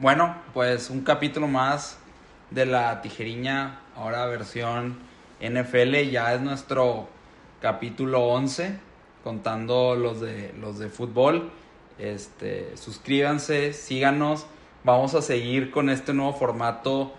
Bueno, 0.00 0.36
pues 0.54 0.90
un 0.90 1.00
capítulo 1.00 1.48
más 1.48 1.98
de 2.52 2.66
la 2.66 3.02
tijeriña, 3.02 3.80
ahora 3.96 4.26
versión 4.26 4.96
NFL, 5.40 6.08
ya 6.12 6.34
es 6.34 6.40
nuestro 6.40 7.08
capítulo 7.60 8.28
11, 8.28 8.78
contando 9.24 9.96
los 9.96 10.20
de, 10.20 10.54
los 10.60 10.78
de 10.78 10.88
fútbol. 10.88 11.50
Este, 11.98 12.76
suscríbanse, 12.76 13.72
síganos, 13.72 14.46
vamos 14.84 15.16
a 15.16 15.20
seguir 15.20 15.72
con 15.72 15.90
este 15.90 16.14
nuevo 16.14 16.32
formato 16.32 17.12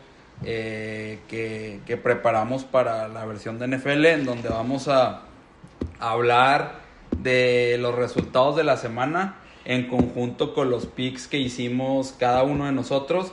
eh, 0.45 1.19
que, 1.27 1.81
que 1.85 1.97
preparamos 1.97 2.63
para 2.63 3.09
la 3.09 3.25
versión 3.25 3.59
de 3.59 3.67
NFL, 3.67 4.05
en 4.05 4.25
donde 4.25 4.47
vamos 4.47 4.87
a 4.87 5.23
hablar 5.99 6.79
de 7.17 7.75
los 7.77 7.93
resultados 7.93 8.55
de 8.55 8.63
la 8.63 8.77
semana 8.77 9.35
en 9.69 9.87
conjunto 9.87 10.55
con 10.55 10.71
los 10.71 10.87
picks 10.87 11.27
que 11.27 11.37
hicimos 11.37 12.15
cada 12.17 12.41
uno 12.41 12.65
de 12.65 12.71
nosotros 12.71 13.31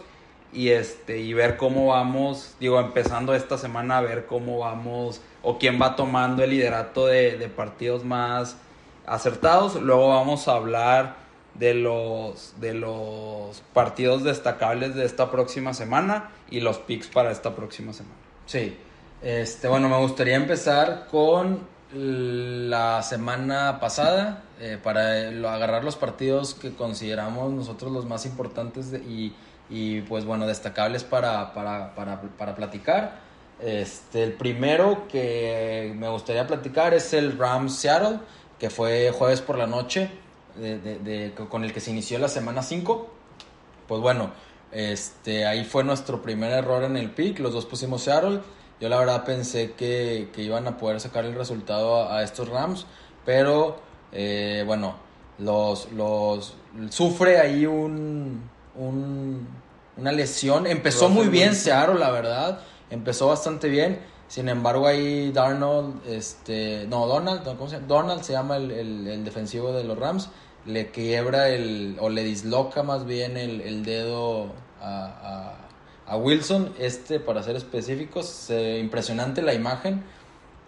y 0.53 0.69
este 0.69 1.19
y 1.19 1.33
ver 1.33 1.57
cómo 1.57 1.87
vamos, 1.87 2.55
digo, 2.61 2.79
empezando 2.79 3.35
esta 3.35 3.57
semana 3.57 3.97
a 3.97 4.01
ver 4.03 4.27
cómo 4.27 4.59
vamos 4.59 5.23
o 5.43 5.57
quién 5.57 5.81
va 5.81 5.97
tomando 5.97 6.45
el 6.45 6.51
liderato 6.51 7.07
de, 7.07 7.39
de 7.39 7.49
partidos 7.49 8.05
más 8.05 8.59
acertados. 9.07 9.81
Luego 9.81 10.09
vamos 10.09 10.47
a 10.47 10.57
hablar 10.57 11.17
de 11.55 11.73
los 11.73 12.53
de 12.61 12.75
los 12.75 13.63
partidos 13.73 14.23
destacables 14.23 14.95
de 14.95 15.07
esta 15.07 15.31
próxima 15.31 15.73
semana 15.73 16.33
y 16.51 16.61
los 16.61 16.77
picks 16.77 17.07
para 17.07 17.31
esta 17.31 17.57
próxima 17.57 17.95
semana. 17.95 18.17
Sí. 18.45 18.77
Este, 19.23 19.69
bueno, 19.69 19.89
me 19.89 19.97
gustaría 19.97 20.37
empezar 20.37 21.07
con 21.11 21.61
la 21.95 23.03
semana 23.03 23.81
pasada 23.81 24.43
eh, 24.61 24.79
para 24.83 25.31
lo- 25.31 25.49
agarrar 25.51 25.85
los 25.85 25.97
partidos 25.97 26.55
que 26.55 26.75
consideramos 26.75 27.53
nosotros 27.53 27.93
los 27.93 28.07
más 28.07 28.27
importantes 28.27 28.91
de- 28.91 28.99
y, 28.99 29.35
y, 29.69 30.01
pues 30.03 30.25
bueno, 30.25 30.47
destacables 30.47 31.05
para, 31.05 31.53
para, 31.53 31.95
para, 31.95 32.21
para 32.23 32.55
platicar. 32.55 33.21
Este, 33.61 34.23
el 34.23 34.33
primero 34.35 35.09
que 35.09 35.95
me 35.97 36.09
gustaría 36.09 36.47
platicar 36.47 36.95
es 36.95 37.13
el 37.15 37.39
Rams 37.39 37.75
Seattle, 37.77 38.19
que 38.59 38.71
fue 38.71 39.11
jueves 39.13 39.41
por 39.41 39.59
la 39.59 39.67
noche, 39.67 40.11
de, 40.57 40.79
de- 40.79 40.99
de- 40.99 41.35
con 41.35 41.65
el 41.65 41.73
que 41.73 41.81
se 41.81 41.91
inició 41.91 42.19
la 42.19 42.29
semana 42.29 42.63
5. 42.63 43.11
Pues 43.89 44.01
bueno, 44.01 44.31
este, 44.73 45.47
ahí 45.47 45.65
fue 45.65 45.85
nuestro 45.85 46.23
primer 46.23 46.53
error 46.53 46.83
en 46.85 46.97
el 46.97 47.11
pick. 47.11 47.39
Los 47.41 47.53
dos 47.53 47.67
pusimos 47.67 48.03
Seattle. 48.03 48.41
Yo 48.81 48.89
la 48.89 48.99
verdad 48.99 49.25
pensé 49.25 49.73
que, 49.73 50.29
que 50.35 50.43
iban 50.43 50.67
a 50.67 50.77
poder 50.77 51.01
sacar 51.01 51.25
el 51.25 51.35
resultado 51.35 52.03
a, 52.05 52.19
a 52.19 52.23
estos 52.23 52.49
Rams. 52.49 52.87
Pero 53.25 53.81
eh, 54.13 54.63
bueno, 54.67 54.95
los, 55.39 55.91
los 55.93 56.55
sufre 56.91 57.39
ahí 57.39 57.67
un, 57.67 58.43
un- 58.77 59.47
una 59.97 60.13
lesión. 60.13 60.67
Empezó 60.67 61.09
muy 61.09 61.29
bien. 61.29 61.55
Seattle, 61.55 61.99
la 61.99 62.11
verdad. 62.11 62.61
Empezó 62.91 63.29
bastante 63.29 63.69
bien. 63.69 64.01
Sin 64.29 64.49
embargo, 64.49 64.87
ahí 64.89 65.31
Darnold, 65.33 66.07
este, 66.09 66.87
no, 66.89 67.07
Donald, 67.07 67.45
no, 67.45 67.57
¿cómo 67.57 67.69
se 67.71 67.77
llama? 67.77 67.87
Donald 67.87 68.23
se 68.23 68.33
llama 68.33 68.57
el, 68.57 68.71
el- 68.73 69.07
el 69.07 69.25
defensivo 69.25 69.73
de 69.73 69.85
los 69.85 69.97
Rams, 69.97 70.31
le 70.67 70.91
quiebra 70.91 71.49
el, 71.49 71.97
o 72.01 72.09
le 72.09 72.25
disloca 72.25 72.83
más 72.83 73.07
bien 73.07 73.37
el, 73.37 73.61
el 73.61 73.85
dedo 73.85 74.47
a, 74.83 75.55
a- 76.07 76.13
a 76.13 76.17
Wilson, 76.17 76.73
este, 76.79 77.21
para 77.21 77.43
ser 77.45 77.55
específicos, 77.57 78.51
eh, 78.51 78.79
impresionante 78.81 79.43
la 79.43 79.55
imagen, 79.55 80.03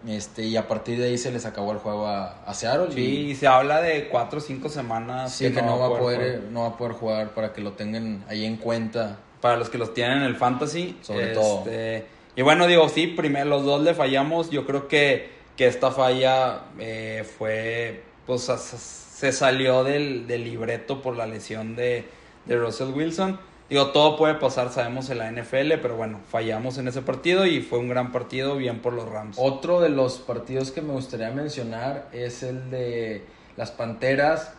este, 0.07 0.43
y 0.43 0.55
a 0.57 0.67
partir 0.67 0.97
de 0.99 1.05
ahí 1.07 1.17
se 1.17 1.31
les 1.31 1.45
acabó 1.45 1.71
el 1.73 1.77
juego 1.79 2.07
a, 2.07 2.41
a 2.45 2.53
Seattle. 2.53 2.93
Sí, 2.93 3.01
y- 3.01 3.31
y 3.31 3.35
se 3.35 3.47
habla 3.47 3.81
de 3.81 4.07
cuatro 4.09 4.39
o 4.39 4.41
cinco 4.41 4.69
semanas 4.69 5.33
sí, 5.33 5.51
que, 5.51 5.61
no, 5.61 5.77
va 5.79 5.87
a 5.87 5.99
poder, 5.99 6.19
jugar. 6.39 6.51
no 6.51 6.61
va 6.61 6.67
a 6.67 6.77
poder 6.77 6.93
jugar 6.93 7.33
para 7.33 7.51
que 7.53 7.61
lo 7.61 7.73
tengan 7.73 8.23
ahí 8.29 8.45
en 8.45 8.57
cuenta. 8.57 9.17
para 9.41 9.55
los 9.57 9.69
que 9.69 9.77
los 9.77 9.93
tienen 9.93 10.17
en 10.19 10.23
el 10.23 10.35
fantasy. 10.35 10.97
Sobre 11.01 11.31
Este, 11.33 12.05
Y 12.35 12.41
bueno, 12.41 12.67
digo, 12.67 12.87
sí, 12.89 13.07
primero 13.07 13.45
los 13.45 13.63
dos 13.65 13.81
le 13.83 13.93
fallamos. 13.93 14.49
Yo 14.49 14.65
creo 14.65 14.87
que, 14.87 15.29
que 15.57 15.67
esta 15.67 15.91
falla 15.91 16.61
eh, 16.79 17.25
fue, 17.37 18.03
pues 18.25 18.43
se 18.43 19.31
salió 19.33 19.83
del, 19.83 20.27
del 20.27 20.43
libreto 20.45 21.01
por 21.01 21.15
la 21.17 21.25
lesión 21.25 21.75
de, 21.75 22.05
de 22.45 22.55
Russell 22.57 22.89
Wilson. 22.93 23.39
Digo, 23.69 23.91
todo 23.91 24.17
puede 24.17 24.33
pasar, 24.33 24.71
sabemos 24.71 25.11
en 25.11 25.19
la 25.19 25.31
NFL, 25.31 25.73
pero 25.79 25.95
bueno, 25.95 26.19
fallamos 26.27 26.79
en 26.79 26.87
ese 26.87 27.03
partido 27.03 27.45
y 27.45 27.61
fue 27.61 27.77
un 27.77 27.87
gran 27.87 28.11
partido, 28.11 28.55
bien 28.55 28.81
por 28.81 28.93
los 28.93 29.07
Rams. 29.07 29.37
Otro 29.39 29.79
de 29.79 29.89
los 29.89 30.17
partidos 30.17 30.71
que 30.71 30.81
me 30.81 30.93
gustaría 30.93 31.29
mencionar 31.29 32.07
es 32.11 32.41
el 32.41 32.71
de 32.71 33.27
las 33.57 33.69
Panteras 33.69 34.53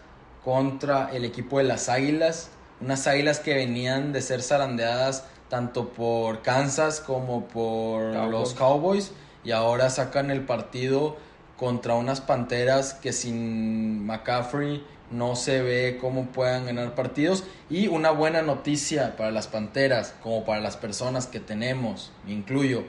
contra 0.44 1.10
el 1.12 1.24
equipo 1.24 1.58
de 1.58 1.64
las 1.64 1.88
Águilas. 1.88 2.50
Unas 2.80 3.08
Águilas 3.08 3.40
que 3.40 3.54
venían 3.54 4.12
de 4.12 4.22
ser 4.22 4.42
zarandeadas 4.42 5.26
tanto 5.48 5.88
por 5.88 6.42
Kansas 6.42 7.00
como 7.00 7.46
por 7.48 8.12
Cowboys. 8.12 8.30
los 8.30 8.54
Cowboys 8.54 9.12
y 9.42 9.50
ahora 9.50 9.90
sacan 9.90 10.30
el 10.30 10.42
partido 10.42 11.16
contra 11.56 11.94
unas 11.94 12.20
Panteras 12.20 12.94
que 12.94 13.12
sin 13.12 14.06
McCaffrey 14.06 14.84
no 15.10 15.36
se 15.36 15.62
ve 15.62 15.98
cómo 16.00 16.26
puedan 16.26 16.66
ganar 16.66 16.94
partidos 16.94 17.44
y 17.68 17.88
una 17.88 18.10
buena 18.10 18.42
noticia 18.42 19.16
para 19.16 19.30
las 19.30 19.48
Panteras 19.48 20.14
como 20.22 20.44
para 20.44 20.60
las 20.60 20.76
personas 20.76 21.26
que 21.26 21.40
tenemos, 21.40 22.12
incluyo, 22.26 22.84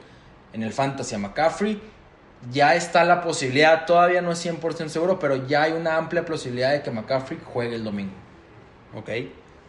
en 0.53 0.63
el 0.63 0.73
Fantasy 0.73 1.15
a 1.15 1.17
McCaffrey 1.17 1.81
ya 2.49 2.75
está 2.75 3.03
la 3.03 3.21
posibilidad, 3.21 3.85
todavía 3.85 4.21
no 4.21 4.31
es 4.31 4.43
100% 4.43 4.87
seguro, 4.87 5.19
pero 5.19 5.47
ya 5.47 5.63
hay 5.63 5.73
una 5.73 5.97
amplia 5.97 6.25
posibilidad 6.25 6.71
de 6.71 6.81
que 6.81 6.89
McCaffrey 6.89 7.39
juegue 7.43 7.75
el 7.75 7.83
domingo. 7.83 8.13
Ok. 8.95 9.09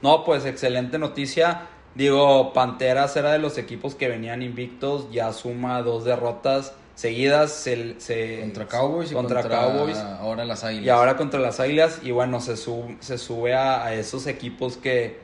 No, 0.00 0.24
pues 0.24 0.46
excelente 0.46 0.98
noticia. 0.98 1.68
Digo, 1.94 2.52
Panteras 2.54 3.14
era 3.16 3.32
de 3.32 3.38
los 3.38 3.58
equipos 3.58 3.94
que 3.94 4.08
venían 4.08 4.42
invictos, 4.42 5.10
ya 5.12 5.32
suma 5.32 5.82
dos 5.82 6.04
derrotas 6.04 6.74
seguidas. 6.94 7.52
Se, 7.52 7.98
se- 8.00 8.40
Contra 8.40 8.66
Cowboys 8.66 9.10
y 9.10 9.14
contra, 9.14 9.42
contra, 9.42 9.60
Cowboys. 9.60 9.98
ahora 9.98 10.44
las 10.44 10.64
Águilas. 10.64 10.86
Y 10.86 10.88
ahora 10.90 11.16
contra 11.16 11.40
las 11.40 11.60
Águilas. 11.60 12.00
Y 12.02 12.10
bueno, 12.10 12.40
se, 12.40 12.56
sub- 12.56 12.96
se 13.00 13.18
sube 13.18 13.54
a, 13.54 13.84
a 13.84 13.94
esos 13.94 14.26
equipos 14.26 14.76
que, 14.76 15.18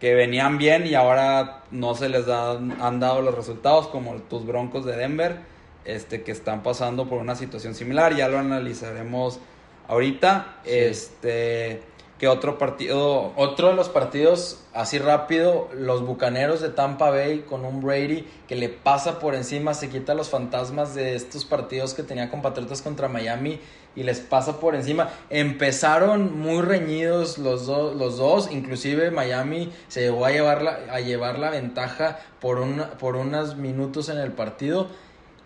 que 0.00 0.14
venían 0.14 0.58
bien 0.58 0.86
y 0.86 0.94
ahora 0.94 1.62
no 1.70 1.94
se 1.94 2.08
les 2.08 2.26
da- 2.26 2.52
han 2.52 3.00
dado 3.00 3.22
los 3.22 3.34
resultados, 3.34 3.86
como 3.88 4.14
tus 4.14 4.44
Broncos 4.46 4.84
de 4.84 4.96
Denver, 4.96 5.38
este, 5.84 6.22
que 6.22 6.32
están 6.32 6.62
pasando 6.62 7.08
por 7.08 7.18
una 7.18 7.34
situación 7.36 7.74
similar. 7.74 8.14
Ya 8.16 8.28
lo 8.28 8.38
analizaremos 8.38 9.38
ahorita. 9.88 10.56
Sí. 10.64 10.70
Este, 10.70 11.82
¿qué 12.22 12.28
otro 12.28 12.56
partido? 12.56 13.32
Otro 13.34 13.70
de 13.70 13.74
los 13.74 13.88
partidos, 13.88 14.60
así 14.72 15.00
rápido, 15.00 15.68
los 15.74 16.06
Bucaneros 16.06 16.60
de 16.60 16.68
Tampa 16.68 17.10
Bay 17.10 17.40
con 17.40 17.64
un 17.64 17.82
Brady 17.82 18.24
que 18.46 18.54
le 18.54 18.68
pasa 18.68 19.18
por 19.18 19.34
encima, 19.34 19.74
se 19.74 19.88
quita 19.90 20.14
los 20.14 20.28
fantasmas 20.28 20.94
de 20.94 21.16
estos 21.16 21.44
partidos 21.44 21.94
que 21.94 22.04
tenía 22.04 22.30
compatriotas 22.30 22.80
contra 22.80 23.08
Miami 23.08 23.58
y 23.96 24.04
les 24.04 24.20
pasa 24.20 24.60
por 24.60 24.76
encima. 24.76 25.08
Empezaron 25.30 26.38
muy 26.38 26.62
reñidos 26.62 27.38
los, 27.38 27.66
do- 27.66 27.92
los 27.92 28.18
dos, 28.18 28.52
inclusive 28.52 29.10
Miami 29.10 29.72
se 29.88 30.02
llegó 30.02 30.24
a 30.24 30.30
llevar 30.30 30.62
la, 30.62 30.78
a 30.92 31.00
llevar 31.00 31.40
la 31.40 31.50
ventaja 31.50 32.20
por, 32.40 32.60
una, 32.60 32.90
por 32.98 33.16
unos 33.16 33.56
minutos 33.56 34.08
en 34.08 34.18
el 34.18 34.30
partido 34.30 34.86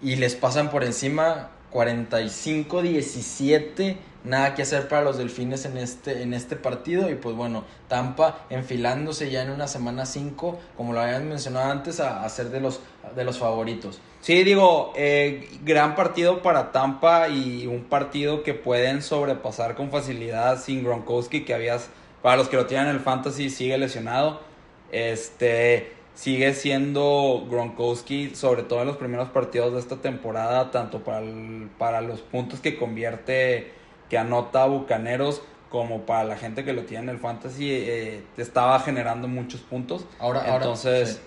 y 0.02 0.16
les 0.16 0.34
pasan 0.34 0.68
por 0.70 0.84
encima 0.84 1.52
45-17. 1.76 3.96
Nada 4.24 4.54
que 4.54 4.62
hacer 4.62 4.88
para 4.88 5.02
los 5.02 5.18
delfines 5.18 5.66
en 5.66 5.76
este, 5.76 6.22
en 6.22 6.32
este 6.34 6.56
partido. 6.56 7.10
Y 7.10 7.16
pues 7.16 7.36
bueno, 7.36 7.64
Tampa 7.86 8.46
enfilándose 8.50 9.30
ya 9.30 9.42
en 9.42 9.50
una 9.50 9.68
semana 9.68 10.06
5, 10.06 10.58
como 10.76 10.94
lo 10.94 11.00
habían 11.00 11.28
mencionado 11.28 11.70
antes, 11.70 12.00
a, 12.00 12.28
ser 12.28 12.48
de 12.48 12.60
los, 12.60 12.80
de 13.14 13.24
los 13.24 13.38
favoritos. 13.38 14.00
Sí, 14.20 14.42
digo, 14.42 14.92
eh, 14.96 15.48
gran 15.62 15.94
partido 15.94 16.42
para 16.42 16.72
Tampa 16.72 17.28
y 17.28 17.68
un 17.68 17.84
partido 17.84 18.42
que 18.42 18.54
pueden 18.54 19.02
sobrepasar 19.02 19.76
con 19.76 19.90
facilidad 19.90 20.60
sin 20.60 20.82
Gronkowski, 20.82 21.44
que 21.44 21.54
habías, 21.54 21.90
para 22.22 22.36
los 22.36 22.48
que 22.48 22.56
lo 22.56 22.66
tienen 22.66 22.88
en 22.88 22.96
el 22.96 23.00
fantasy, 23.00 23.48
sigue 23.50 23.78
lesionado. 23.78 24.40
Este, 24.90 25.95
sigue 26.16 26.52
siendo 26.54 27.46
Gronkowski, 27.48 28.34
sobre 28.34 28.64
todo 28.64 28.80
en 28.80 28.88
los 28.88 28.96
primeros 28.96 29.28
partidos 29.28 29.74
de 29.74 29.78
esta 29.78 29.96
temporada, 29.96 30.72
tanto 30.72 31.04
para, 31.04 31.20
el- 31.20 31.68
para 31.78 32.00
los 32.00 32.20
puntos 32.22 32.58
que 32.60 32.76
convierte, 32.76 33.70
que 34.10 34.18
anota 34.18 34.64
a 34.64 34.66
Bucaneros, 34.66 35.42
como 35.70 36.02
para 36.02 36.24
la 36.24 36.36
gente 36.36 36.64
que 36.64 36.72
lo 36.72 36.82
tiene 36.82 37.04
en 37.04 37.08
el 37.10 37.18
fantasy, 37.18 37.70
eh, 37.70 38.22
te 38.34 38.42
estaba 38.42 38.80
generando 38.80 39.28
muchos 39.28 39.60
puntos. 39.60 40.04
Ahora, 40.18 40.40
ahora, 40.40 40.56
Entonces, 40.56 41.10
sí. 41.14 41.18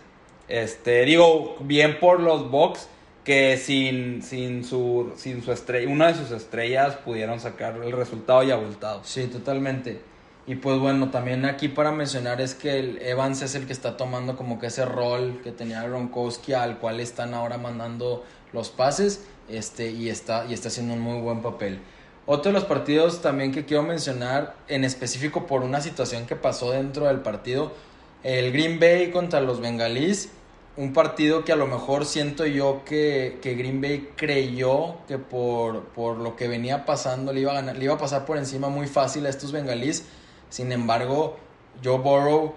este, 0.47 1.05
digo, 1.05 1.55
bien 1.61 1.99
por 1.99 2.19
los 2.19 2.49
Bucks 2.49 2.89
que 3.23 3.57
sin, 3.57 4.23
sin 4.23 4.63
su 4.63 5.11
sin 5.17 5.43
su 5.43 5.51
estrella, 5.51 5.87
una 5.91 6.07
de 6.07 6.15
sus 6.15 6.31
estrellas 6.31 6.95
pudieron 6.95 7.39
sacar 7.39 7.75
el 7.75 7.91
resultado 7.91 8.41
y 8.43 8.49
abultado. 8.49 9.01
Sí, 9.03 9.27
totalmente. 9.27 10.01
Y 10.49 10.55
pues 10.55 10.79
bueno, 10.79 11.11
también 11.11 11.45
aquí 11.45 11.67
para 11.67 11.91
mencionar 11.91 12.41
es 12.41 12.55
que 12.55 12.79
el 12.79 12.99
Evans 13.03 13.43
es 13.43 13.53
el 13.53 13.67
que 13.67 13.71
está 13.71 13.97
tomando 13.97 14.35
como 14.35 14.57
que 14.57 14.65
ese 14.65 14.83
rol 14.83 15.41
que 15.43 15.51
tenía 15.51 15.83
Gronkowski 15.83 16.53
al 16.53 16.79
cual 16.79 16.99
están 16.99 17.35
ahora 17.35 17.59
mandando 17.59 18.25
los 18.51 18.71
pases 18.71 19.27
este, 19.47 19.91
y, 19.91 20.09
está, 20.09 20.47
y 20.49 20.55
está 20.55 20.69
haciendo 20.69 20.95
un 20.95 21.01
muy 21.01 21.21
buen 21.21 21.43
papel. 21.43 21.79
Otro 22.25 22.51
de 22.51 22.53
los 22.53 22.65
partidos 22.65 23.21
también 23.21 23.51
que 23.51 23.65
quiero 23.65 23.83
mencionar, 23.83 24.55
en 24.67 24.85
específico 24.85 25.45
por 25.45 25.61
una 25.61 25.81
situación 25.81 26.25
que 26.25 26.35
pasó 26.35 26.71
dentro 26.71 27.05
del 27.05 27.19
partido, 27.19 27.71
el 28.23 28.51
Green 28.51 28.79
Bay 28.79 29.11
contra 29.11 29.41
los 29.41 29.61
Bengalís. 29.61 30.31
Un 30.77 30.93
partido 30.93 31.45
que 31.45 31.51
a 31.51 31.57
lo 31.57 31.67
mejor 31.67 32.07
siento 32.07 32.47
yo 32.47 32.81
que, 32.85 33.37
que 33.43 33.53
Green 33.53 33.81
Bay 33.81 34.13
creyó 34.15 34.95
que 35.07 35.19
por, 35.19 35.89
por 35.89 36.17
lo 36.17 36.35
que 36.35 36.47
venía 36.47 36.85
pasando 36.85 37.33
le 37.33 37.41
iba, 37.41 37.51
a 37.51 37.55
ganar, 37.55 37.77
le 37.77 37.83
iba 37.83 37.93
a 37.93 37.97
pasar 37.99 38.25
por 38.25 38.37
encima 38.37 38.69
muy 38.69 38.87
fácil 38.87 39.27
a 39.27 39.29
estos 39.29 39.51
Bengalís. 39.51 40.05
Sin 40.49 40.71
embargo, 40.71 41.37
Joe 41.83 41.99
Burrow 41.99 42.55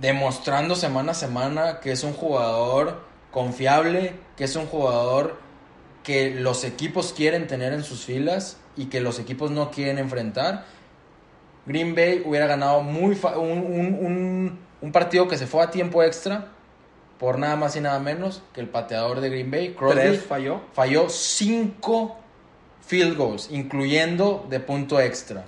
demostrando 0.00 0.74
semana 0.74 1.12
a 1.12 1.14
semana 1.14 1.80
que 1.80 1.92
es 1.92 2.04
un 2.04 2.12
jugador 2.12 3.02
confiable, 3.30 4.14
que 4.36 4.44
es 4.44 4.56
un 4.56 4.66
jugador 4.66 5.38
que 6.02 6.30
los 6.30 6.64
equipos 6.64 7.12
quieren 7.12 7.46
tener 7.46 7.72
en 7.72 7.84
sus 7.84 8.04
filas 8.04 8.58
y 8.76 8.86
que 8.86 9.00
los 9.00 9.18
equipos 9.18 9.50
no 9.50 9.70
quieren 9.70 9.98
enfrentar. 9.98 10.64
Green 11.66 11.94
Bay 11.94 12.22
hubiera 12.24 12.46
ganado 12.46 12.82
muy 12.82 13.18
un, 13.36 14.58
un, 14.80 14.92
partido 14.92 15.28
que 15.28 15.36
se 15.36 15.46
fue 15.46 15.62
a 15.62 15.70
tiempo 15.70 16.02
extra 16.02 16.48
por 17.18 17.38
nada 17.38 17.54
más 17.54 17.76
y 17.76 17.80
nada 17.80 17.98
menos 17.98 18.42
que 18.54 18.60
el 18.62 18.68
pateador 18.68 19.20
de 19.20 19.28
Green 19.28 19.50
Bay, 19.50 19.74
Crosby, 19.74 20.16
falló. 20.16 20.62
Falló 20.72 21.08
cinco 21.10 22.16
field 22.90 23.16
goals, 23.16 23.48
incluyendo 23.52 24.44
de 24.50 24.58
punto 24.58 24.98
extra. 24.98 25.44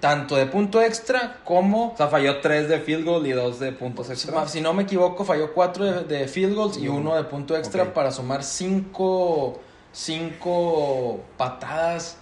Tanto 0.00 0.34
de 0.34 0.46
punto 0.46 0.82
extra 0.82 1.38
como... 1.44 1.92
O 1.92 1.96
sea, 1.96 2.08
falló 2.08 2.40
tres 2.40 2.68
de 2.68 2.80
field 2.80 3.04
goal 3.04 3.24
y 3.28 3.30
dos 3.30 3.60
de 3.60 3.70
puntos 3.70 4.10
extra. 4.10 4.48
Si 4.48 4.60
no 4.60 4.72
me 4.74 4.82
equivoco, 4.82 5.24
falló 5.24 5.54
cuatro 5.54 5.84
de, 6.02 6.26
field 6.26 6.56
goals 6.56 6.78
y 6.78 6.88
uno 6.88 7.14
de 7.14 7.22
punto 7.22 7.56
extra 7.56 7.94
para 7.94 8.10
sumar 8.10 8.42
cinco, 8.42 9.60
cinco 9.92 11.20
patadas 11.36 12.16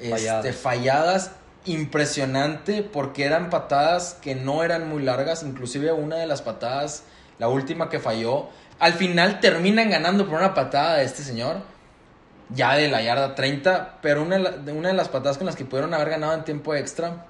este, 0.00 0.52
falladas. 0.52 1.32
Impresionante 1.64 2.84
porque 2.84 3.24
eran 3.24 3.50
patadas 3.50 4.16
que 4.22 4.36
no 4.36 4.62
eran 4.62 4.88
muy 4.88 5.02
largas. 5.02 5.42
Inclusive 5.42 5.90
una 5.90 6.14
de 6.14 6.28
las 6.28 6.42
patadas, 6.42 7.02
la 7.40 7.48
última 7.48 7.88
que 7.88 7.98
falló, 7.98 8.50
al 8.78 8.92
final 8.92 9.40
terminan 9.40 9.90
ganando 9.90 10.26
por 10.26 10.38
una 10.38 10.54
patada 10.54 10.98
de 10.98 11.04
este 11.04 11.24
señor 11.24 11.71
ya 12.54 12.74
de 12.74 12.88
la 12.88 13.02
yarda 13.02 13.34
30, 13.34 13.98
pero 14.02 14.22
una 14.22 14.38
de, 14.38 14.72
una 14.72 14.88
de 14.88 14.94
las 14.94 15.08
patadas 15.08 15.38
con 15.38 15.46
las 15.46 15.56
que 15.56 15.64
pudieron 15.64 15.94
haber 15.94 16.10
ganado 16.10 16.34
en 16.34 16.44
tiempo 16.44 16.74
extra, 16.74 17.26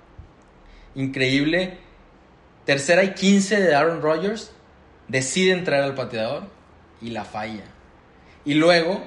increíble. 0.95 1.79
Tercera 2.65 3.03
y 3.03 3.15
15 3.15 3.61
de 3.61 3.75
Aaron 3.75 4.03
Rodgers, 4.03 4.53
decide 5.09 5.53
entrar 5.53 5.83
al 5.83 5.95
pateador 5.95 6.45
y 7.01 7.11
la 7.11 7.25
falla. 7.25 7.65
Y 8.45 8.55
luego, 8.55 9.03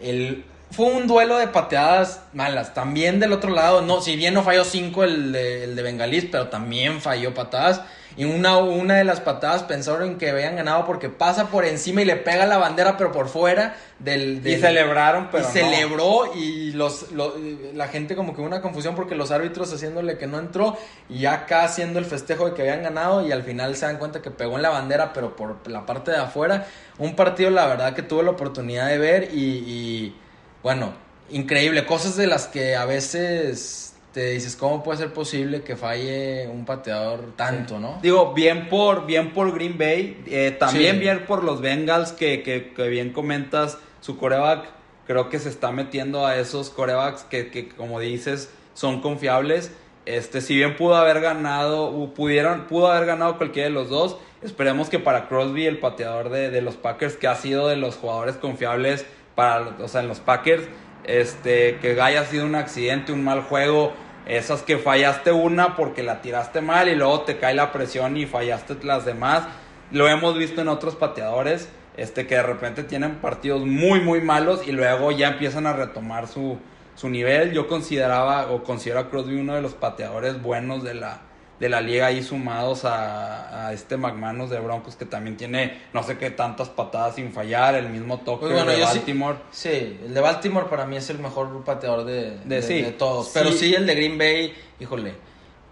el, 0.00 0.44
fue 0.70 0.86
un 0.86 1.06
duelo 1.06 1.38
de 1.38 1.48
pateadas 1.48 2.22
malas. 2.32 2.74
También 2.74 3.20
del 3.20 3.32
otro 3.32 3.50
lado, 3.50 3.82
no, 3.82 4.00
si 4.00 4.16
bien 4.16 4.34
no 4.34 4.42
falló 4.42 4.64
5 4.64 5.04
el 5.04 5.32
de, 5.32 5.64
el 5.64 5.76
de 5.76 5.82
Bengalís, 5.82 6.26
pero 6.30 6.48
también 6.48 7.00
falló 7.00 7.34
patadas. 7.34 7.82
Y 8.16 8.24
una, 8.24 8.56
una 8.58 8.94
de 8.94 9.04
las 9.04 9.20
patadas 9.20 9.62
pensaron 9.64 10.16
que 10.16 10.30
habían 10.30 10.56
ganado 10.56 10.86
porque 10.86 11.10
pasa 11.10 11.48
por 11.48 11.66
encima 11.66 12.00
y 12.00 12.06
le 12.06 12.16
pega 12.16 12.46
la 12.46 12.56
bandera, 12.56 12.96
pero 12.96 13.12
por 13.12 13.28
fuera 13.28 13.76
del. 13.98 14.40
y 14.46 14.56
celebraron, 14.56 15.28
pero. 15.30 15.46
Y 15.46 15.52
celebró 15.52 16.34
y 16.34 16.72
los, 16.72 17.06
la 17.12 17.88
gente 17.88 18.16
como 18.16 18.34
que 18.34 18.40
una 18.40 18.62
confusión 18.62 18.94
porque 18.94 19.14
los 19.14 19.30
árbitros 19.30 19.72
haciéndole 19.72 20.16
que 20.16 20.26
no 20.26 20.38
entró 20.38 20.78
y 21.10 21.26
acá 21.26 21.64
haciendo 21.64 21.98
el 21.98 22.06
festejo 22.06 22.46
de 22.46 22.54
que 22.54 22.62
habían 22.62 22.82
ganado 22.82 23.26
y 23.26 23.32
al 23.32 23.42
final 23.42 23.76
se 23.76 23.84
dan 23.84 23.98
cuenta 23.98 24.22
que 24.22 24.30
pegó 24.30 24.56
en 24.56 24.62
la 24.62 24.70
bandera, 24.70 25.12
pero 25.12 25.36
por 25.36 25.68
la 25.68 25.84
parte 25.84 26.10
de 26.10 26.18
afuera. 26.18 26.66
Un 26.98 27.16
partido, 27.16 27.50
la 27.50 27.66
verdad, 27.66 27.94
que 27.94 28.02
tuve 28.02 28.22
la 28.22 28.30
oportunidad 28.30 28.88
de 28.88 28.96
ver 28.96 29.28
y 29.34 30.14
bueno, 30.62 30.94
increíble. 31.30 31.84
Cosas 31.84 32.16
de 32.16 32.26
las 32.26 32.46
que 32.46 32.76
a 32.76 32.84
veces 32.86 33.95
te 34.16 34.30
dices, 34.30 34.56
¿cómo 34.56 34.82
puede 34.82 34.96
ser 34.96 35.12
posible 35.12 35.60
que 35.60 35.76
falle 35.76 36.48
un 36.48 36.64
pateador 36.64 37.36
tanto, 37.36 37.78
no? 37.78 37.98
Digo, 38.00 38.32
bien 38.32 38.70
por, 38.70 39.04
bien 39.04 39.34
por 39.34 39.52
Green 39.52 39.76
Bay, 39.76 40.22
eh, 40.24 40.56
también 40.58 40.98
bien 40.98 41.26
por 41.26 41.44
los 41.44 41.60
Bengals, 41.60 42.12
que, 42.12 42.42
que, 42.42 42.88
bien 42.88 43.12
comentas, 43.12 43.76
su 44.00 44.16
coreback 44.16 44.70
creo 45.06 45.28
que 45.28 45.38
se 45.38 45.50
está 45.50 45.70
metiendo 45.70 46.24
a 46.24 46.38
esos 46.38 46.70
corebacks 46.70 47.24
que, 47.24 47.50
que, 47.50 47.68
como 47.68 48.00
dices, 48.00 48.50
son 48.72 49.02
confiables. 49.02 49.70
Este, 50.06 50.40
si 50.40 50.56
bien 50.56 50.76
pudo 50.76 50.96
haber 50.96 51.20
ganado, 51.20 52.14
pudieron, 52.14 52.68
pudo 52.68 52.90
haber 52.90 53.04
ganado 53.04 53.36
cualquiera 53.36 53.68
de 53.68 53.74
los 53.74 53.90
dos, 53.90 54.16
esperemos 54.40 54.88
que 54.88 54.98
para 54.98 55.28
Crosby, 55.28 55.66
el 55.66 55.78
pateador 55.78 56.30
de, 56.30 56.48
de 56.48 56.62
los 56.62 56.76
Packers, 56.76 57.16
que 57.16 57.28
ha 57.28 57.34
sido 57.34 57.68
de 57.68 57.76
los 57.76 57.96
jugadores 57.96 58.36
confiables 58.36 59.04
para, 59.34 59.76
o 59.78 59.88
sea, 59.88 60.00
en 60.00 60.08
los 60.08 60.20
Packers, 60.20 60.62
este, 61.04 61.76
que 61.82 62.00
haya 62.00 62.24
sido 62.24 62.46
un 62.46 62.54
accidente, 62.54 63.12
un 63.12 63.22
mal 63.22 63.42
juego, 63.42 63.92
esas 64.26 64.62
que 64.62 64.78
fallaste 64.78 65.32
una 65.32 65.76
porque 65.76 66.02
la 66.02 66.20
tiraste 66.20 66.60
mal 66.60 66.88
y 66.88 66.94
luego 66.94 67.22
te 67.22 67.38
cae 67.38 67.54
la 67.54 67.72
presión 67.72 68.16
y 68.16 68.26
fallaste 68.26 68.76
las 68.82 69.04
demás. 69.04 69.44
Lo 69.92 70.08
hemos 70.08 70.36
visto 70.36 70.60
en 70.60 70.68
otros 70.68 70.96
pateadores, 70.96 71.68
este, 71.96 72.26
que 72.26 72.34
de 72.34 72.42
repente 72.42 72.82
tienen 72.82 73.16
partidos 73.16 73.64
muy, 73.64 74.00
muy 74.00 74.20
malos 74.20 74.66
y 74.66 74.72
luego 74.72 75.12
ya 75.12 75.28
empiezan 75.28 75.66
a 75.66 75.72
retomar 75.72 76.26
su, 76.26 76.58
su 76.96 77.08
nivel. 77.08 77.52
Yo 77.52 77.68
consideraba 77.68 78.50
o 78.50 78.64
considero 78.64 78.98
a 78.98 79.10
Crosby 79.10 79.36
uno 79.36 79.54
de 79.54 79.62
los 79.62 79.74
pateadores 79.74 80.42
buenos 80.42 80.82
de 80.82 80.94
la, 80.94 81.20
de 81.58 81.68
la 81.68 81.80
liga 81.80 82.06
ahí 82.06 82.22
sumados 82.22 82.84
a, 82.84 83.66
a, 83.66 83.72
este 83.72 83.96
McManus 83.96 84.50
de 84.50 84.58
Broncos 84.58 84.96
que 84.96 85.06
también 85.06 85.36
tiene 85.36 85.80
no 85.92 86.02
sé 86.02 86.18
qué 86.18 86.30
tantas 86.30 86.68
patadas 86.68 87.14
sin 87.14 87.32
fallar, 87.32 87.74
el 87.74 87.88
mismo 87.88 88.18
toque 88.18 88.46
pues 88.46 88.66
de 88.66 88.82
Baltimore. 88.82 89.38
Sí, 89.50 89.98
el 90.04 90.12
de 90.12 90.20
Baltimore 90.20 90.66
para 90.68 90.86
mí 90.86 90.96
es 90.96 91.08
el 91.10 91.18
mejor 91.18 91.64
pateador 91.64 92.04
de, 92.04 92.38
de, 92.44 92.94
todos. 92.98 93.30
Pero 93.32 93.52
sí. 93.52 93.74
el 93.74 93.86
de 93.86 93.94
Green 93.94 94.18
Bay, 94.18 94.54
híjole, 94.80 95.14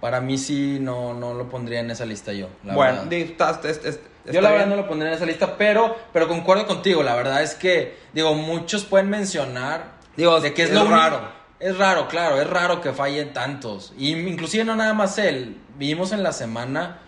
para 0.00 0.20
mí 0.20 0.38
sí 0.38 0.78
no, 0.80 1.14
no 1.14 1.34
lo 1.34 1.48
pondría 1.48 1.80
en 1.80 1.90
esa 1.90 2.06
lista 2.06 2.32
yo. 2.32 2.48
bueno, 2.62 3.02
yo 3.10 4.40
la 4.40 4.50
verdad 4.50 4.66
no 4.66 4.76
lo 4.76 4.88
pondría 4.88 5.10
en 5.10 5.16
esa 5.16 5.26
lista, 5.26 5.56
pero, 5.58 5.94
pero 6.12 6.28
concuerdo 6.28 6.66
contigo, 6.66 7.02
la 7.02 7.14
verdad 7.14 7.42
es 7.42 7.54
que, 7.54 7.96
digo, 8.14 8.34
muchos 8.34 8.84
pueden 8.84 9.10
mencionar 9.10 9.94
digo, 10.16 10.40
de 10.40 10.54
que 10.54 10.62
es, 10.62 10.72
lo 10.72 10.88
raro 10.88 11.43
es 11.64 11.78
raro, 11.78 12.08
claro, 12.08 12.38
es 12.38 12.46
raro 12.46 12.82
que 12.82 12.92
fallen 12.92 13.32
tantos. 13.32 13.94
Y 13.96 14.12
inclusive 14.12 14.66
no 14.66 14.76
nada 14.76 14.92
más 14.92 15.16
él. 15.16 15.56
Vimos 15.78 16.12
en 16.12 16.22
la 16.22 16.34
semana 16.34 16.98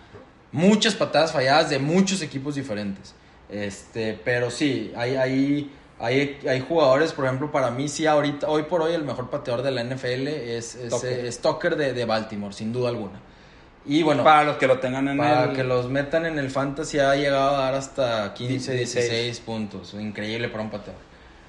muchas 0.51 0.95
patadas 0.95 1.31
falladas 1.31 1.69
de 1.69 1.77
muchos 1.77 2.23
equipos 2.23 2.55
diferentes. 2.55 3.13
Este, 3.49 4.19
pero 4.25 4.49
sí, 4.49 4.91
hay, 4.97 5.15
hay, 5.15 5.71
hay, 5.99 6.39
hay 6.49 6.65
jugadores, 6.67 7.13
por 7.13 7.25
ejemplo, 7.25 7.51
para 7.51 7.69
mí 7.69 7.87
sí 7.87 8.07
ahorita, 8.07 8.49
hoy 8.49 8.63
por 8.63 8.81
hoy 8.81 8.95
el 8.95 9.03
mejor 9.03 9.29
pateador 9.29 9.61
de 9.61 9.69
la 9.69 9.83
NFL 9.83 10.27
es, 10.27 10.73
es 10.73 11.39
Tucker, 11.39 11.75
de, 11.75 11.93
de, 11.93 12.05
Baltimore, 12.05 12.51
sin 12.51 12.73
duda 12.73 12.89
alguna. 12.89 13.21
Y 13.85 14.01
bueno, 14.01 14.23
para 14.23 14.43
los 14.43 14.57
que 14.57 14.65
lo 14.65 14.79
tengan 14.79 15.07
en 15.07 15.17
para 15.19 15.53
que 15.53 15.63
los 15.63 15.87
metan 15.87 16.25
en 16.25 16.39
el 16.39 16.49
fantasy 16.49 16.97
ha 16.97 17.15
llegado 17.15 17.57
a 17.57 17.59
dar 17.59 17.75
hasta 17.75 18.33
15, 18.33 18.73
16 18.73 19.39
puntos. 19.41 19.93
Increíble 19.93 20.49
para 20.49 20.63
un 20.63 20.71
pateador. 20.71 21.07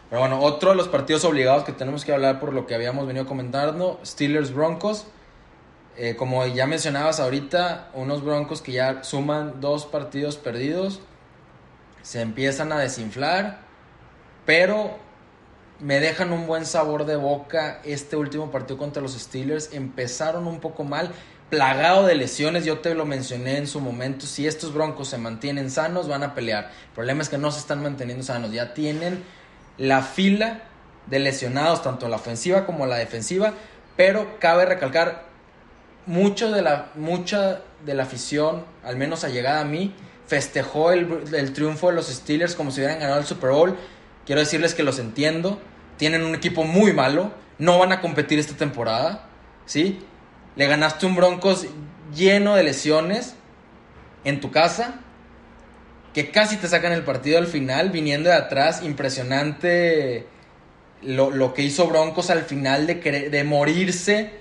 Pero 0.09 0.21
bueno, 0.21 0.41
otro 0.41 0.71
de 0.71 0.77
los 0.77 0.89
partidos 0.89 1.25
obligados 1.25 1.65
que 1.65 1.73
tenemos 1.73 2.05
que 2.05 2.13
hablar 2.13 2.41
por 2.41 2.55
lo 2.55 2.67
que 2.67 2.75
habíamos 2.75 3.07
venido 3.07 3.27
comentando, 3.27 4.01
Steelers 4.05 4.55
Broncos. 4.55 5.07
Eh, 5.97 6.15
como 6.17 6.47
ya 6.47 6.67
mencionabas 6.67 7.21
ahorita, 7.21 7.91
unos 7.93 8.25
Broncos 8.25 8.63
que 8.63 8.73
ya 8.73 9.03
suman 9.03 9.61
dos 9.61 9.85
partidos 9.85 10.37
perdidos, 10.37 11.01
se 12.03 12.21
empiezan 12.21 12.73
a 12.73 12.79
desinflar, 12.79 13.59
pero 14.47 14.97
me 15.81 16.01
dejan 16.01 16.33
un 16.33 16.47
buen 16.47 16.65
sabor 16.67 17.05
de 17.05 17.17
boca 17.17 17.81
este 17.85 18.17
último 18.17 18.51
partido 18.51 18.79
contra 18.79 19.03
los 19.03 19.13
Steelers. 19.13 19.73
Empezaron 19.73 20.47
un 20.47 20.61
poco 20.61 20.85
mal, 20.85 21.11
plagado 21.51 22.07
de 22.07 22.15
lesiones, 22.15 22.65
yo 22.65 22.79
te 22.79 22.95
lo 22.95 23.05
mencioné 23.05 23.59
en 23.59 23.67
su 23.67 23.81
momento, 23.81 24.25
si 24.27 24.47
estos 24.47 24.73
Broncos 24.73 25.09
se 25.09 25.19
mantienen 25.19 25.71
sanos, 25.71 26.09
van 26.09 26.23
a 26.23 26.35
pelear. 26.35 26.71
El 26.89 26.95
problema 26.95 27.23
es 27.23 27.29
que 27.29 27.39
no 27.39 27.51
se 27.51 27.61
están 27.61 27.83
manteniendo 27.83 28.23
sanos, 28.23 28.53
ya 28.53 28.73
tienen 28.73 29.25
la 29.79 30.03
fila 30.03 30.63
de 31.07 31.19
lesionados, 31.19 31.83
tanto 31.83 32.05
en 32.05 32.11
la 32.11 32.19
ofensiva 32.19 32.67
como 32.67 32.85
en 32.85 32.91
la 32.91 32.97
defensiva, 32.97 33.55
pero 33.97 34.39
cabe 34.39 34.67
recalcar, 34.67 35.27
mucho 36.07 36.51
de 36.51 36.63
la, 36.63 36.91
mucha 36.95 37.61
de 37.85 37.95
la 37.95 38.05
afición, 38.05 38.65
al 38.83 38.97
menos 38.97 39.25
a 39.25 39.29
llegada 39.29 39.61
a 39.61 39.65
mí, 39.65 39.95
festejó 40.27 40.93
el, 40.93 41.53
triunfo 41.53 41.89
de 41.89 41.95
los 41.95 42.07
Steelers 42.07 42.55
como 42.55 42.71
si 42.71 42.81
hubieran 42.81 43.01
ganado 43.01 43.21
el 43.21 43.27
Super 43.27 43.51
Bowl. 43.51 43.77
Quiero 44.25 44.41
decirles 44.41 44.75
que 44.75 44.83
los 44.83 44.99
entiendo, 44.99 45.61
tienen 45.97 46.25
un 46.25 46.35
equipo 46.35 46.65
muy 46.65 46.93
malo, 46.93 47.33
no 47.59 47.79
van 47.79 47.93
a 47.93 48.01
competir 48.01 48.39
esta 48.39 48.55
temporada, 48.55 49.27
¿sí? 49.67 50.01
Le 50.57 50.67
ganaste 50.67 51.07
un 51.07 51.15
Broncos 51.15 51.67
lleno 52.15 52.55
de 52.55 52.63
lesiones 52.63 53.35
en 54.25 54.41
tu 54.41 54.51
casa, 54.51 55.01
que 56.19 56.33
casi 56.33 56.57
te 56.57 56.67
sacan 56.67 56.91
el 56.91 57.05
partido 57.05 57.39
al 57.39 57.47
final, 57.47 57.91
viniendo 57.91 58.29
de 58.29 58.35
atrás, 58.35 58.83
impresionante 58.83 60.27
lo, 61.01 61.55
que 61.55 61.63
hizo 61.63 61.87
Broncos 61.87 62.31
al 62.31 62.43
final 62.43 62.89
de, 62.89 62.97
de 63.31 63.45
morirse. 63.45 64.33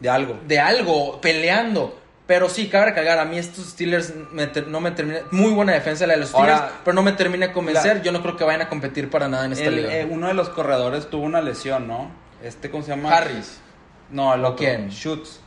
De 0.00 0.10
algo. 0.10 0.40
De 0.48 0.58
algo, 0.58 1.20
peleando. 1.20 1.96
Pero 2.26 2.48
sí, 2.48 2.66
cabe 2.66 2.86
recalcar, 2.86 3.20
a 3.20 3.24
mí 3.24 3.38
estos 3.38 3.66
Steelers 3.66 4.12
no 4.66 4.80
me 4.80 4.90
termina... 4.90 5.20
Muy 5.30 5.52
buena 5.52 5.74
defensa 5.74 6.08
la 6.08 6.14
de 6.14 6.20
los 6.20 6.30
Steelers, 6.30 6.60
pero 6.84 6.92
no 6.92 7.04
me 7.04 7.12
termina 7.12 7.46
de 7.46 7.52
convencer. 7.52 8.02
Yo 8.02 8.10
no 8.10 8.20
creo 8.20 8.36
que 8.36 8.42
vayan 8.42 8.62
a 8.62 8.68
competir 8.68 9.08
para 9.08 9.28
nada 9.28 9.46
en 9.46 9.52
esta 9.52 9.70
liga. 9.70 9.94
Eh, 9.94 10.08
uno 10.10 10.26
de 10.26 10.34
los 10.34 10.48
corredores 10.48 11.08
tuvo 11.08 11.22
una 11.22 11.40
lesión, 11.40 11.86
¿no? 11.86 12.10
Este, 12.42 12.68
¿cómo 12.68 12.82
se 12.82 12.90
llama? 12.90 13.16
Harris. 13.16 13.60
No, 14.10 14.36
lo 14.36 14.56
¿Quién? 14.56 14.90
Schutz. 14.90 15.38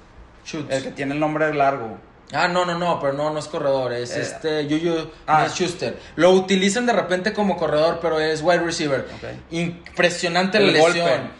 Schutz. 0.45 0.71
El 0.71 0.83
que 0.83 0.91
tiene 0.91 1.15
el 1.15 1.19
nombre 1.19 1.53
largo. 1.53 1.97
Ah, 2.33 2.47
no, 2.47 2.65
no, 2.65 2.77
no, 2.77 2.99
pero 2.99 3.13
no, 3.13 3.29
no 3.31 3.39
es 3.39 3.47
corredor, 3.47 3.93
es 3.93 4.15
Eh, 4.15 4.21
este 4.21 4.63
Juju 4.67 5.09
ah. 5.27 5.47
Schuster. 5.47 5.97
Lo 6.15 6.31
utilizan 6.31 6.85
de 6.85 6.93
repente 6.93 7.33
como 7.33 7.55
corredor, 7.55 7.99
pero 8.01 8.19
es 8.19 8.41
wide 8.41 8.59
receiver. 8.63 9.07
Impresionante 9.51 10.57
El 10.57 10.73
la 10.73 10.79
golpe. 10.79 10.99
lesión. 10.99 11.31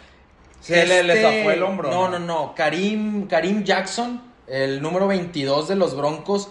Sí, 0.60 0.74
le, 0.74 1.02
le 1.02 1.12
Este- 1.14 1.38
zafó 1.38 1.50
el 1.50 1.62
hombro. 1.62 1.90
No, 1.90 2.08
no, 2.08 2.18
no. 2.18 2.54
Karim, 2.56 3.26
Karim 3.26 3.64
Jackson, 3.64 4.22
el 4.46 4.80
número 4.80 5.06
22 5.08 5.68
de 5.68 5.76
los 5.76 5.96
Broncos. 5.96 6.50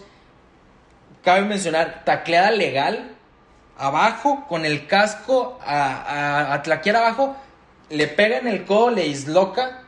Cabe 1.23 1.41
mencionar, 1.41 2.03
tacleada 2.05 2.51
legal, 2.51 3.15
abajo, 3.77 4.45
con 4.47 4.63
el 4.65 4.85
casco, 4.85 5.57
a, 5.65 6.49
a, 6.49 6.53
a 6.53 6.61
tlaquear 6.61 6.97
abajo, 6.97 7.35
le 7.89 8.07
pega 8.07 8.37
en 8.37 8.47
el 8.47 8.63
codo, 8.65 8.91
le 8.91 9.03
disloca. 9.03 9.81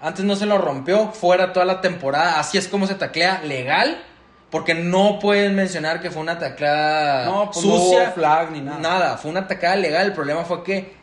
Antes 0.00 0.24
no 0.24 0.36
se 0.36 0.46
lo 0.46 0.58
rompió, 0.58 1.08
fuera 1.12 1.52
toda 1.52 1.64
la 1.66 1.80
temporada. 1.80 2.38
Así 2.38 2.58
es 2.58 2.68
como 2.68 2.86
se 2.86 2.94
taclea 2.94 3.42
legal. 3.42 4.02
Porque 4.50 4.74
no 4.74 5.18
pueden 5.18 5.56
mencionar 5.56 6.00
que 6.00 6.10
fue 6.10 6.22
una 6.22 6.38
tacleada 6.38 7.24
No, 7.26 7.50
pues 7.50 7.64
no 7.66 7.76
sucia. 7.78 8.04
hubo 8.04 8.12
flag 8.12 8.52
ni 8.52 8.60
nada. 8.60 8.78
Nada, 8.78 9.16
fue 9.16 9.30
una 9.32 9.48
tacleada 9.48 9.76
legal. 9.76 10.06
El 10.06 10.12
problema 10.12 10.44
fue 10.44 10.62
que 10.62 10.94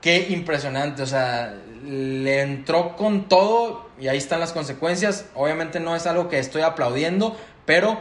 Qué 0.00 0.26
impresionante, 0.30 1.02
o 1.02 1.06
sea, 1.06 1.54
le 1.84 2.40
entró 2.40 2.96
con 2.96 3.28
todo 3.28 3.88
y 4.00 4.08
ahí 4.08 4.16
están 4.18 4.40
las 4.40 4.52
consecuencias. 4.52 5.26
Obviamente 5.34 5.78
no 5.78 5.94
es 5.94 6.06
algo 6.08 6.28
que 6.28 6.40
estoy 6.40 6.62
aplaudiendo, 6.62 7.36
pero 7.66 8.00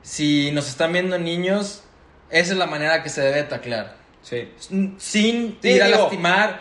si 0.00 0.50
nos 0.52 0.66
están 0.68 0.94
viendo 0.94 1.18
niños, 1.18 1.84
esa 2.30 2.52
es 2.52 2.58
la 2.58 2.64
manera 2.66 3.02
que 3.02 3.10
se 3.10 3.20
debe 3.20 3.42
taclear. 3.42 3.96
Sí. 4.22 4.50
Sin 4.58 4.96
Sí, 4.98 5.58
ir 5.62 5.82
a 5.82 5.86
digo- 5.88 5.98
lastimar, 6.00 6.60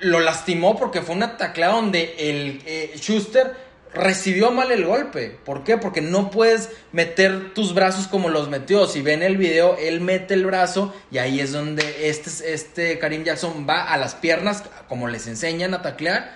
lo 0.00 0.20
lastimó 0.20 0.76
porque 0.78 1.00
fue 1.02 1.14
una 1.14 1.36
tacleada 1.36 1.74
donde 1.74 2.14
el 2.18 2.62
eh, 2.66 2.92
Schuster 2.96 3.54
recibió 3.92 4.50
mal 4.50 4.70
el 4.70 4.84
golpe. 4.84 5.36
¿Por 5.44 5.64
qué? 5.64 5.76
Porque 5.76 6.00
no 6.00 6.30
puedes 6.30 6.70
meter 6.92 7.52
tus 7.54 7.74
brazos 7.74 8.06
como 8.06 8.28
los 8.28 8.48
metió. 8.48 8.86
Si 8.86 9.02
ven 9.02 9.22
el 9.22 9.36
video, 9.36 9.76
él 9.78 10.00
mete 10.00 10.34
el 10.34 10.46
brazo 10.46 10.94
y 11.10 11.18
ahí 11.18 11.40
es 11.40 11.52
donde 11.52 12.08
este, 12.08 12.52
este 12.54 12.98
Karim 12.98 13.24
Jackson 13.24 13.66
va 13.68 13.82
a 13.82 13.96
las 13.96 14.14
piernas, 14.14 14.62
como 14.88 15.08
les 15.08 15.26
enseñan 15.26 15.74
a 15.74 15.82
taclear, 15.82 16.34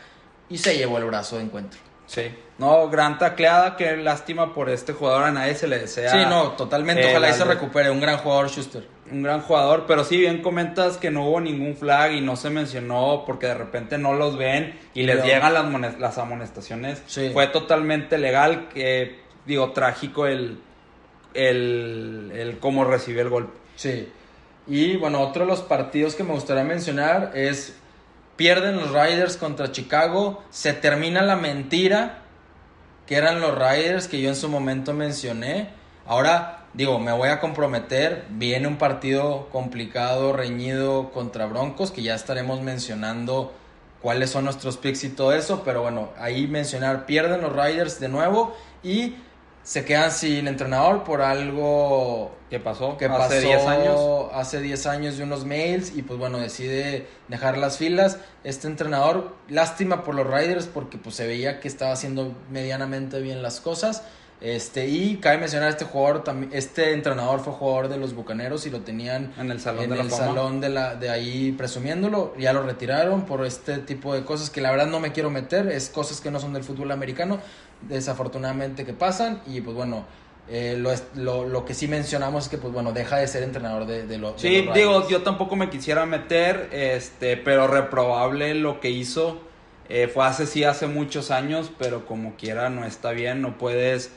y 0.48 0.58
se 0.58 0.76
llevó 0.76 0.98
el 0.98 1.04
brazo 1.04 1.36
de 1.36 1.44
encuentro. 1.44 1.78
Sí. 2.06 2.34
No, 2.58 2.88
gran 2.88 3.18
tacleada, 3.18 3.76
qué 3.76 3.96
lástima 3.96 4.52
por 4.54 4.68
este 4.68 4.92
jugador, 4.92 5.24
a 5.24 5.32
nadie 5.32 5.54
se 5.54 5.66
le 5.66 5.78
desea. 5.78 6.10
sí, 6.10 6.18
no, 6.28 6.52
totalmente. 6.52 7.02
eh, 7.04 7.10
Ojalá 7.10 7.30
y 7.30 7.34
se 7.34 7.44
recupere. 7.44 7.90
Un 7.90 8.00
gran 8.00 8.18
jugador, 8.18 8.48
Schuster. 8.50 8.86
Un 9.10 9.22
gran 9.22 9.42
jugador, 9.42 9.84
pero 9.86 10.02
sí, 10.02 10.16
bien 10.16 10.40
comentas 10.40 10.96
que 10.96 11.10
no 11.10 11.28
hubo 11.28 11.40
ningún 11.40 11.76
flag 11.76 12.12
y 12.12 12.20
no 12.20 12.36
se 12.36 12.48
mencionó 12.48 13.24
porque 13.26 13.46
de 13.46 13.54
repente 13.54 13.98
no 13.98 14.14
los 14.14 14.38
ven 14.38 14.78
y 14.94 15.02
les 15.02 15.22
llegan 15.24 15.52
las, 15.52 15.98
las 15.98 16.18
amonestaciones. 16.18 17.02
Sí. 17.06 17.30
Fue 17.32 17.46
totalmente 17.48 18.16
legal, 18.16 18.68
que 18.68 19.20
digo, 19.44 19.72
trágico 19.72 20.26
el, 20.26 20.58
el, 21.34 22.32
el 22.34 22.58
cómo 22.58 22.84
recibió 22.84 23.20
el 23.20 23.28
golpe. 23.28 23.52
Sí. 23.76 24.08
Y 24.66 24.96
bueno, 24.96 25.20
otro 25.20 25.44
de 25.44 25.50
los 25.50 25.60
partidos 25.60 26.14
que 26.14 26.24
me 26.24 26.32
gustaría 26.32 26.64
mencionar 26.64 27.32
es 27.34 27.76
pierden 28.36 28.76
los 28.76 28.88
Riders 28.90 29.36
contra 29.36 29.70
Chicago, 29.70 30.42
se 30.50 30.72
termina 30.72 31.22
la 31.22 31.36
mentira 31.36 32.22
que 33.06 33.16
eran 33.16 33.40
los 33.40 33.54
Riders 33.54 34.08
que 34.08 34.20
yo 34.20 34.30
en 34.30 34.36
su 34.36 34.48
momento 34.48 34.94
mencioné. 34.94 35.68
Ahora 36.06 36.63
digo, 36.74 36.98
me 36.98 37.12
voy 37.12 37.28
a 37.28 37.40
comprometer, 37.40 38.24
viene 38.30 38.68
un 38.68 38.76
partido 38.76 39.48
complicado, 39.50 40.32
reñido 40.32 41.10
contra 41.12 41.46
Broncos 41.46 41.90
que 41.90 42.02
ya 42.02 42.14
estaremos 42.14 42.60
mencionando 42.60 43.52
cuáles 44.02 44.30
son 44.30 44.44
nuestros 44.44 44.76
picks 44.76 45.04
y 45.04 45.08
todo 45.10 45.32
eso, 45.32 45.62
pero 45.64 45.82
bueno, 45.82 46.10
ahí 46.18 46.46
mencionar 46.46 47.06
pierden 47.06 47.40
los 47.40 47.52
Riders 47.54 48.00
de 48.00 48.08
nuevo 48.08 48.54
y 48.82 49.16
se 49.62 49.86
quedan 49.86 50.10
sin 50.10 50.46
entrenador 50.46 51.04
por 51.04 51.22
algo 51.22 52.32
¿Qué 52.50 52.60
pasó? 52.60 52.96
que 52.98 53.06
Hace 53.06 53.16
pasó 53.16 53.40
10 53.40 53.66
años. 53.66 54.00
hace 54.32 54.60
10 54.60 54.86
años 54.86 55.16
de 55.16 55.24
unos 55.24 55.44
mails 55.46 55.96
y 55.96 56.02
pues 56.02 56.18
bueno, 56.18 56.38
decide 56.38 57.08
dejar 57.28 57.56
las 57.56 57.78
filas. 57.78 58.18
Este 58.44 58.68
entrenador, 58.68 59.34
lástima 59.48 60.04
por 60.04 60.14
los 60.14 60.26
Riders 60.26 60.66
porque 60.66 60.98
pues 60.98 61.16
se 61.16 61.26
veía 61.26 61.58
que 61.58 61.66
estaba 61.66 61.92
haciendo 61.92 62.34
medianamente 62.50 63.20
bien 63.20 63.42
las 63.42 63.60
cosas. 63.60 64.04
Este, 64.44 64.86
y 64.88 65.16
cabe 65.16 65.38
mencionar 65.38 65.70
este 65.70 65.86
jugador 65.86 66.22
también, 66.22 66.52
este 66.52 66.92
entrenador 66.92 67.40
fue 67.40 67.54
jugador 67.54 67.88
de 67.88 67.96
los 67.96 68.14
Bucaneros 68.14 68.66
y 68.66 68.70
lo 68.70 68.80
tenían 68.80 69.32
En 69.38 69.50
el 69.50 69.58
Salón 69.58 69.84
en 69.84 69.90
de 69.90 69.96
la 69.96 70.02
el 70.02 70.10
Fama. 70.10 70.26
salón 70.26 70.60
de 70.60 70.68
la 70.68 70.94
de 70.96 71.08
ahí 71.08 71.52
presumiéndolo, 71.52 72.34
ya 72.38 72.52
lo 72.52 72.62
retiraron 72.62 73.24
por 73.24 73.46
este 73.46 73.78
tipo 73.78 74.12
de 74.14 74.22
cosas 74.24 74.50
que 74.50 74.60
la 74.60 74.70
verdad 74.70 74.86
no 74.86 75.00
me 75.00 75.12
quiero 75.12 75.30
meter, 75.30 75.68
es 75.68 75.88
cosas 75.88 76.20
que 76.20 76.30
no 76.30 76.40
son 76.40 76.52
del 76.52 76.62
fútbol 76.62 76.90
americano, 76.92 77.40
desafortunadamente 77.88 78.84
que 78.84 78.92
pasan 78.92 79.40
y 79.46 79.60
pues 79.62 79.74
bueno, 79.76 80.04
eh, 80.50 80.76
lo, 80.78 80.90
lo, 81.14 81.48
lo 81.48 81.64
que 81.64 81.72
sí 81.72 81.88
mencionamos 81.88 82.44
es 82.44 82.50
que 82.50 82.58
pues 82.58 82.72
bueno, 82.72 82.92
deja 82.92 83.16
de 83.16 83.26
ser 83.28 83.42
entrenador 83.44 83.86
de, 83.86 84.06
de, 84.06 84.18
lo- 84.18 84.32
de 84.32 84.38
Sí, 84.38 84.68
digo, 84.74 85.08
yo 85.08 85.22
tampoco 85.22 85.56
me 85.56 85.70
quisiera 85.70 86.04
meter, 86.06 86.68
este, 86.70 87.36
pero 87.38 87.66
reprobable 87.66 88.54
lo 88.54 88.80
que 88.80 88.90
hizo. 88.90 89.40
Eh, 89.88 90.08
fue 90.08 90.24
hace 90.24 90.46
sí, 90.46 90.64
hace 90.64 90.86
muchos 90.86 91.30
años, 91.30 91.70
pero 91.78 92.06
como 92.06 92.36
quiera 92.36 92.70
no 92.70 92.86
está 92.86 93.10
bien, 93.12 93.42
no 93.42 93.58
puedes 93.58 94.12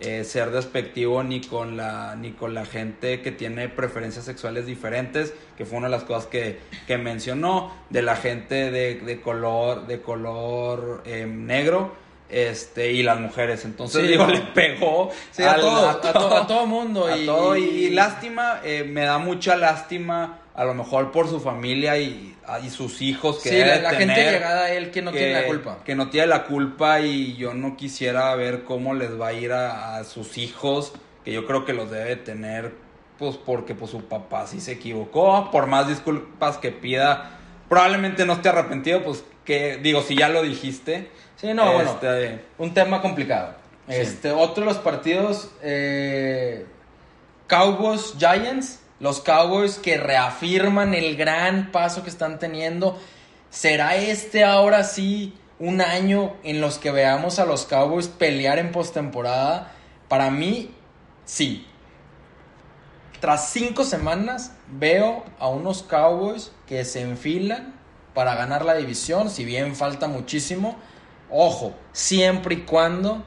eh, 0.00 0.24
ser 0.24 0.50
despectivo 0.50 1.22
ni 1.22 1.40
con 1.42 1.76
la 1.76 2.16
ni 2.16 2.32
con 2.32 2.54
la 2.54 2.64
gente 2.64 3.20
que 3.20 3.32
tiene 3.32 3.68
preferencias 3.68 4.24
sexuales 4.24 4.66
diferentes, 4.66 5.34
que 5.58 5.64
fue 5.66 5.78
una 5.78 5.88
de 5.88 5.92
las 5.92 6.04
cosas 6.04 6.26
que, 6.26 6.58
que 6.86 6.96
mencionó, 6.98 7.72
de 7.90 8.02
la 8.02 8.16
gente 8.16 8.70
de, 8.70 8.94
de 8.96 9.20
color, 9.20 9.86
de 9.86 10.00
color 10.00 11.02
eh, 11.04 11.26
negro, 11.26 11.94
este, 12.30 12.92
y 12.92 13.02
las 13.02 13.20
mujeres. 13.20 13.64
Entonces 13.64 14.02
Sí, 14.02 14.08
digo, 14.08 14.26
le 14.26 14.40
pegó 14.40 15.10
Sí, 15.32 15.42
a 15.42 15.52
al- 15.52 15.60
todo, 15.60 15.88
a 15.88 15.90
a 16.40 16.46
todo 16.46 16.66
mundo 16.66 17.06
a 17.08 17.16
y- 17.18 17.26
todo, 17.26 17.56
y 17.56 17.90
lástima, 17.90 18.60
eh, 18.64 18.84
me 18.84 19.02
da 19.02 19.18
mucha 19.18 19.56
lástima, 19.56 20.38
a 20.54 20.64
lo 20.64 20.74
mejor 20.74 21.10
por 21.12 21.28
su 21.28 21.40
familia 21.40 21.98
y, 21.98 22.29
y 22.58 22.70
sus 22.70 23.00
hijos 23.02 23.38
que 23.42 23.50
Sí, 23.50 23.54
debe 23.54 23.76
la, 23.76 23.92
la 23.92 23.98
gente 23.98 24.14
llegada 24.32 24.64
a 24.64 24.72
él 24.72 24.90
que 24.90 25.02
no 25.02 25.12
tiene 25.12 25.32
la 25.32 25.46
culpa. 25.46 25.78
Que 25.84 25.94
no 25.94 26.10
tiene 26.10 26.26
la 26.26 26.44
culpa 26.44 27.00
y 27.00 27.36
yo 27.36 27.54
no 27.54 27.76
quisiera 27.76 28.34
ver 28.34 28.64
cómo 28.64 28.94
les 28.94 29.18
va 29.20 29.28
a 29.28 29.32
ir 29.32 29.52
a, 29.52 29.96
a 29.96 30.04
sus 30.04 30.38
hijos, 30.38 30.92
que 31.24 31.32
yo 31.32 31.46
creo 31.46 31.64
que 31.64 31.72
los 31.72 31.90
debe 31.90 32.16
tener, 32.16 32.72
pues 33.18 33.36
porque 33.36 33.74
pues 33.74 33.90
su 33.90 34.04
papá 34.04 34.46
sí 34.46 34.60
se 34.60 34.72
equivocó, 34.72 35.50
por 35.50 35.66
más 35.66 35.88
disculpas 35.88 36.58
que 36.58 36.72
pida, 36.72 37.38
probablemente 37.68 38.26
no 38.26 38.32
esté 38.34 38.48
arrepentido, 38.48 39.02
pues 39.02 39.24
que 39.44 39.78
digo, 39.78 40.02
si 40.02 40.16
ya 40.16 40.28
lo 40.28 40.42
dijiste. 40.42 41.10
Sí, 41.36 41.54
no, 41.54 41.72
bueno. 41.72 41.90
este, 41.90 42.40
Un 42.58 42.74
tema 42.74 43.00
complicado. 43.00 43.54
Sí. 43.88 43.94
Este, 43.96 44.30
otro 44.30 44.64
de 44.64 44.70
los 44.70 44.78
partidos, 44.78 45.50
eh, 45.62 46.66
Cowboys 47.46 48.14
Giants. 48.18 48.80
Los 49.00 49.20
Cowboys 49.20 49.78
que 49.78 49.96
reafirman 49.96 50.94
el 50.94 51.16
gran 51.16 51.72
paso 51.72 52.02
que 52.02 52.10
están 52.10 52.38
teniendo. 52.38 52.98
¿Será 53.48 53.96
este 53.96 54.44
ahora 54.44 54.84
sí 54.84 55.34
un 55.58 55.80
año 55.80 56.36
en 56.44 56.60
los 56.60 56.78
que 56.78 56.90
veamos 56.90 57.38
a 57.38 57.46
los 57.46 57.64
Cowboys 57.64 58.08
pelear 58.08 58.58
en 58.58 58.72
postemporada? 58.72 59.72
Para 60.08 60.30
mí, 60.30 60.74
sí. 61.24 61.66
Tras 63.20 63.50
cinco 63.50 63.84
semanas 63.84 64.52
veo 64.68 65.24
a 65.38 65.48
unos 65.48 65.82
Cowboys 65.82 66.52
que 66.66 66.84
se 66.84 67.00
enfilan 67.00 67.74
para 68.12 68.34
ganar 68.34 68.64
la 68.66 68.74
división, 68.74 69.30
si 69.30 69.46
bien 69.46 69.74
falta 69.76 70.08
muchísimo. 70.08 70.76
Ojo, 71.30 71.74
siempre 71.92 72.56
y 72.56 72.60
cuando 72.62 73.24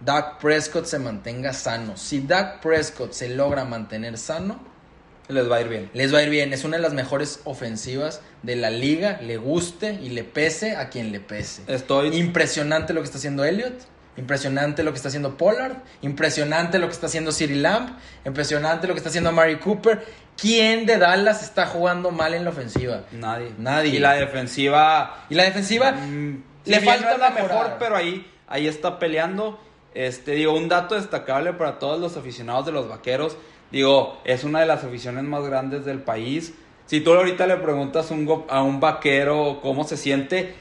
Dak 0.00 0.38
Prescott 0.40 0.86
se 0.86 0.98
mantenga 0.98 1.52
sano. 1.52 1.96
Si 1.96 2.20
Dak 2.20 2.60
Prescott 2.60 3.12
se 3.12 3.28
logra 3.28 3.64
mantener 3.64 4.18
sano, 4.18 4.71
les 5.28 5.50
va 5.50 5.56
a 5.56 5.60
ir 5.60 5.68
bien. 5.68 5.90
les 5.94 6.14
va 6.14 6.18
a 6.18 6.22
ir 6.22 6.30
bien. 6.30 6.52
Es 6.52 6.64
una 6.64 6.76
de 6.76 6.82
las 6.82 6.92
mejores 6.92 7.40
ofensivas 7.44 8.20
de 8.42 8.56
la 8.56 8.70
liga. 8.70 9.20
Le 9.22 9.36
guste 9.36 9.98
y 10.02 10.10
le 10.10 10.24
pese 10.24 10.76
a 10.76 10.88
quien 10.88 11.12
le 11.12 11.20
pese. 11.20 11.62
Estoy 11.66 12.16
Impresionante 12.16 12.92
lo 12.92 13.00
que 13.00 13.06
está 13.06 13.18
haciendo 13.18 13.44
Elliot. 13.44 13.74
Impresionante 14.16 14.82
lo 14.82 14.90
que 14.90 14.96
está 14.96 15.08
haciendo 15.08 15.38
Pollard. 15.38 15.76
Impresionante 16.02 16.78
lo 16.78 16.86
que 16.86 16.92
está 16.92 17.06
haciendo 17.06 17.32
Siri 17.32 17.54
Lamb. 17.54 17.96
Impresionante 18.26 18.86
lo 18.86 18.94
que 18.94 18.98
está 18.98 19.08
haciendo 19.08 19.32
Mary 19.32 19.58
Cooper. 19.58 20.04
¿Quién 20.36 20.86
de 20.86 20.98
Dallas 20.98 21.42
está 21.42 21.66
jugando 21.66 22.10
mal 22.10 22.34
en 22.34 22.44
la 22.44 22.50
ofensiva? 22.50 23.04
Nadie. 23.12 23.52
Nadie. 23.58 23.96
Y 23.96 23.98
la 23.98 24.14
defensiva. 24.14 25.24
Y 25.30 25.34
la 25.34 25.44
defensiva 25.44 25.92
mm, 25.92 26.42
le 26.66 26.80
si 26.80 26.84
falta 26.84 27.12
no 27.12 27.18
la 27.18 27.30
mejorar. 27.30 27.56
mejor, 27.56 27.76
pero 27.78 27.96
ahí, 27.96 28.30
ahí 28.48 28.66
está 28.66 28.98
peleando. 28.98 29.58
Este, 29.94 30.32
digo, 30.32 30.54
un 30.54 30.68
dato 30.68 30.94
destacable 30.94 31.52
para 31.52 31.78
todos 31.78 32.00
los 32.00 32.16
aficionados 32.16 32.66
de 32.66 32.72
los 32.72 32.88
vaqueros. 32.88 33.36
Digo, 33.72 34.20
es 34.24 34.44
una 34.44 34.60
de 34.60 34.66
las 34.66 34.84
aficiones 34.84 35.24
más 35.24 35.42
grandes 35.44 35.84
del 35.84 35.98
país. 36.00 36.52
Si 36.86 37.00
tú 37.00 37.12
ahorita 37.14 37.46
le 37.46 37.56
preguntas 37.56 38.10
a 38.10 38.14
un, 38.14 38.26
go- 38.26 38.46
a 38.50 38.62
un 38.62 38.78
vaquero 38.80 39.60
cómo 39.62 39.84
se 39.84 39.96
siente, 39.96 40.54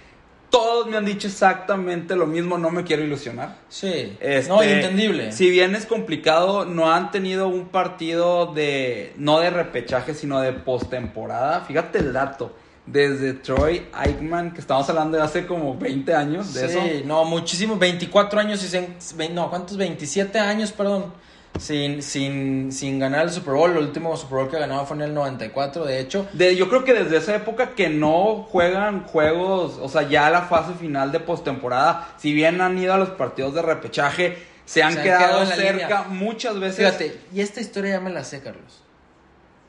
todos 0.49 0.87
me 0.87 0.97
han 0.97 1.05
dicho 1.05 1.27
exactamente 1.27 2.15
lo 2.15 2.25
mismo, 2.25 2.57
no 2.57 2.71
me 2.71 2.83
quiero 2.83 3.03
ilusionar. 3.03 3.55
Sí. 3.69 4.17
Este, 4.19 4.49
no, 4.49 4.61
entendible. 4.63 5.31
Si 5.31 5.49
bien 5.49 5.75
es 5.75 5.85
complicado, 5.85 6.65
no 6.65 6.91
han 6.91 7.11
tenido 7.11 7.47
un 7.47 7.67
partido 7.69 8.47
de, 8.53 9.13
no 9.17 9.39
de 9.39 9.49
repechaje, 9.49 10.13
sino 10.13 10.39
de 10.41 10.53
postemporada. 10.53 11.61
Fíjate 11.61 11.99
el 11.99 12.13
dato. 12.13 12.55
desde 12.85 13.33
Troy 13.33 13.85
Aikman, 13.93 14.53
que 14.53 14.59
estamos 14.59 14.89
hablando 14.89 15.15
de 15.17 15.23
hace 15.23 15.45
como 15.45 15.77
20 15.77 16.13
años 16.15 16.53
de 16.53 16.67
sí, 16.67 16.77
eso. 16.77 17.05
no, 17.05 17.23
muchísimo, 17.25 17.77
24 17.77 18.39
años 18.39 18.63
y 18.63 18.67
se- 18.67 19.29
no, 19.29 19.49
¿cuántos? 19.49 19.77
27 19.77 20.39
años, 20.39 20.71
perdón, 20.71 21.13
sin, 21.60 22.01
sin, 22.01 22.72
sin 22.72 23.00
ganar 23.00 23.25
el 23.25 23.31
Super 23.31 23.53
Bowl. 23.53 23.72
El 23.72 23.77
último 23.77 24.15
Super 24.17 24.38
Bowl 24.38 24.50
que 24.50 24.60
ganaba 24.60 24.86
fue 24.86 24.98
en 24.98 25.03
el 25.03 25.13
94, 25.13 25.86
de 25.86 26.00
hecho. 26.00 26.27
De, 26.34 26.55
yo 26.55 26.70
creo 26.70 26.84
que 26.84 26.93
desde 26.93 27.17
esa 27.17 27.36
época 27.36 27.75
que 27.75 27.89
no 27.89 28.48
juegan 28.50 29.03
juegos, 29.05 29.77
o 29.81 29.89
sea, 29.89 30.03
ya 30.03 30.29
la 30.29 30.43
fase 30.43 30.74
final 30.74 31.12
de 31.12 31.20
postemporada, 31.20 32.15
si 32.17 32.34
bien 32.34 32.62
han 32.62 32.77
ido 32.77 32.93
a 32.93 32.98
los 32.98 33.10
partidos 33.10 33.53
de 33.53 33.62
repechaje, 33.62 34.38
se 34.65 34.84
han 34.84 34.93
Se 34.93 35.00
han 35.00 35.03
quedado, 35.03 35.46
cerca 35.46 35.72
línea. 35.72 36.03
muchas 36.10 36.60
veces. 36.60 36.77
Fíjate, 36.77 37.20
y 37.34 37.41
esta 37.41 37.62
historia 37.62 37.91
ya 37.91 38.00
me 38.00 38.12
la 38.12 38.24
sé, 38.24 38.41
Carlos. 38.41 38.84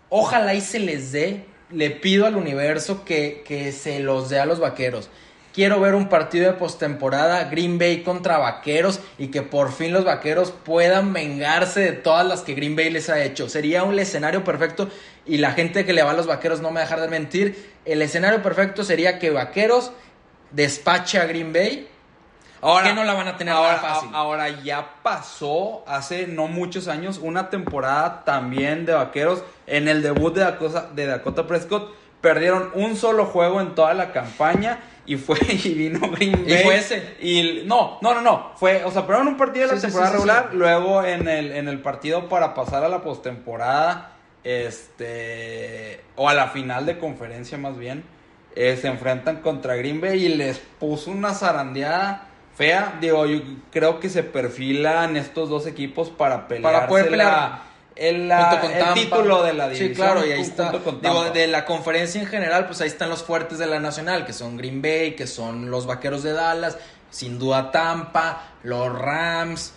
Ojalá 0.09 0.55
y 0.55 0.61
se 0.61 0.79
les 0.79 1.13
dé, 1.13 1.47
le 1.71 1.91
pido 1.91 2.27
al 2.27 2.37
universo 2.37 3.05
que, 3.05 3.43
que 3.47 3.73
se 3.73 4.01
los 4.01 4.29
dé 4.29 4.39
a 4.39 4.47
los 4.47 4.61
vaqueros. 4.61 5.09
Quiero 5.53 5.81
ver 5.81 5.95
un 5.95 6.09
partido 6.09 6.51
de 6.51 6.59
postemporada, 6.59 7.45
Green 7.45 7.79
Bay 7.79 8.03
contra 8.03 8.39
vaqueros, 8.39 9.01
y 9.19 9.29
que 9.29 9.43
por 9.43 9.71
fin 9.71 9.93
los 9.93 10.05
vaqueros 10.05 10.51
puedan 10.51 11.13
vengarse 11.13 11.81
de 11.81 11.93
todas 11.93 12.27
las 12.27 12.41
que 12.41 12.55
Green 12.55 12.75
Bay 12.75 12.89
les 12.89 13.11
ha 13.11 13.23
hecho. 13.23 13.51
Sería 13.51 13.83
un 13.83 13.99
escenario 13.99 14.45
perfecto, 14.45 14.89
y 15.27 15.37
la 15.37 15.53
gente 15.53 15.85
que 15.85 15.93
le 15.93 16.03
va 16.03 16.13
a 16.13 16.15
los 16.15 16.27
vaqueros 16.27 16.63
no 16.63 16.71
me 16.71 16.77
va 16.77 16.81
a 16.81 16.85
dejar 16.85 17.01
de 17.03 17.09
mentir. 17.09 17.73
El 17.85 18.01
escenario 18.01 18.43
perfecto 18.43 18.83
sería 18.83 19.19
que 19.19 19.31
vaqueros 19.31 19.93
despache 20.53 21.19
a 21.19 21.27
Green 21.27 21.53
Bay. 21.53 21.89
que 22.85 22.95
no 22.95 23.05
la 23.05 23.13
van 23.13 23.29
a 23.29 23.37
tener 23.37 23.53
ahora, 23.53 23.77
fácil. 23.77 24.09
Ahora 24.13 24.49
ya 24.63 24.95
pasó 25.03 25.85
hace 25.87 26.29
no 26.29 26.47
muchos 26.47 26.89
años 26.89 27.19
una 27.21 27.51
temporada 27.51 28.25
también 28.25 28.87
de 28.87 28.95
vaqueros 28.95 29.43
en 29.67 29.89
el 29.89 30.01
debut 30.01 30.35
de 30.35 30.43
Dakota, 30.43 30.89
de 30.95 31.07
Dakota 31.07 31.47
Prescott. 31.47 31.93
Perdieron 32.23 32.71
un 32.75 32.97
solo 32.97 33.27
juego 33.27 33.61
en 33.61 33.75
toda 33.75 33.93
la 33.93 34.13
campaña 34.13 34.79
y 35.05 35.17
fue 35.17 35.37
y 35.49 35.75
vino 35.75 36.01
Green 36.13 36.45
Y 36.47 36.53
Bay. 36.55 36.63
fue 36.65 36.77
ese. 36.79 37.17
Y 37.21 37.63
no, 37.67 37.99
no, 38.01 38.15
no, 38.15 38.23
no. 38.23 38.53
Fue, 38.57 38.83
o 38.85 38.91
sea, 38.91 39.03
perdieron 39.07 39.29
un 39.29 39.37
partido 39.37 39.67
de 39.67 39.75
la 39.75 39.81
Sí, 39.81 39.87
temporada 39.89 40.11
sí, 40.11 40.15
regular, 40.15 40.51
luego 40.55 41.05
en 41.05 41.29
el, 41.29 41.53
en 41.53 41.69
el 41.69 41.81
partido 41.81 42.29
para 42.31 42.55
pasar 42.55 42.85
a 42.85 42.89
la 42.89 43.03
postemporada, 43.03 44.13
este, 44.45 46.01
o 46.17 46.29
a 46.29 46.35
la 46.35 46.49
final 46.49 46.87
de 46.87 46.99
conferencia 46.99 47.59
más 47.59 47.77
bien, 47.79 48.05
eh, 48.55 48.79
se 48.81 48.89
enfrentan 48.89 49.37
contra 49.41 49.75
Green 49.77 50.01
Bay 50.01 50.27
y 50.27 50.29
les 50.29 50.59
puso 50.59 51.11
una 51.11 51.35
zarandeada 51.35 52.29
fea. 52.57 52.99
Digo, 53.01 53.27
yo 53.27 53.41
creo 53.71 53.99
que 53.99 54.09
se 54.09 54.23
perfilan 54.23 55.17
estos 55.17 55.49
dos 55.49 55.67
equipos 55.67 56.11
para 56.11 56.47
pelear. 56.49 56.73
Para 56.73 56.87
poder 56.87 57.09
pelear. 57.11 57.72
El, 57.97 58.29
la- 58.29 58.61
el 58.63 58.79
Tampa. 58.79 58.95
título 58.95 59.43
de 59.43 59.53
la 59.55 59.65
división. 59.69 59.89
Sí, 59.91 59.95
claro, 59.95 60.27
y 60.27 60.33
ahí 60.33 60.41
está. 60.41 60.73
Digo, 61.01 61.25
de 61.31 61.47
la 61.47 61.65
conferencia 61.65 62.21
en 62.21 62.27
general, 62.27 62.67
pues 62.67 62.81
ahí 62.81 62.89
están 62.89 63.11
los 63.11 63.23
fuertes 63.23 63.59
de 63.59 63.67
la 63.67 63.81
nacional, 63.81 64.25
que 64.27 64.33
son 64.33 64.57
Green 64.57 64.81
Bay, 64.83 65.15
que 65.15 65.27
son 65.27 65.71
los 65.71 65.87
Vaqueros 65.87 66.23
de 66.23 66.33
Dallas, 66.33 66.77
sin 67.11 67.39
duda 67.39 67.71
Tampa, 67.71 68.43
los 68.63 68.91
Rams, 68.97 69.73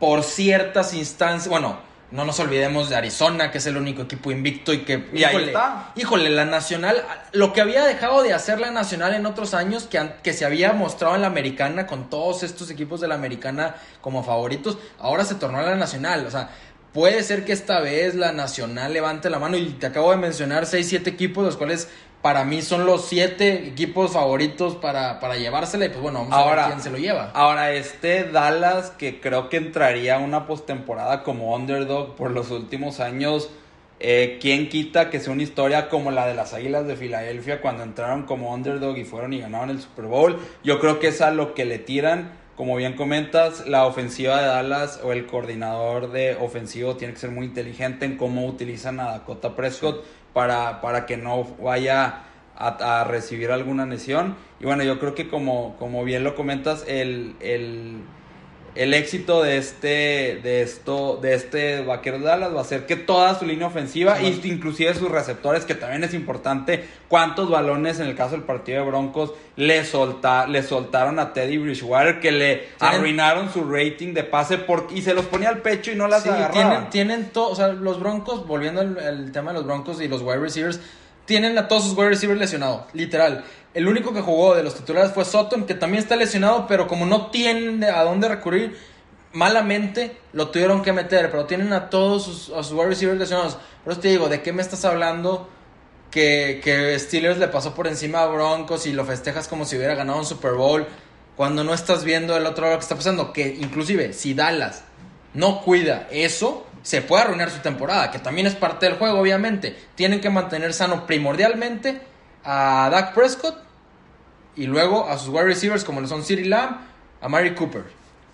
por 0.00 0.22
ciertas 0.24 0.94
instancias, 0.94 1.48
bueno, 1.48 1.78
no 2.10 2.26
nos 2.26 2.38
olvidemos 2.40 2.90
de 2.90 2.96
Arizona, 2.96 3.50
que 3.50 3.56
es 3.58 3.66
el 3.66 3.76
único 3.78 4.02
equipo 4.02 4.30
invicto 4.30 4.74
y 4.74 4.80
que, 4.80 5.08
híjole, 5.14 5.54
híjole, 5.94 6.28
la 6.28 6.44
nacional, 6.44 7.02
lo 7.32 7.54
que 7.54 7.62
había 7.62 7.84
dejado 7.84 8.22
de 8.22 8.34
hacer 8.34 8.60
la 8.60 8.70
nacional 8.70 9.14
en 9.14 9.24
otros 9.24 9.54
años, 9.54 9.84
que, 9.84 10.12
que 10.22 10.34
se 10.34 10.44
había 10.44 10.74
mostrado 10.74 11.14
en 11.14 11.22
la 11.22 11.28
americana 11.28 11.86
con 11.86 12.10
todos 12.10 12.42
estos 12.42 12.68
equipos 12.68 13.00
de 13.00 13.08
la 13.08 13.14
americana 13.14 13.76
como 14.02 14.22
favoritos, 14.24 14.76
ahora 14.98 15.24
se 15.24 15.36
tornó 15.36 15.58
a 15.58 15.62
la 15.62 15.76
nacional, 15.76 16.26
o 16.26 16.30
sea, 16.30 16.50
puede 16.92 17.22
ser 17.22 17.44
que 17.44 17.52
esta 17.52 17.80
vez 17.80 18.14
la 18.14 18.32
nacional 18.32 18.92
levante 18.92 19.30
la 19.30 19.38
mano 19.38 19.56
y 19.56 19.66
te 19.70 19.86
acabo 19.86 20.10
de 20.10 20.16
mencionar 20.18 20.66
6, 20.66 20.86
7 20.88 21.10
equipos, 21.10 21.44
los 21.44 21.56
cuales 21.56 21.88
para 22.20 22.44
mí 22.44 22.62
son 22.62 22.86
los 22.86 23.06
7 23.08 23.66
equipos 23.66 24.12
favoritos 24.12 24.76
para, 24.76 25.18
para 25.18 25.36
llevársela 25.36 25.86
y 25.86 25.88
pues 25.88 26.00
bueno, 26.00 26.20
vamos 26.20 26.34
a 26.34 26.36
Ahora- 26.38 26.62
ver 26.66 26.72
quién 26.74 26.82
se 26.84 26.90
lo 26.90 26.98
lleva. 26.98 27.30
Ahora, 27.34 27.72
este 27.72 28.24
Dallas, 28.24 28.90
que 28.90 29.20
creo 29.20 29.48
que 29.48 29.56
entraría 29.56 30.16
a 30.16 30.18
una 30.18 30.46
postemporada 30.46 31.22
como 31.24 31.54
underdog 31.54 32.14
por 32.14 32.30
los 32.30 32.50
últimos 32.50 33.00
años, 33.00 33.50
eh, 34.04 34.38
¿quién 34.40 34.68
quita 34.68 35.10
que 35.10 35.20
sea 35.20 35.32
una 35.32 35.42
historia 35.44 35.88
como 35.88 36.10
la 36.10 36.26
de 36.26 36.34
las 36.34 36.54
Águilas 36.54 36.86
de 36.86 36.96
Filadelfia 36.96 37.60
cuando 37.60 37.82
entraron 37.84 38.24
como 38.24 38.52
underdog 38.52 38.96
y 38.98 39.04
fueron 39.04 39.32
y 39.32 39.40
ganaron 39.40 39.70
el 39.70 39.80
Super 39.80 40.04
Bowl? 40.06 40.38
Yo 40.64 40.78
creo 40.80 40.98
que 41.00 41.08
es 41.08 41.20
a 41.22 41.30
lo 41.30 41.54
que 41.54 41.64
le 41.64 41.78
tiran. 41.78 42.32
Como 42.56 42.76
bien 42.76 42.94
comentas, 42.94 43.66
la 43.66 43.86
ofensiva 43.86 44.40
de 44.40 44.46
Dallas 44.46 45.00
o 45.02 45.12
el 45.12 45.26
coordinador 45.26 46.12
de 46.12 46.36
ofensivo 46.36 46.96
tiene 46.96 47.14
que 47.14 47.20
ser 47.20 47.30
muy 47.30 47.46
inteligente 47.46 48.04
en 48.04 48.18
cómo 48.18 48.46
utilizan 48.46 49.00
a 49.00 49.04
Dakota 49.06 49.56
Prescott 49.56 50.04
para, 50.34 50.82
para 50.82 51.06
que 51.06 51.16
no 51.16 51.44
vaya 51.62 52.24
a, 52.56 53.04
recibir 53.04 53.50
alguna 53.50 53.86
lesión. 53.86 54.36
Y 54.60 54.64
bueno, 54.66 54.84
yo 54.84 54.98
creo 54.98 55.14
que 55.14 55.28
como, 55.28 55.76
como 55.78 56.04
bien 56.04 56.24
lo 56.24 56.34
comentas, 56.34 56.84
el, 56.86 57.36
el, 57.40 58.02
el 58.74 58.94
éxito 58.94 59.42
de 59.42 59.58
este, 59.58 60.40
de 60.42 60.62
esto, 60.62 61.18
de 61.20 61.34
este 61.34 61.82
vaquero 61.84 62.18
de 62.18 62.24
Dallas 62.24 62.54
va 62.54 62.62
a 62.62 62.64
ser 62.64 62.86
que 62.86 62.96
toda 62.96 63.38
su 63.38 63.44
línea 63.44 63.66
ofensiva, 63.66 64.16
Sí. 64.16 64.40
y 64.44 64.48
inclusive 64.48 64.94
sus 64.94 65.10
receptores, 65.10 65.64
que 65.64 65.74
también 65.74 66.04
es 66.04 66.14
importante, 66.14 66.84
cuántos 67.08 67.50
balones 67.50 68.00
en 68.00 68.06
el 68.06 68.14
caso 68.16 68.30
del 68.32 68.42
partido 68.44 68.80
de 68.82 68.86
Broncos 68.90 69.32
le, 69.56 69.84
solta, 69.84 70.46
le 70.46 70.62
soltaron 70.62 71.18
a 71.18 71.32
Teddy 71.34 71.58
Bridgewater, 71.58 72.20
que 72.20 72.32
le 72.32 72.56
Tienen- 72.78 72.96
arruinaron 72.96 73.52
su 73.52 73.64
rating 73.70 74.14
de 74.14 74.24
pase 74.24 74.56
por, 74.58 74.88
y 74.94 75.02
se 75.02 75.12
los 75.12 75.26
ponía 75.26 75.50
al 75.50 75.58
pecho 75.58 75.90
y 75.92 75.94
no 75.94 76.08
las 76.08 76.22
Sí, 76.22 76.30
agarraba. 76.30 76.52
tienen, 76.52 76.90
tienen 76.90 77.30
todo, 77.30 77.50
o 77.50 77.54
sea, 77.54 77.68
los 77.68 78.00
Broncos, 78.00 78.46
volviendo 78.46 78.80
al, 78.80 78.98
al 78.98 79.32
tema 79.32 79.50
de 79.52 79.58
los 79.58 79.66
Broncos 79.66 80.00
y 80.00 80.08
los 80.08 80.22
wide 80.22 80.38
receivers, 80.38 80.80
tienen 81.24 81.56
a 81.58 81.68
todos 81.68 81.84
sus 81.84 81.96
wide 81.96 82.10
receivers 82.10 82.40
lesionados, 82.40 82.82
literal. 82.92 83.44
El 83.74 83.88
único 83.88 84.12
que 84.12 84.20
jugó 84.20 84.54
de 84.54 84.62
los 84.62 84.74
titulares 84.74 85.12
fue 85.12 85.24
Sutton, 85.24 85.66
que 85.66 85.74
también 85.74 86.02
está 86.02 86.16
lesionado, 86.16 86.66
pero 86.66 86.86
como 86.86 87.06
no 87.06 87.30
tienen 87.30 87.82
a 87.84 88.02
dónde 88.02 88.28
recurrir, 88.28 88.76
malamente 89.32 90.18
lo 90.32 90.48
tuvieron 90.48 90.82
que 90.82 90.92
meter, 90.92 91.30
pero 91.30 91.46
tienen 91.46 91.72
a 91.72 91.88
todos 91.88 92.24
sus, 92.24 92.50
a 92.50 92.74
wide 92.74 92.88
receivers 92.88 93.18
lesionados. 93.18 93.58
Por 93.82 93.92
eso 93.92 94.02
te 94.02 94.08
digo, 94.08 94.28
¿de 94.28 94.42
qué 94.42 94.52
me 94.52 94.62
estás 94.62 94.84
hablando? 94.84 95.48
Que, 96.10 96.60
que 96.62 96.98
Steelers 96.98 97.38
le 97.38 97.48
pasó 97.48 97.74
por 97.74 97.86
encima 97.86 98.22
a 98.22 98.26
Broncos 98.26 98.86
y 98.86 98.92
lo 98.92 99.06
festejas 99.06 99.48
como 99.48 99.64
si 99.64 99.76
hubiera 99.76 99.94
ganado 99.94 100.18
un 100.18 100.26
Super 100.26 100.52
Bowl, 100.52 100.86
cuando 101.36 101.64
no 101.64 101.72
estás 101.72 102.04
viendo 102.04 102.36
el 102.36 102.44
otro 102.44 102.66
lado 102.66 102.76
que 102.76 102.82
está 102.82 102.96
pasando. 102.96 103.32
Que 103.32 103.56
inclusive, 103.58 104.12
si 104.12 104.34
Dallas 104.34 104.84
no 105.32 105.62
cuida 105.62 106.08
eso, 106.10 106.66
se 106.82 107.00
puede 107.02 107.22
arruinar 107.22 107.50
su 107.50 107.60
temporada, 107.60 108.10
que 108.10 108.18
también 108.18 108.46
es 108.46 108.54
parte 108.54 108.86
del 108.86 108.96
juego, 108.96 109.18
obviamente. 109.20 109.76
Tienen 109.94 110.20
que 110.20 110.30
mantener 110.30 110.74
sano 110.74 111.06
primordialmente 111.06 112.00
a 112.44 112.88
Dak 112.90 113.14
Prescott 113.14 113.56
y 114.56 114.66
luego 114.66 115.08
a 115.08 115.16
sus 115.18 115.28
wide 115.28 115.44
receivers 115.44 115.84
como 115.84 116.00
lo 116.00 116.08
son 116.08 116.24
CeeDee 116.24 116.46
Lamb, 116.46 116.78
a 117.20 117.28
Mary 117.28 117.54
Cooper. 117.54 117.84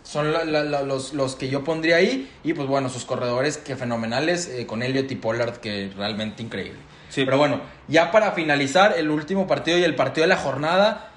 Son 0.03 0.33
la- 0.33 0.45
la- 0.45 0.65
la- 0.65 0.83
los, 0.83 1.13
los 1.13 1.37
que 1.37 1.49
yo 1.51 1.63
pondría 1.65 1.97
ahí. 1.97 2.31
Y 2.43 2.55
pues 2.55 2.67
bueno, 2.67 2.89
sus 2.89 3.05
corredores 3.05 3.59
que 3.59 3.77
fenomenales 3.77 4.49
eh, 4.49 4.67
con 4.67 4.83
Elliot 4.83 5.11
y 5.13 5.17
Pollard, 5.17 5.59
que 5.59 5.93
realmente 5.97 6.43
increíble. 6.43 6.79
Sí. 7.11 7.25
Pero 7.27 7.37
bueno, 7.37 7.61
ya 7.89 8.11
para 8.11 8.33
finalizar 8.33 8.95
el 8.97 9.11
último 9.11 9.47
partido 9.47 9.77
y 9.79 9.85
el 9.85 9.95
partido 9.95 10.23
de 10.23 10.29
la 10.29 10.37
jornada, 10.41 11.11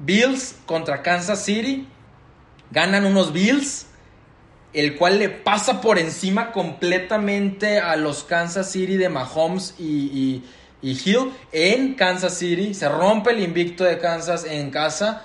Bills 0.00 0.56
contra 0.66 1.02
Kansas 1.02 1.44
City. 1.44 1.86
Ganan 2.70 3.06
unos 3.06 3.32
Bills, 3.32 3.86
el 4.72 4.96
cual 4.96 5.18
le 5.18 5.28
pasa 5.28 5.80
por 5.80 5.98
encima 5.98 6.52
completamente 6.52 7.78
a 7.78 7.96
los 7.96 8.24
Kansas 8.24 8.70
City 8.70 8.96
de 8.96 9.08
Mahomes 9.08 9.74
y, 9.78 9.84
y, 9.84 10.44
y 10.82 10.90
Hill 10.92 11.32
en 11.52 11.94
Kansas 11.94 12.34
City. 12.34 12.74
Se 12.74 12.88
rompe 12.88 13.30
el 13.30 13.40
invicto 13.40 13.84
de 13.84 13.98
Kansas 13.98 14.44
en 14.44 14.70
casa. 14.70 15.24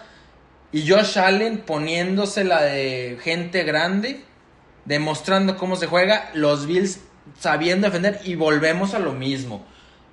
Y 0.71 0.89
Josh 0.89 1.19
Allen 1.19 1.59
poniéndose 1.59 2.43
la 2.43 2.63
de 2.63 3.19
gente 3.21 3.63
grande, 3.63 4.23
demostrando 4.85 5.55
cómo 5.57 5.75
se 5.75 5.85
juega. 5.85 6.31
Los 6.33 6.65
Bills 6.65 6.99
sabiendo 7.39 7.87
defender 7.87 8.21
y 8.23 8.35
volvemos 8.35 8.93
a 8.93 8.99
lo 8.99 9.13
mismo. 9.13 9.65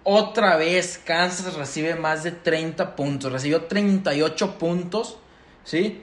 Otra 0.02 0.56
vez 0.56 0.98
Kansas 0.98 1.54
recibe 1.54 1.94
más 1.94 2.24
de 2.24 2.32
30 2.32 2.96
puntos. 2.96 3.32
Recibió 3.32 3.64
38 3.64 4.58
puntos. 4.58 5.18
¿Sí? 5.64 6.02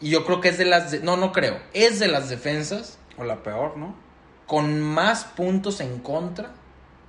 Y 0.00 0.10
yo 0.10 0.24
creo 0.24 0.40
que 0.40 0.48
es 0.50 0.58
de 0.58 0.64
las... 0.66 0.90
de- 0.90 1.00
no, 1.00 1.16
no 1.16 1.32
creo. 1.32 1.58
Es 1.72 1.98
de 1.98 2.08
las 2.08 2.28
defensas 2.28 2.98
O 3.16 3.24
la 3.24 3.42
peor, 3.42 3.76
¿no? 3.76 3.94
con 4.46 4.80
más 4.80 5.24
puntos 5.24 5.80
en 5.80 5.98
contra 5.98 6.52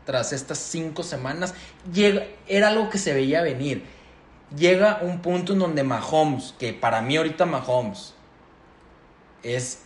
tras 0.06 0.34
estas 0.34 0.58
cinco 0.58 1.04
semanas. 1.04 1.54
Llega, 1.94 2.24
era 2.48 2.70
algo 2.70 2.90
que 2.90 2.98
se 2.98 3.14
veía 3.14 3.42
venir. 3.42 3.86
Llega 4.58 5.00
un 5.02 5.22
punto 5.22 5.54
en 5.54 5.60
donde 5.60 5.84
Mahomes, 5.84 6.56
que 6.58 6.74
para 6.74 7.02
mí 7.02 7.18
ahorita 7.18 7.46
Mahomes 7.46 8.16
es, 9.44 9.84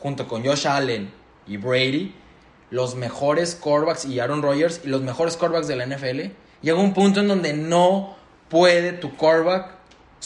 junto 0.00 0.26
con 0.28 0.44
Josh 0.44 0.66
Allen 0.66 1.12
y 1.46 1.56
Brady, 1.56 2.14
los 2.70 2.94
mejores 2.94 3.54
quarterbacks 3.54 4.04
y 4.04 4.20
Aaron 4.20 4.42
Rodgers 4.42 4.80
y 4.84 4.88
los 4.88 5.02
mejores 5.02 5.36
quarterbacks 5.36 5.68
de 5.68 5.76
la 5.76 5.86
NFL. 5.86 6.32
Llega 6.62 6.78
un 6.78 6.94
punto 6.94 7.20
en 7.20 7.28
donde 7.28 7.52
no 7.52 8.16
puede 8.48 8.92
tu 8.92 9.14
quarterback 9.16 9.73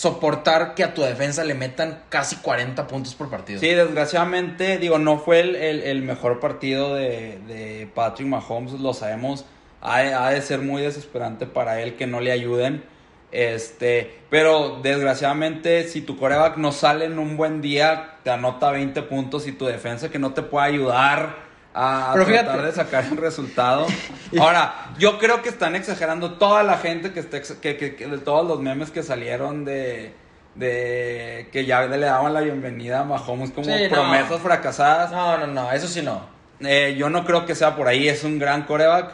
soportar 0.00 0.74
que 0.74 0.84
a 0.84 0.94
tu 0.94 1.02
defensa 1.02 1.42
le 1.44 1.54
metan 1.54 2.02
casi 2.08 2.36
40 2.36 2.86
puntos 2.86 3.14
por 3.14 3.28
partido. 3.28 3.58
Sí, 3.58 3.68
desgraciadamente, 3.68 4.78
digo, 4.78 4.98
no 4.98 5.18
fue 5.18 5.40
el, 5.40 5.56
el- 5.56 6.02
mejor 6.02 6.38
partido 6.38 6.94
de, 6.94 7.38
de 7.48 7.90
Patrick 7.94 8.28
Mahomes, 8.28 8.74
lo 8.74 8.94
sabemos. 8.94 9.44
ha, 9.80 9.96
ha 9.96 10.30
de 10.30 10.40
ser 10.40 10.60
muy 10.60 10.82
desesperante 10.82 11.46
para 11.46 11.80
él 11.82 11.96
que 11.96 12.06
no 12.06 12.20
le 12.20 12.30
ayuden. 12.32 12.84
Este, 13.32 14.20
pero 14.30 14.80
desgraciadamente, 14.82 15.86
si 15.88 16.00
tu 16.00 16.16
coreback 16.16 16.56
no 16.56 16.72
sale 16.72 17.04
en 17.06 17.18
un 17.18 17.36
buen 17.36 17.60
día, 17.60 18.18
te 18.22 18.30
anota 18.30 18.70
20 18.70 19.02
puntos 19.02 19.46
y 19.46 19.52
tu 19.52 19.66
defensa 19.66 20.10
que 20.10 20.18
no 20.18 20.32
te 20.32 20.42
puede 20.42 20.66
ayudar 20.66 21.47
a 21.80 22.10
Pero 22.12 22.24
tratar 22.26 22.44
fíjate. 22.46 22.66
de 22.66 22.72
sacar 22.72 23.04
el 23.04 23.16
resultado. 23.16 23.86
Ahora, 24.40 24.90
yo 24.98 25.18
creo 25.18 25.42
que 25.42 25.48
están 25.48 25.76
exagerando 25.76 26.32
toda 26.32 26.62
la 26.64 26.78
gente 26.78 27.12
que 27.12 27.20
está 27.20 27.40
que, 27.40 27.76
que- 27.76 27.94
que- 27.94 28.06
de 28.08 28.18
todos 28.18 28.46
los 28.48 28.60
memes 28.60 28.90
que 28.90 29.02
salieron 29.04 29.64
de 29.64 30.12
de 30.56 31.48
que 31.52 31.64
ya 31.66 31.82
le 31.86 31.98
daban 31.98 32.34
la 32.34 32.40
bienvenida 32.40 33.00
a 33.00 33.04
Mahomes 33.04 33.52
como 33.52 33.64
Sí, 33.64 33.84
no. 33.84 33.90
promesas 33.90 34.40
fracasadas. 34.40 35.12
No, 35.12 35.38
no, 35.38 35.46
no, 35.46 35.70
eso 35.70 35.86
sí 35.86 36.02
no. 36.02 36.22
Eh, 36.60 36.96
yo 36.98 37.08
no 37.10 37.24
creo 37.24 37.46
que 37.46 37.54
sea 37.54 37.76
por 37.76 37.86
ahí, 37.86 38.08
es 38.08 38.24
un 38.24 38.40
gran 38.40 38.64
coreback. 38.64 39.12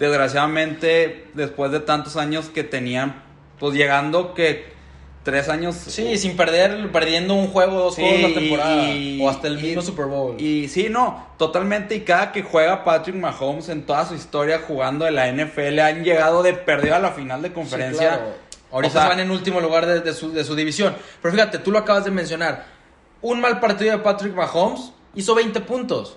Desgraciadamente, 0.00 1.28
después 1.34 1.70
de 1.70 1.80
tantos 1.80 2.16
años 2.16 2.48
que 2.48 2.64
tenían, 2.64 3.22
pues 3.58 3.74
llegando 3.74 4.34
que 4.34 4.72
tres 5.22 5.48
años. 5.48 5.74
Sí, 5.76 6.16
sin 6.18 6.36
perder, 6.36 6.90
perdiendo 6.92 7.34
un 7.34 7.48
juego, 7.48 7.78
dos 7.78 7.94
Sí, 7.96 8.02
juegos 8.02 8.30
la 8.30 8.40
temporada. 8.40 8.82
y- 8.90 9.20
o 9.22 9.28
hasta 9.28 9.48
el 9.48 9.58
y- 9.58 9.62
mismo 9.62 9.82
Super 9.82 10.06
Bowl. 10.06 10.40
Y 10.40 10.68
sí, 10.68 10.88
no, 10.90 11.26
totalmente. 11.38 11.94
Y 11.94 12.00
cada 12.00 12.32
que 12.32 12.42
juega 12.42 12.84
Patrick 12.84 13.16
Mahomes 13.16 13.68
en 13.68 13.84
toda 13.84 14.06
su 14.06 14.14
historia 14.14 14.60
jugando 14.66 15.06
en 15.06 15.14
la 15.14 15.28
NFL, 15.28 15.80
han 15.80 16.02
llegado 16.04 16.42
de 16.42 16.54
perdido 16.54 16.94
a 16.96 16.98
la 16.98 17.10
final 17.12 17.42
de 17.42 17.48
Sí, 17.48 17.54
conferencia. 17.54 18.08
claro. 18.08 18.50
Ahorita 18.72 18.98
O 18.98 19.00
sea, 19.02 19.08
van 19.08 19.20
en 19.20 19.30
último 19.32 19.60
lugar 19.60 19.84
de, 19.84 20.00
de 20.00 20.14
su, 20.14 20.32
de 20.32 20.44
su 20.44 20.54
división. 20.54 20.94
Pero 21.20 21.34
fíjate, 21.34 21.58
tú 21.58 21.70
lo 21.72 21.78
acabas 21.80 22.04
de 22.04 22.12
mencionar. 22.12 22.66
Un 23.20 23.40
mal 23.40 23.58
partido 23.60 23.90
de 23.90 23.98
Patrick 23.98 24.34
Mahomes 24.34 24.92
hizo 25.14 25.34
20 25.34 25.60
puntos. 25.60 26.16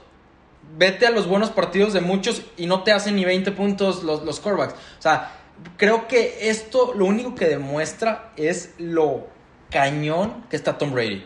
Vete 0.78 1.06
a 1.08 1.12
los 1.12 1.28
buenos 1.28 1.50
partidos 1.50 1.94
de 1.94 2.00
muchos 2.02 2.42
y 2.56 2.68
no 2.68 2.84
te 2.84 2.92
hacen 2.92 3.16
ni 3.16 3.26
20 3.26 3.52
puntos 3.52 4.04
los, 4.04 4.24
los 4.24 4.40
quarterbacks. 4.40 4.74
O 4.74 5.02
sea, 5.02 5.32
creo 5.78 6.08
que 6.08 6.50
esto 6.50 6.94
lo 6.96 7.06
único 7.06 7.36
que 7.36 7.46
demuestra 7.46 8.32
es 8.38 8.72
lo 8.78 9.28
cañón 9.70 10.46
que 10.50 10.56
está 10.56 10.78
Tom 10.78 10.92
Brady. 10.94 11.26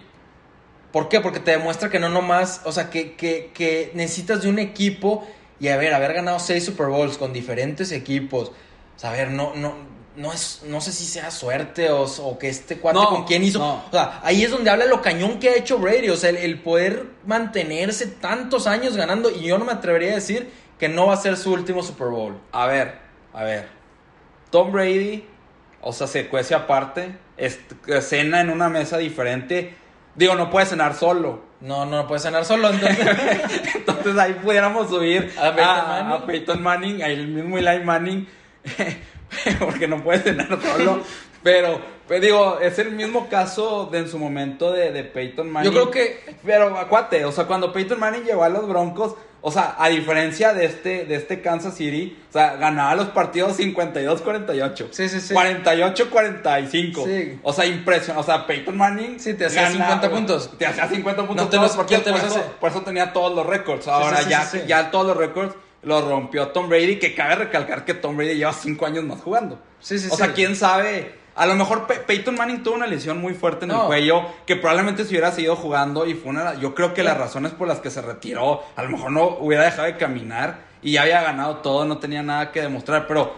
¿Por 0.91 1.09
qué? 1.09 1.19
Porque 1.19 1.39
te 1.39 1.51
demuestra 1.51 1.89
que 1.89 1.99
no 1.99 2.09
nomás, 2.09 2.61
o 2.65 2.71
sea, 2.71 2.89
que, 2.89 3.15
que, 3.15 3.51
que 3.53 3.91
necesitas 3.93 4.41
de 4.41 4.49
un 4.49 4.57
equipo 4.59 5.27
y 5.59 5.67
a 5.67 5.77
ver, 5.77 5.93
haber 5.93 6.13
ganado 6.13 6.39
seis 6.39 6.65
Super 6.65 6.87
Bowls 6.87 7.17
con 7.17 7.33
diferentes 7.33 7.91
equipos. 7.91 8.49
O 8.49 8.99
sea, 8.99 9.09
a 9.11 9.13
ver, 9.13 9.31
no, 9.31 9.53
no, 9.55 9.75
no 10.15 10.33
es, 10.33 10.61
no 10.65 10.81
sé 10.81 10.91
si 10.91 11.05
sea 11.05 11.29
suerte 11.29 11.89
o, 11.91 12.03
o 12.03 12.39
que 12.39 12.49
este 12.49 12.77
cuate 12.77 12.97
No, 12.99 13.09
con 13.09 13.25
quién 13.25 13.43
hizo. 13.43 13.59
no. 13.59 13.83
O 13.87 13.91
sea, 13.91 14.21
ahí 14.23 14.43
es 14.43 14.49
donde 14.51 14.69
habla 14.69 14.85
lo 14.85 15.01
cañón 15.01 15.39
que 15.39 15.49
ha 15.49 15.55
hecho 15.55 15.77
Brady. 15.77 16.09
O 16.09 16.15
sea, 16.15 16.29
el, 16.29 16.37
el 16.37 16.61
poder 16.61 17.05
mantenerse 17.25 18.07
tantos 18.07 18.65
años 18.65 18.95
ganando. 18.95 19.29
Y 19.29 19.43
yo 19.43 19.57
no 19.57 19.65
me 19.65 19.73
atrevería 19.73 20.13
a 20.13 20.15
decir 20.15 20.49
que 20.79 20.89
no 20.89 21.07
va 21.07 21.13
a 21.13 21.17
ser 21.17 21.37
su 21.37 21.51
último 21.51 21.83
Super 21.83 22.07
Bowl. 22.07 22.39
A 22.51 22.65
ver, 22.65 22.99
a 23.33 23.43
ver. 23.43 23.76
Tom 24.49 24.71
Brady, 24.71 25.25
o 25.81 25.93
sea, 25.93 26.07
se 26.07 26.27
cuece 26.27 26.55
aparte, 26.55 27.15
cena 28.01 28.41
en 28.41 28.49
una 28.49 28.69
mesa 28.69 28.97
diferente. 28.97 29.75
Digo, 30.15 30.35
no 30.35 30.49
puede 30.49 30.65
cenar 30.65 30.95
solo. 30.95 31.47
No, 31.61 31.85
no 31.85 32.07
puede 32.07 32.19
cenar 32.19 32.45
solo. 32.45 32.69
Entonces, 32.69 33.07
Entonces 33.75 34.17
ahí 34.17 34.33
pudiéramos 34.33 34.89
subir 34.89 35.33
A 35.37 35.47
a, 35.47 35.55
Peyton 35.55 35.87
Manning. 35.87 36.11
a 36.11 36.25
Peyton 36.25 36.63
Manning, 36.63 37.03
a 37.03 37.07
el 37.07 37.27
mismo 37.27 37.57
Eli 37.57 37.83
Manning, 37.83 38.27
porque 39.59 39.87
no 39.87 40.03
puede 40.03 40.19
cenar 40.19 40.47
solo. 40.61 41.01
Pero, 41.43 41.79
pero 42.07 42.19
digo, 42.19 42.59
es 42.59 42.79
el 42.79 42.91
mismo 42.91 43.29
caso 43.29 43.87
de 43.91 43.99
en 43.99 44.09
su 44.09 44.19
momento 44.19 44.71
de, 44.71 44.91
de 44.91 45.03
Peyton 45.03 45.49
Manning. 45.49 45.71
yo 45.71 45.79
creo 45.79 45.91
que 45.91 46.35
Pero, 46.45 46.77
acuate, 46.77 47.25
o 47.25 47.31
sea, 47.31 47.45
cuando 47.45 47.71
Peyton 47.71 47.99
Manning 47.99 48.23
llegó 48.23 48.43
a 48.43 48.49
los 48.49 48.67
Broncos, 48.67 49.15
o 49.47 49.51
sea, 49.51 49.75
a 49.79 49.87
diferencia 49.87 50.53
de 50.53 50.65
este, 50.65 51.05
de 51.05 51.15
este 51.15 51.39
Kansas 51.39 51.73
City, 51.75 52.17
o 52.29 52.33
sea, 52.33 52.57
ganaba 52.57 52.95
los 52.95 53.07
partidos 53.07 53.57
52-48. 53.57 54.87
Sí, 54.91 55.07
sí, 55.07 55.21
sí. 55.21 55.33
48-45. 55.33 57.05
Sí. 57.05 57.39
O 57.43 57.53
sea, 57.53 57.65
impresionante. 57.65 58.19
O 58.19 58.23
sea, 58.25 58.45
Peyton 58.45 58.75
Manning. 58.75 59.17
Sí, 59.21 59.35
te 59.35 59.45
hacía 59.45 59.71
50 59.71 60.09
puntos. 60.09 60.51
Te 60.57 60.65
hacía 60.65 60.89
50 60.89 61.25
puntos. 61.25 61.45
No 61.45 61.49
te 61.49 61.55
los- 61.55 61.77
partidos, 61.77 62.03
¿quién 62.03 62.15
te 62.15 62.19
por, 62.19 62.29
eso, 62.29 62.43
por 62.59 62.71
eso 62.71 62.81
tenía 62.81 63.13
todos 63.13 63.33
los 63.33 63.45
récords. 63.45 63.87
Ahora 63.87 64.17
sí, 64.17 64.25
sí, 64.25 64.29
ya, 64.29 64.65
ya 64.65 64.91
todos 64.91 65.07
los 65.07 65.15
récords 65.15 65.55
los 65.83 66.03
rompió 66.03 66.49
Tom 66.49 66.67
Brady, 66.67 66.99
que 66.99 67.15
cabe 67.15 67.35
recalcar 67.35 67.85
que 67.85 67.93
Tom 67.93 68.17
Brady 68.17 68.35
lleva 68.35 68.51
5 68.51 68.85
años 68.85 69.05
más 69.05 69.21
jugando. 69.21 69.61
Sí, 69.79 69.97
sí, 69.97 70.09
o 70.11 70.17
sea, 70.17 70.33
quién 70.33 70.57
sabe. 70.57 71.16
A 71.37 71.45
lo 71.45 71.55
mejor 71.55 71.87
Pe- 71.87 71.99
Peyton 71.99 72.35
Manning 72.35 72.63
tuvo 72.63 72.75
una 72.75 72.87
lesión 72.87 73.19
muy 73.21 73.33
fuerte 73.33 73.65
en 73.65 73.71
el 73.71 73.77
cuello 73.81 74.23
que 74.45 74.55
probablemente 74.55 75.03
si 75.05 75.11
hubiera 75.11 75.31
seguido 75.31 75.55
jugando 75.55 76.05
y 76.05 76.13
fue 76.15 76.31
una 76.31 76.55
yo 76.55 76.73
creo 76.75 76.93
que 76.93 77.03
las 77.03 77.17
razones 77.17 77.51
por 77.53 77.67
las 77.67 77.79
que 77.79 77.89
se 77.91 78.01
retiró, 78.01 78.63
a 78.75 78.83
lo 78.83 78.89
mejor 78.89 79.11
no 79.11 79.37
hubiera 79.39 79.63
dejado 79.63 79.83
de 79.83 79.97
caminar 79.97 80.59
y 80.81 80.93
ya 80.93 81.03
había 81.03 81.21
ganado 81.21 81.57
todo, 81.57 81.85
no 81.85 81.97
tenía 81.99 82.23
nada 82.23 82.51
que 82.51 82.61
demostrar, 82.61 83.07
pero 83.07 83.33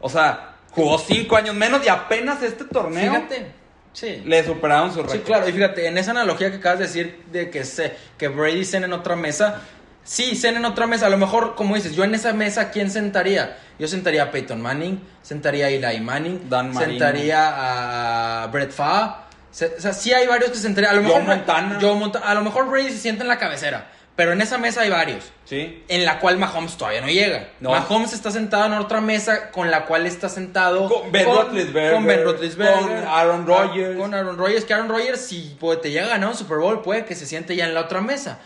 o 0.00 0.08
sea, 0.08 0.54
jugó 0.70 0.96
cinco 0.98 1.36
años 1.36 1.54
menos 1.54 1.84
y 1.84 1.88
apenas 1.88 2.42
este 2.42 2.64
torneo 2.64 3.12
fíjate. 3.12 3.52
Sí. 3.92 4.22
le 4.24 4.44
superaron 4.44 4.92
su 4.92 4.98
récord. 5.02 5.12
Sí, 5.16 5.18
claro, 5.24 5.48
y 5.48 5.52
fíjate, 5.52 5.88
en 5.88 5.98
esa 5.98 6.12
analogía 6.12 6.48
que 6.52 6.58
acabas 6.58 6.78
de 6.78 6.86
decir 6.86 7.22
de 7.32 7.50
que, 7.50 7.64
se, 7.64 7.96
que 8.16 8.28
Brady 8.28 8.64
cena 8.64 8.86
en 8.86 8.92
otra 8.92 9.16
mesa, 9.16 9.62
sí, 10.04 10.36
cena 10.36 10.58
en 10.58 10.64
otra 10.64 10.86
mesa, 10.86 11.06
a 11.06 11.10
lo 11.10 11.18
mejor, 11.18 11.54
como 11.54 11.74
dices, 11.74 11.94
yo 11.94 12.04
en 12.04 12.14
esa 12.14 12.32
mesa, 12.32 12.70
¿quién 12.70 12.90
sentaría? 12.90 13.58
Yo 13.78 13.88
sentaría 13.88 14.24
a 14.24 14.30
Peyton 14.30 14.60
Manning, 14.60 15.00
sentaría 15.22 15.66
a 15.66 15.70
Eli 15.70 16.00
Manning, 16.00 16.48
Dan 16.48 16.74
sentaría 16.74 18.42
a 18.42 18.46
Brett 18.48 18.72
Favre, 18.72 19.30
o 19.50 19.80
sea, 19.80 19.92
sí 19.92 20.12
hay 20.12 20.26
varios 20.26 20.50
que 20.50 20.58
sentaría, 20.58 20.90
a 20.90 20.94
lo 20.94 21.02
Joe 21.02 21.18
mejor, 21.18 21.36
Montana. 21.36 21.78
Joe 21.80 22.12
a 22.22 22.34
lo 22.34 22.42
mejor 22.42 22.68
Brady 22.68 22.90
se 22.90 22.98
sienta 22.98 23.24
en 23.24 23.28
la 23.28 23.38
cabecera, 23.38 23.90
pero 24.14 24.32
en 24.32 24.40
esa 24.40 24.58
mesa 24.58 24.82
hay 24.82 24.90
varios. 24.90 25.24
Sí. 25.44 25.82
En 25.88 26.04
la 26.04 26.20
cual 26.20 26.38
Mahomes 26.38 26.76
todavía 26.76 27.00
no 27.00 27.08
llega. 27.08 27.48
No. 27.58 27.70
Mahomes 27.70 28.12
está 28.12 28.30
sentado 28.30 28.66
en 28.66 28.74
otra 28.74 29.00
mesa 29.00 29.50
con 29.50 29.70
la 29.70 29.86
cual 29.86 30.06
está 30.06 30.28
sentado 30.28 30.88
Con 30.88 31.10
Ben 31.10 31.24
Roethlisberger, 31.26 31.94
con 31.94 32.06
Ben 32.06 32.22
Roethlisberger, 32.22 32.74
con 32.78 33.08
Aaron 33.08 33.46
Rodgers. 33.46 33.98
con 33.98 34.14
Aaron 34.14 34.38
Rodgers, 34.38 34.64
que 34.64 34.74
Aaron 34.74 34.88
Rodgers, 34.88 35.20
si 35.20 35.58
te 35.82 35.90
llega 35.90 36.06
a 36.06 36.10
ganar 36.10 36.28
un 36.28 36.36
Super 36.36 36.58
Bowl, 36.58 36.82
puede 36.82 37.04
que 37.04 37.16
se 37.16 37.26
siente 37.26 37.56
ya 37.56 37.66
en 37.66 37.74
la 37.74 37.80
otra 37.80 38.00
mesa. 38.00 38.38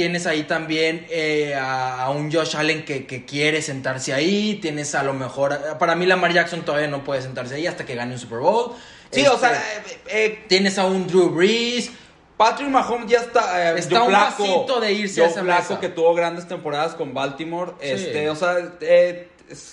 Tienes 0.00 0.26
ahí 0.26 0.44
también 0.44 1.06
eh, 1.10 1.54
a, 1.54 2.04
a 2.04 2.10
un 2.10 2.32
Josh 2.32 2.56
Allen 2.56 2.86
que, 2.86 3.04
que 3.04 3.26
quiere 3.26 3.60
sentarse 3.60 4.14
ahí. 4.14 4.58
Tienes 4.62 4.94
a 4.94 5.02
lo 5.02 5.12
mejor. 5.12 5.58
Para 5.78 5.94
mí, 5.94 6.06
Lamar 6.06 6.32
Jackson 6.32 6.62
todavía 6.62 6.88
no 6.88 7.04
puede 7.04 7.20
sentarse 7.20 7.56
ahí 7.56 7.66
hasta 7.66 7.84
que 7.84 7.94
gane 7.94 8.14
un 8.14 8.18
Super 8.18 8.38
Bowl. 8.38 8.72
Sí, 9.10 9.20
Este, 9.20 9.28
o 9.28 9.36
sea, 9.38 9.52
eh, 9.52 9.98
eh, 10.08 10.44
Tienes 10.48 10.78
a 10.78 10.86
un 10.86 11.06
Drew 11.06 11.28
Brees. 11.28 11.90
Patrick 12.38 12.70
Mahomes 12.70 13.10
ya 13.10 13.18
está. 13.18 13.72
eh, 13.72 13.78
Está 13.78 14.04
un 14.04 14.12
pasito 14.12 14.80
de 14.80 14.90
irse 14.94 15.22
a 15.22 15.26
esa 15.26 15.42
mesa. 15.42 15.78
que 15.78 15.90
tuvo 15.90 16.14
grandes 16.14 16.48
temporadas 16.48 16.94
con 16.94 17.12
Baltimore. 17.12 17.72
Sí. 17.82 17.88
Este, 17.90 18.30
o 18.30 18.34
sea, 18.36 18.56
eh, 18.80 19.28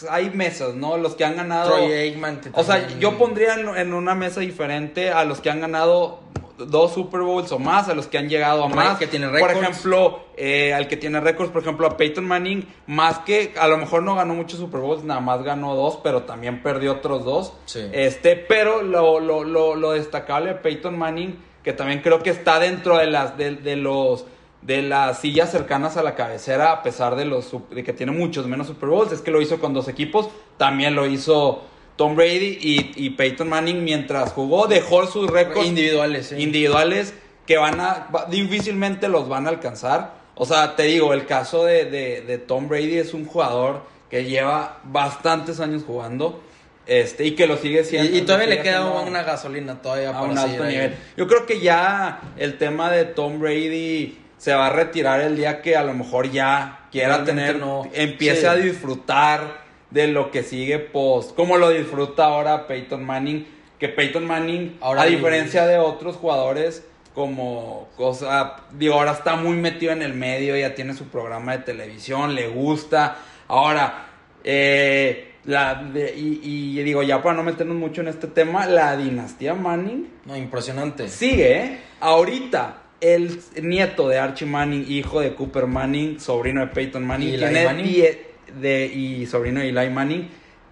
hay 0.10 0.30
mesas, 0.32 0.74
¿no? 0.76 0.98
Los 0.98 1.16
que 1.16 1.24
han 1.24 1.38
ganado. 1.38 1.70
Troy 1.72 1.94
Aikman. 1.94 2.42
O 2.52 2.66
sea, 2.66 2.86
yo 3.00 3.18
pondría 3.18 3.54
en, 3.54 3.70
en 3.78 3.94
una 3.94 4.14
mesa 4.14 4.42
diferente 4.42 5.10
a 5.10 5.24
los 5.24 5.40
que 5.40 5.50
han 5.50 5.62
ganado 5.62 6.20
dos 6.58 6.94
Super 6.94 7.22
Bowls 7.22 7.52
o 7.52 7.60
más, 7.60 7.88
a 7.90 7.94
los 7.96 8.08
que 8.08 8.18
han 8.18 8.30
llegado 8.30 8.64
a 8.64 8.70
más. 8.70 8.98
que 8.98 9.08
tiene 9.08 9.28
Por 9.28 9.36
récords. 9.36 9.62
ejemplo, 9.62 10.20
eh, 10.36 10.74
al 10.74 10.88
que 10.88 10.98
tiene 10.98 11.20
récords, 11.20 11.52
por 11.52 11.62
ejemplo, 11.62 11.88
a 11.88 11.98
Peyton 11.98 12.26
Manning, 12.26 12.68
más 12.88 13.20
que 13.20 13.54
a 13.60 13.68
lo 13.68 13.78
mejor 13.78 14.04
no 14.04 14.16
ganó 14.16 14.34
muchos 14.34 14.60
Super 14.60 14.82
Bowls, 14.82 15.04
nada 15.04 15.20
más 15.20 15.44
ganó 15.44 15.76
dos, 15.76 16.00
pero 16.04 16.24
también 16.24 16.62
perdió 16.64 16.94
otros 16.94 17.24
dos. 17.26 17.54
Sí. 17.66 17.88
Este, 17.92 18.36
pero 18.36 18.82
lo, 18.82 19.20
lo, 19.20 19.44
lo, 19.44 19.76
lo 19.76 19.92
destacable 19.92 20.50
de 20.50 20.56
Peyton 20.56 20.98
Manning, 20.98 21.38
que 21.64 21.74
también 21.74 22.02
creo 22.02 22.24
que 22.24 22.30
está 22.32 22.60
dentro 22.60 22.98
de 22.98 23.08
las, 23.08 23.38
de, 23.38 23.56
de 23.56 23.76
los 23.76 24.26
de 24.62 24.82
las 24.82 25.20
sillas 25.20 25.52
cercanas 25.52 25.96
a 25.98 26.04
la 26.04 26.16
cabecera, 26.16 26.72
a 26.72 26.84
pesar 26.84 27.16
de 27.16 27.26
los 27.26 27.56
de 27.70 27.84
que 27.84 27.94
tiene 27.94 28.12
muchos 28.12 28.48
menos 28.48 28.68
Super 28.68 28.90
Bowls, 28.90 29.12
es 29.12 29.22
que 29.22 29.32
lo 29.32 29.40
hizo 29.40 29.60
con 29.60 29.74
dos 29.74 29.88
equipos, 29.88 30.30
también 30.58 30.96
lo 30.96 31.06
hizo 31.06 31.62
Tom 31.98 32.16
Brady 32.16 32.58
y, 32.62 32.92
y 32.96 33.10
Peyton 33.12 33.50
Manning 33.50 33.84
mientras 33.84 34.32
jugó, 34.32 34.68
dejó 34.68 35.06
sus 35.08 35.30
récords 35.30 35.68
Individuales, 35.68 36.28
sí. 36.28 36.36
individuales 36.38 37.14
que 37.46 37.58
van 37.58 37.80
a 37.82 38.08
difícilmente 38.30 39.08
los 39.10 39.28
van 39.28 39.46
a 39.48 39.50
alcanzar. 39.50 40.14
O 40.36 40.46
sea, 40.46 40.76
te 40.76 40.84
digo, 40.84 41.14
el 41.14 41.26
caso 41.26 41.66
de, 41.66 41.86
de- 41.86 42.22
de 42.22 42.38
Tom 42.38 42.68
Brady 42.70 42.98
es 42.98 43.14
un 43.14 43.26
jugador 43.26 43.82
que 44.10 44.24
lleva 44.26 44.80
bastantes 44.84 45.60
años 45.60 45.84
jugando 45.86 46.42
este 46.86 47.26
y 47.26 47.32
que 47.32 47.48
lo 47.48 47.58
sigue 47.58 47.84
siendo. 47.84 48.14
Y, 48.16 48.20
y 48.20 48.22
todavía 48.22 48.48
le 48.48 48.62
queda 48.62 48.86
una 49.02 49.24
gasolina 49.24 49.82
todavía 49.82 50.16
a 50.16 50.22
un 50.22 50.38
alto 50.38 50.64
nivel. 50.66 50.96
Yo 51.18 51.28
creo 51.28 51.46
que 51.46 51.60
ya 51.60 52.22
el 52.38 52.58
tema 52.58 52.92
de 52.92 53.04
Tom 53.06 53.40
Brady 53.40 54.18
se 54.38 54.54
va 54.54 54.68
a 54.68 54.70
retirar 54.70 55.20
el 55.22 55.36
día 55.36 55.62
que 55.62 55.76
a 55.76 55.84
lo 55.84 55.94
mejor 55.96 56.30
ya 56.32 56.88
quiera 56.92 57.18
Realmente 57.18 57.42
tener, 57.42 57.60
no. 57.60 57.84
empiece 57.94 58.42
Sí. 58.42 58.46
a 58.46 58.56
disfrutar 58.56 59.67
de 59.90 60.08
lo 60.08 60.32
que 60.32 60.44
sigue 60.44 60.80
post, 60.80 61.36
como 61.36 61.58
lo 61.58 61.70
disfruta 61.70 62.26
ahora 62.26 62.68
Peyton 62.68 63.06
Manning, 63.06 63.48
que 63.80 63.90
Peyton 63.90 64.26
Manning, 64.26 64.78
ahora 64.82 65.04
a 65.04 65.06
diferencia 65.06 65.66
de 65.66 65.78
otros 65.78 66.16
jugadores, 66.16 66.84
como 67.14 67.90
cosa, 67.96 68.58
digo, 68.74 68.96
ahora 68.96 69.14
está 69.14 69.36
muy 69.36 69.56
metido 69.56 69.92
en 69.92 70.02
el 70.02 70.14
medio, 70.14 70.56
ya 70.56 70.76
tiene 70.76 70.94
su 70.94 71.06
programa 71.06 71.58
de 71.58 71.64
televisión, 71.64 72.36
le 72.36 72.48
gusta, 72.48 73.18
ahora, 73.48 74.08
eh, 74.44 75.34
la 75.46 75.76
de, 75.76 76.14
y, 76.16 76.42
y, 76.44 76.84
digo, 76.84 77.04
ya 77.04 77.24
para 77.24 77.36
no 77.36 77.44
meternos 77.44 77.78
mucho 77.78 78.02
en 78.02 78.10
este 78.10 78.28
tema, 78.28 78.66
la 78.66 78.98
dinastía 78.98 79.54
Manning. 79.54 80.08
No, 80.26 80.36
impresionante. 80.36 81.08
Sigue, 81.08 81.58
¿eh? 81.58 81.78
Ahorita, 82.02 82.82
el 83.00 83.40
nieto 83.62 84.10
de 84.10 84.20
Archie 84.20 84.46
Manning, 84.46 84.86
hijo 84.90 85.22
de 85.22 85.34
Cooper 85.34 85.66
Manning, 85.66 86.20
sobrino 86.20 86.62
de 86.62 86.68
Peyton 86.68 87.06
Manning, 87.06 87.36
¿Y 87.36 87.38
tiene 87.38 87.74
10 87.74 88.18
de, 88.54 88.86
y 88.86 89.26
sobrino 89.26 89.60
de 89.60 89.70
Eli 89.70 89.90
Manning, 89.90 90.30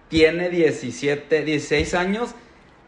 tiene 0.08 0.48
17, 0.50 1.42
16 1.44 1.94
años. 1.94 2.30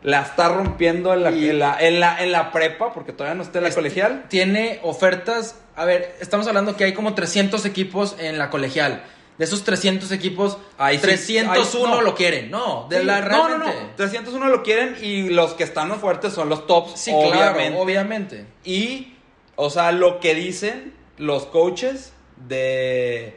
La 0.02 0.22
está 0.22 0.48
rompiendo 0.48 1.12
en 1.12 1.24
la, 1.24 1.30
en 1.30 1.58
la, 1.58 1.76
en 1.80 1.98
la, 2.00 2.22
en 2.22 2.30
la 2.30 2.52
prepa, 2.52 2.92
porque 2.94 3.12
todavía 3.12 3.34
no 3.34 3.42
está 3.42 3.58
en 3.58 3.64
la 3.64 3.68
Este, 3.70 3.80
colegial. 3.80 4.24
Tiene 4.28 4.78
ofertas. 4.82 5.56
A 5.74 5.84
ver, 5.84 6.14
estamos 6.20 6.46
hablando 6.46 6.76
que 6.76 6.84
hay 6.84 6.92
como 6.94 7.14
300 7.14 7.64
equipos 7.66 8.14
en 8.20 8.38
la 8.38 8.48
colegial. 8.50 9.02
De 9.38 9.44
esos 9.44 9.62
300 9.64 10.10
equipos, 10.12 10.58
Ahí 10.78 10.96
sí, 10.96 11.02
301 11.02 11.52
ahí- 11.92 11.98
no. 11.98 12.02
lo 12.02 12.14
quieren. 12.14 12.50
No, 12.50 12.86
de 12.88 13.00
Sí, 13.00 13.04
la 13.04 13.20
no, 13.20 13.28
no, 13.28 13.48
realmente. 13.58 13.80
no. 13.82 13.90
301 13.96 14.48
lo 14.48 14.62
quieren 14.62 14.96
y 15.02 15.30
los 15.30 15.54
que 15.54 15.64
están 15.64 15.88
más 15.88 15.98
fuertes 15.98 16.32
son 16.32 16.48
los 16.48 16.66
tops, 16.68 16.92
Sí, 17.00 17.10
obviamente. 17.14 17.66
claro, 17.68 17.78
obviamente. 17.80 18.46
Y, 18.64 19.14
o 19.56 19.70
sea, 19.70 19.90
lo 19.92 20.18
que 20.20 20.34
dicen 20.36 20.92
los 21.18 21.46
coaches 21.46 22.12
de. 22.48 23.36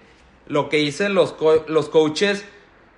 Lo 0.51 0.69
que 0.69 0.77
dicen 0.77 1.13
los, 1.13 1.33
co- 1.33 1.65
los 1.67 1.89
coaches 1.89 2.43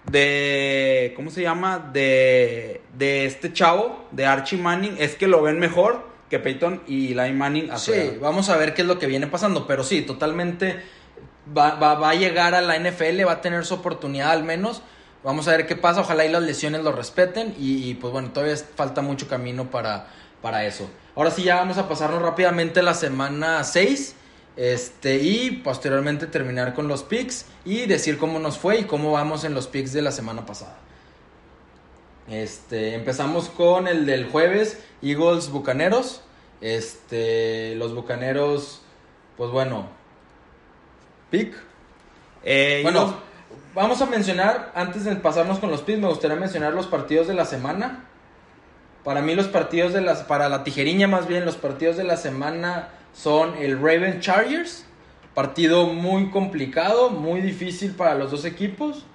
de. 0.09 1.13
¿Cómo 1.15 1.29
se 1.31 1.41
llama? 1.41 1.79
De. 1.93 2.81
De 2.97 3.25
este 3.25 3.53
chavo, 3.53 4.05
de 4.11 4.25
Archie 4.25 4.57
Manning, 4.59 4.95
es 4.99 5.15
que 5.15 5.27
lo 5.27 5.41
ven 5.41 5.59
mejor 5.59 6.07
que 6.29 6.39
Peyton 6.39 6.81
y 6.87 7.11
Eli 7.17 7.33
Manning 7.33 7.71
a 7.71 7.77
Sí, 7.77 8.17
vamos 8.21 8.49
a 8.49 8.57
ver 8.57 8.73
qué 8.73 8.81
es 8.83 8.87
lo 8.87 8.97
que 8.99 9.07
viene 9.07 9.27
pasando, 9.27 9.65
pero 9.67 9.83
sí, 9.83 10.01
totalmente 10.01 10.81
va, 11.55 11.75
va, 11.75 11.93
va 11.95 12.09
a 12.11 12.15
llegar 12.15 12.55
a 12.55 12.61
la 12.61 12.77
NFL, 12.77 13.25
va 13.27 13.33
a 13.33 13.41
tener 13.41 13.65
su 13.65 13.75
oportunidad 13.75 14.31
al 14.31 14.43
menos. 14.43 14.81
Vamos 15.23 15.47
a 15.47 15.51
ver 15.51 15.65
qué 15.67 15.75
pasa, 15.75 16.01
ojalá 16.01 16.25
y 16.25 16.29
las 16.31 16.43
lesiones 16.43 16.83
lo 16.83 16.91
respeten 16.91 17.53
y, 17.57 17.89
y, 17.89 17.93
pues 17.93 18.11
bueno, 18.11 18.31
todavía 18.31 18.55
falta 18.75 19.01
mucho 19.01 19.27
camino 19.27 19.69
para, 19.71 20.07
para 20.41 20.65
eso. 20.65 20.89
Ahora 21.15 21.31
sí, 21.31 21.43
ya 21.43 21.55
vamos 21.55 21.77
a 21.77 21.87
pasarnos 21.87 22.21
rápidamente 22.21 22.81
a 22.81 22.83
la 22.83 22.93
semana 22.93 23.63
6 23.63 24.15
este, 24.55 25.17
y 25.17 25.51
posteriormente 25.51 26.27
terminar 26.27 26.73
con 26.73 26.87
los 26.87 27.03
picks 27.03 27.45
y 27.65 27.85
decir 27.85 28.17
cómo 28.17 28.39
nos 28.39 28.57
fue 28.57 28.79
y 28.79 28.83
cómo 28.83 29.11
vamos 29.11 29.43
en 29.43 29.53
los 29.53 29.67
picks 29.67 29.93
de 29.93 30.01
la 30.01 30.11
semana 30.11 30.45
pasada. 30.45 30.77
Este, 32.29 32.93
empezamos 32.95 33.49
con 33.49 33.87
el 33.87 34.05
del 34.05 34.29
jueves, 34.29 34.79
Eagles 35.01 35.49
Bucaneros. 35.49 36.21
Este, 36.61 37.75
los 37.75 37.93
Bucaneros, 37.93 38.81
pues 39.37 39.51
bueno, 39.51 39.87
pick. 41.29 41.53
Eh, 42.43 42.79
Bueno, 42.83 43.01
Eagles- 43.01 43.15
vamos 43.75 44.01
a 44.01 44.05
mencionar, 44.05 44.71
antes 44.75 45.03
de 45.03 45.15
pasarnos 45.17 45.59
con 45.59 45.69
los 45.71 45.81
picks, 45.81 45.99
me 45.99 46.07
gustaría 46.07 46.37
mencionar 46.37 46.73
los 46.73 46.87
partidos 46.87 47.27
de 47.27 47.33
la 47.33 47.45
semana. 47.45 48.05
Para 49.03 49.21
mí 49.21 49.35
los 49.35 49.47
partidos 49.47 49.91
de 49.91 49.99
las, 49.99 50.19
para 50.23 50.47
la 50.47 50.63
tijeriña 50.63 51.07
más 51.07 51.27
bien, 51.27 51.43
los 51.43 51.57
partidos 51.57 51.97
de 51.97 52.05
la 52.05 52.15
semana 52.15 52.87
son 53.13 53.55
el 53.57 53.77
Raven 53.81 54.19
Chargers. 54.19 54.85
Partido 55.33 55.87
muy 55.87 56.29
complicado, 56.29 57.09
muy 57.09 57.41
difícil 57.41 57.91
para 57.91 58.15
los 58.15 58.29
dos 58.31 58.45
equipos. 58.45 59.05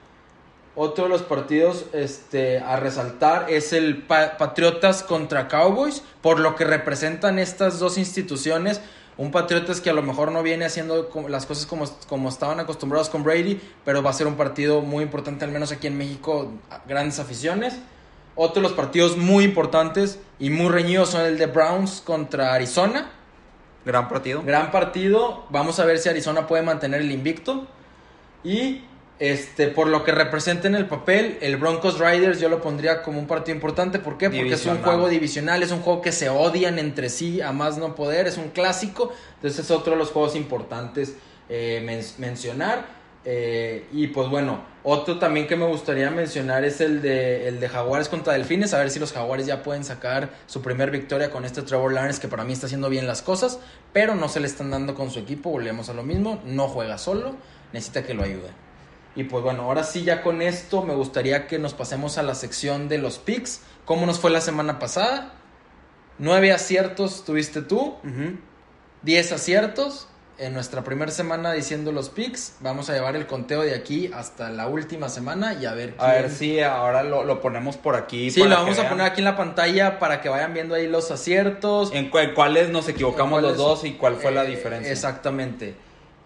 Otro 0.75 1.05
de 1.05 1.11
los 1.11 1.23
partidos 1.23 1.87
este, 1.93 2.61
a 2.61 2.77
resaltar 2.77 3.47
es 3.51 3.73
el 3.73 4.03
Pa- 4.03 4.37
Patriotas 4.39 5.03
contra 5.03 5.49
Cowboys, 5.49 6.03
por 6.23 6.39
lo 6.39 6.55
que 6.55 6.65
representan 6.65 7.39
estas 7.39 7.79
dos 7.79 7.99
instituciones. 7.99 8.81
Un 9.17 9.33
Patriotas 9.33 9.81
que 9.81 9.91
a 9.91 9.93
lo 9.93 10.03
mejor 10.03 10.31
no 10.31 10.45
viene 10.45 10.65
haciendo 10.65 11.11
las 11.29 11.47
cosas 11.47 11.67
como, 11.67 11.85
como 12.09 12.29
estaban 12.29 12.61
acostumbrados 12.61 13.09
con 13.09 13.25
Brady, 13.25 13.61
pero 13.85 14.03
va 14.03 14.11
a 14.11 14.13
ser 14.13 14.29
un 14.29 14.37
partido 14.37 14.81
muy 14.81 15.03
importante, 15.03 15.45
al 15.45 15.51
menos 15.51 15.73
aquí 15.73 15.89
en 15.89 15.99
México, 15.99 16.53
grandes 16.87 17.19
aficiones. 17.19 17.75
Otro 18.37 18.63
de 18.63 18.69
los 18.69 18.77
partidos 18.77 19.17
muy 19.17 19.43
importantes 19.43 20.21
y 20.39 20.51
muy 20.51 20.69
reñidos 20.69 21.11
son 21.11 21.23
el 21.23 21.39
de 21.39 21.47
Browns 21.47 22.01
contra 22.01 22.55
Arizona. 22.55 23.11
Gran 23.85 24.09
partido. 24.09 24.43
Gran 24.43 24.71
partido. 24.71 25.47
Vamos 25.51 25.79
a 25.81 25.85
ver 25.85 25.99
si 25.99 26.09
Arizona 26.09 26.47
puede 26.47 26.63
mantener 26.63 27.01
el 27.01 27.11
invicto. 27.13 27.67
Y 28.45 28.83
este, 29.19 29.69
por 29.69 29.89
lo 29.89 30.05
que 30.05 30.13
representa 30.13 30.69
en 30.69 30.75
el 30.77 30.87
papel, 30.87 31.39
el 31.41 31.57
Broncos 31.57 31.99
Riders 31.99 32.39
yo 32.41 32.49
lo 32.49 32.61
pondría 32.61 33.03
como 33.03 33.19
un 33.19 33.27
partido 33.27 33.55
importante. 33.55 33.99
¿Por 33.99 34.17
qué? 34.19 34.29
Porque 34.31 34.55
es 34.55 34.67
un 34.67 34.79
juego 34.85 35.09
divisional, 35.09 35.63
es 35.63 35.73
un 35.73 35.81
juego 35.81 36.03
que 36.03 36.13
se 36.13 36.29
odian 36.29 36.79
entre 36.79 37.09
sí 37.09 37.41
a 37.41 37.53
más 37.53 37.79
no 37.79 37.95
poder, 37.95 38.27
es 38.29 38.37
un 38.37 38.51
clásico. 38.51 39.13
Entonces 39.37 39.65
es 39.65 39.71
otro 39.71 39.93
de 39.95 39.99
los 39.99 40.11
juegos 40.11 40.37
importantes 40.37 41.15
eh, 41.49 41.83
men- 41.85 42.05
mencionar. 42.19 42.98
Eh, 43.31 43.87
y 43.93 44.07
pues 44.07 44.31
bueno, 44.31 44.63
otro 44.83 45.19
también 45.19 45.47
que 45.47 45.55
me 45.55 45.67
gustaría 45.67 46.11
mencionar 46.11 46.65
es 46.65 46.81
el 46.81 47.03
de, 47.03 47.47
el 47.47 47.61
de 47.61 47.69
Jaguares 47.69 48.09
contra 48.09 48.33
Delfines. 48.33 48.73
A 48.73 48.79
ver 48.79 48.89
si 48.89 48.99
los 48.99 49.13
Jaguares 49.13 49.45
ya 49.45 49.63
pueden 49.63 49.85
sacar 49.85 50.31
su 50.47 50.63
primer 50.63 50.91
victoria 50.91 51.31
con 51.31 51.45
este 51.45 51.61
Trevor 51.61 51.93
Lawrence 51.93 52.23
que 52.23 52.29
para 52.29 52.45
mí 52.45 52.55
está 52.55 52.65
haciendo 52.65 52.89
bien 52.89 53.07
las 53.07 53.21
cosas, 53.21 53.61
pero 53.93 54.15
no 54.15 54.31
se 54.31 54.41
le 54.41 54.47
están 54.47 54.71
dando 54.71 54.95
con 54.95 55.11
su 55.11 55.19
equipo. 55.19 55.51
Volvemos 55.51 55.91
a 55.91 55.93
lo 55.93 56.05
mismo, 56.05 56.41
no 56.47 56.69
juega 56.69 56.97
solo, 56.97 57.37
necesita 57.75 58.03
que 58.03 58.15
lo 58.15 58.23
ayude. 58.23 58.49
Y 59.15 59.25
pues 59.25 59.45
bueno, 59.45 59.65
ahora 59.65 59.85
sí 59.85 60.05
ya 60.05 60.23
con 60.23 60.41
esto 60.41 60.83
me 60.83 60.95
gustaría 60.95 61.47
que 61.47 61.59
nos 61.59 61.75
pasemos 61.75 62.17
a 62.17 62.23
la 62.23 62.35
sección 62.35 62.89
de 62.89 62.97
los 62.97 63.19
picks. 63.19 63.61
¿Cómo 63.85 64.07
nos 64.07 64.21
fue 64.21 64.31
la 64.31 64.41
semana 64.41 64.79
pasada? 64.79 65.35
Nueve 66.19 66.51
aciertos 66.51 67.27
tuviste 67.27 67.61
tú, 67.61 67.97
Ujú. 68.05 68.39
10 69.03 69.33
aciertos. 69.33 70.09
En 70.39 70.55
nuestra 70.55 70.85
primera 70.85 71.11
semana 71.11 71.53
diciendo 71.53 71.91
los 71.91 72.11
picks, 72.11 72.55
vamos 72.61 72.89
a 72.89 72.93
llevar 72.95 73.17
el 73.17 73.27
conteo 73.27 73.63
de 73.63 73.75
aquí 73.75 74.09
hasta 74.15 74.51
la 74.51 74.69
última 74.69 75.09
semana 75.09 75.55
y 75.61 75.67
a 75.67 75.75
ver 75.75 75.95
A 75.99 76.13
ver 76.13 76.27
quién- 76.27 76.35
si 76.37 76.61
ahora 76.61 77.03
lo, 77.03 77.25
lo 77.25 77.41
ponemos 77.41 77.77
por 77.77 77.97
aquí. 77.97 78.31
Sí, 78.31 78.45
lo 78.45 78.51
vamos 78.51 78.79
a 78.79 78.83
vean 78.83 78.93
poner 78.93 79.07
aquí 79.07 79.21
en 79.21 79.25
la 79.25 79.37
pantalla 79.37 79.99
para 79.99 80.21
que 80.21 80.29
vayan 80.29 80.55
viendo 80.55 80.77
ahí 80.77 80.87
los 80.87 81.11
aciertos. 81.11 81.91
En, 81.93 82.09
cu- 82.11 82.19
en 82.19 82.35
cuáles 82.35 82.71
nos 82.71 82.89
equivocamos 82.89 83.43
los 83.43 83.57
dos 83.57 83.85
y 83.85 83.95
cuál 83.95 84.15
fue 84.15 84.31
la 84.31 84.45
Eh, 84.45 84.49
diferencia. 84.51 84.93
Exactamente. 84.93 85.75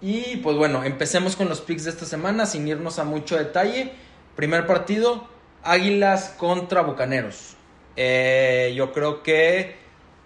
Y 0.02 0.36
pues 0.38 0.56
bueno, 0.58 0.84
empecemos 0.84 1.34
con 1.34 1.48
los 1.48 1.62
picks 1.62 1.84
de 1.84 1.90
esta 1.90 2.04
semana 2.04 2.44
sin 2.44 2.68
irnos 2.68 2.98
a 2.98 3.04
mucho 3.04 3.38
detalle. 3.38 3.92
Primer 4.36 4.66
partido, 4.66 5.26
Águilas 5.62 6.34
contra 6.36 6.82
Bucaneros. 6.82 7.54
Eh, 7.96 8.74
yo 8.76 8.92
creo 8.92 9.22
que 9.22 9.76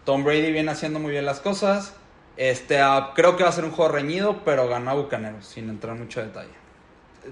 Tom 0.05 0.25
Brady 0.25 0.51
viene 0.51 0.73
haciendo 0.73 0.99
muy 0.99 1.13
bien 1.13 1.25
las 1.25 1.39
cosas. 1.39 1.95
Este, 2.37 2.81
ah, 2.81 3.13
creo 3.15 3.37
que 3.37 3.45
va 3.45 3.49
a 3.49 3.53
ser 3.53 3.65
un 3.65 3.71
juego 3.71 3.93
reñido, 3.93 4.45
pero 4.45 4.69
gana 4.69 4.93
Bucaneros, 4.93 5.47
sin 5.47 5.71
entrar 5.71 5.95
en 5.97 6.03
mucho 6.03 6.21
detalle. 6.21 6.53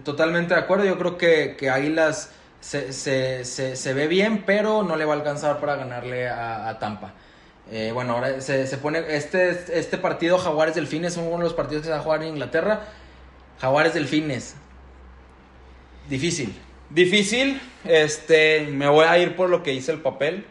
Totalmente 0.03 0.55
de 0.55 0.61
acuerdo, 0.61 0.85
yo 0.85 0.99
creo 0.99 1.19
que, 1.19 1.57
que 1.59 1.71
Águilas 1.71 2.33
se, 2.61 2.93
se, 2.93 3.45
se, 3.45 3.77
se 3.77 3.95
ve 3.95 4.09
bien, 4.09 4.45
pero 4.45 4.83
no 4.83 4.97
le 4.97 5.05
va 5.05 5.13
a 5.13 5.17
alcanzar 5.17 5.61
para 5.61 5.77
ganarle 5.77 6.29
a, 6.29 6.69
a 6.69 6.79
Tampa. 6.79 7.13
Eh, 7.71 7.93
bueno, 7.93 8.15
ahora 8.15 8.41
se, 8.41 8.67
se 8.67 8.79
pone 8.79 9.03
este, 9.09 9.79
este 9.79 9.99
partido 9.99 10.39
Jaguares 10.39 10.75
Delfines, 10.75 11.13
es 11.13 11.19
uno 11.19 11.39
de 11.39 11.45
los 11.45 11.55
partidos 11.55 11.83
que 11.83 11.87
se 11.87 11.93
va 11.93 11.99
a 11.99 12.03
jugar 12.03 12.23
en 12.23 12.31
Inglaterra. 12.31 12.81
Jaguares 13.61 13.95
Delfines. 13.95 14.57
Difícil. 16.09 16.55
Difícil, 16.91 17.61
este, 17.85 18.69
me 18.71 18.89
voy 18.89 19.07
a 19.07 19.19
ir 19.19 19.37
por 19.37 19.49
lo 19.49 19.63
que 19.63 19.71
dice 19.71 19.93
el 19.93 20.01
papel. 20.01 20.47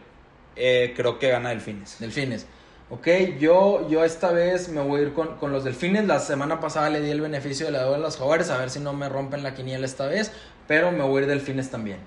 Eh, 0.56 0.92
creo 0.96 1.18
que 1.18 1.28
gana 1.28 1.50
Delfines. 1.50 1.98
Delfines. 1.98 2.46
Ok, 2.90 3.08
yo, 3.40 3.88
yo 3.88 4.04
esta 4.04 4.30
vez 4.30 4.68
me 4.68 4.80
voy 4.82 5.00
a 5.00 5.02
ir 5.04 5.14
con, 5.14 5.36
con 5.36 5.52
los 5.52 5.64
delfines. 5.64 6.04
La 6.06 6.20
semana 6.20 6.60
pasada 6.60 6.90
le 6.90 7.00
di 7.00 7.10
el 7.10 7.20
beneficio 7.20 7.66
de 7.66 7.72
la 7.72 7.82
duda 7.84 7.96
a 7.96 7.98
los 7.98 8.18
jaguares, 8.18 8.50
a 8.50 8.58
ver 8.58 8.70
si 8.70 8.78
no 8.78 8.92
me 8.92 9.08
rompen 9.08 9.42
la 9.42 9.54
quiniela 9.54 9.86
esta 9.86 10.06
vez, 10.06 10.32
pero 10.68 10.92
me 10.92 11.02
voy 11.02 11.20
a 11.20 11.22
ir 11.22 11.28
delfines 11.28 11.70
también. 11.70 11.98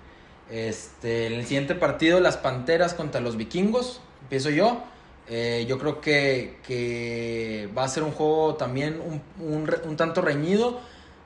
Este, 0.52 1.28
en 1.28 1.34
el 1.34 1.46
siguiente 1.46 1.76
partido, 1.76 2.20
las 2.20 2.38
panteras 2.38 2.94
contra 2.94 3.22
los 3.22 3.38
vikingos. 3.38 4.02
Empiezo 4.22 4.50
yo. 4.50 4.84
Eh, 5.30 5.66
yo 5.68 5.78
creo 5.78 6.00
que, 6.00 6.60
que 6.66 7.70
va 7.78 7.84
a 7.84 7.88
ser 7.90 8.04
un 8.04 8.12
juego 8.12 8.56
también 8.56 9.02
un, 9.02 9.70
un 9.84 9.98
tanto 9.98 10.22
reñido. 10.22 10.80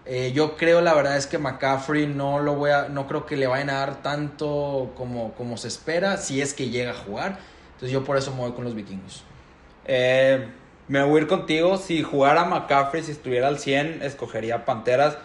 Eh, 0.06 0.32
yo 0.34 0.58
creo, 0.58 0.82
la 0.82 0.94
verdad 0.96 1.18
es 1.18 1.28
que 1.28 1.38
McCaffrey 1.38 2.08
no 2.08 2.40
lo 2.40 2.56
voy 2.56 2.72
a, 2.72 2.90
no 2.90 3.06
creo 3.08 3.26
que 3.26 3.38
le 3.38 3.46
vayan 3.48 3.70
a 3.70 3.74
dar 3.74 4.02
tanto 4.02 4.94
como, 4.98 5.34
como 5.34 5.58
se 5.58 5.68
espera, 5.68 6.18
si 6.18 6.42
es 6.42 6.54
que 6.54 6.70
llega 6.70 6.92
a 6.92 6.96
jugar. 6.96 7.38
Entonces 7.74 7.92
yo 7.92 8.04
por 8.04 8.18
eso 8.18 8.32
me 8.32 8.40
voy 8.40 8.54
con 8.54 8.64
los 8.64 8.74
vikingos. 8.74 9.24
Eh, 9.86 10.48
me 10.88 11.04
voy 11.04 11.20
a 11.20 11.22
ir 11.24 11.28
contigo. 11.28 11.78
Si 11.78 12.04
jugara 12.04 12.46
McCaffrey, 12.46 13.04
si 13.04 13.12
estuviera 13.12 13.48
al 13.48 13.60
100, 13.60 14.02
escogería 14.04 14.66
Panteras. 14.66 15.18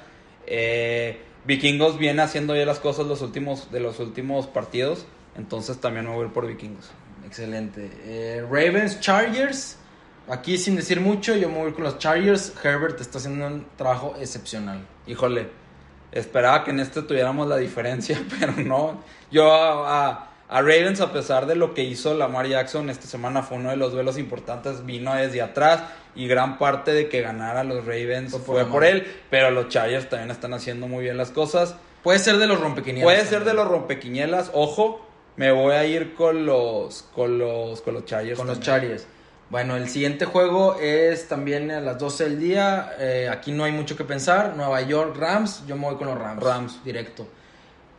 Eh, 0.47 1.21
Vikingos 1.45 1.99
viene 1.99 2.23
haciendo 2.23 2.55
bien 2.55 2.67
las 2.67 2.81
cosas 2.81 3.07
los 3.07 3.23
últimos, 3.23 3.71
de 3.71 3.81
los 3.81 3.99
últimos 4.01 4.47
partidos. 4.47 5.07
Entonces 5.37 5.81
también 5.81 6.07
me 6.07 6.13
voy 6.15 6.25
a 6.25 6.27
ir 6.29 6.33
por 6.33 6.47
Vikingos. 6.47 6.91
Excelente. 7.27 7.91
Eh, 8.05 8.43
Ravens, 8.51 9.01
Chargers. 9.01 9.79
Aquí 10.29 10.59
sin 10.59 10.75
decir 10.75 11.01
mucho, 11.01 11.37
yo 11.37 11.49
me 11.49 11.59
voy 11.59 11.73
con 11.73 11.85
los 11.85 11.99
Chargers. 11.99 12.53
Herbert 12.65 13.01
está 13.01 13.19
haciendo 13.19 13.47
un 13.47 13.67
trabajo 13.77 14.17
excepcional. 14.21 14.85
Híjole, 15.07 15.49
esperaba 16.11 16.65
que 16.65 16.71
en 16.73 16.81
este 16.81 17.03
tuviéramos 17.03 17.47
la 17.47 17.59
diferencia, 17.59 18.19
pero 18.41 18.53
no. 18.57 19.03
Yo 19.31 19.53
a, 19.53 20.09
a- 20.09 20.31
a 20.49 20.61
Ravens, 20.61 21.01
a 21.01 21.13
pesar 21.13 21.47
de 21.47 21.57
lo 21.57 21.75
que 21.75 21.83
hizo 21.83 22.15
Lamar 22.15 22.47
Jackson 22.47 22.89
esta 22.89 23.07
semana, 23.07 23.43
fue 23.43 23.59
uno 23.59 23.71
de 23.71 23.77
los 23.77 23.93
duelos 23.93 24.17
importantes. 24.17 24.87
Vino 24.87 25.15
desde 25.15 25.43
atrás 25.43 25.83
y 26.15 26.29
gran 26.29 26.57
parte 26.59 26.93
de 26.93 27.09
que 27.09 27.21
ganara 27.21 27.65
los 27.65 27.85
Ravens 27.85 28.31
Fue 28.31 28.41
fue, 28.41 28.65
por 28.67 28.85
él. 28.85 29.07
Pero 29.29 29.51
los 29.51 29.69
Chargers 29.69 30.09
también 30.09 30.31
están 30.31 30.55
haciendo 30.55 30.87
muy 30.87 31.03
bien 31.03 31.17
las 31.17 31.31
cosas. 31.31 31.75
Puede 32.05 32.21
ser 32.21 32.39
de 32.39 32.47
los 32.47 32.61
rompequinielas. 32.61 33.05
Puede 33.05 33.27
ser 33.27 33.45
de 33.45 33.55
los 33.55 33.67
rompequinielas. 33.67 34.51
Ojo, 34.55 35.05
me 35.35 35.51
voy 35.51 35.75
a 35.75 35.85
ir 35.85 36.15
con 36.15 36.47
los, 36.47 37.03
con 37.13 37.39
los, 37.39 37.81
con 37.81 37.95
los 37.95 38.05
Chargers. 38.05 38.39
Con 38.39 38.47
los. 38.47 38.61
Chargers. 38.61 39.07
Bueno, 39.51 39.77
el 39.77 39.89
siguiente 39.89 40.27
juego 40.27 40.77
es 40.81 41.27
también 41.29 41.73
a 41.73 41.81
las 41.81 41.99
12 41.99 42.25
del 42.25 42.41
día. 42.41 42.93
Eh, 43.01 43.29
aquí 43.31 43.51
no 43.51 43.65
hay 43.65 43.73
mucho 43.73 43.97
que 43.97 44.05
pensar. 44.05 44.55
Nueva 44.57 44.81
York 44.83 45.17
Rams. 45.17 45.65
Yo 45.67 45.75
me 45.75 45.83
voy 45.83 45.97
con 45.97 46.07
los 46.07 46.19
Rams. 46.19 46.43
Rams. 46.43 46.85
Directo. 46.85 47.27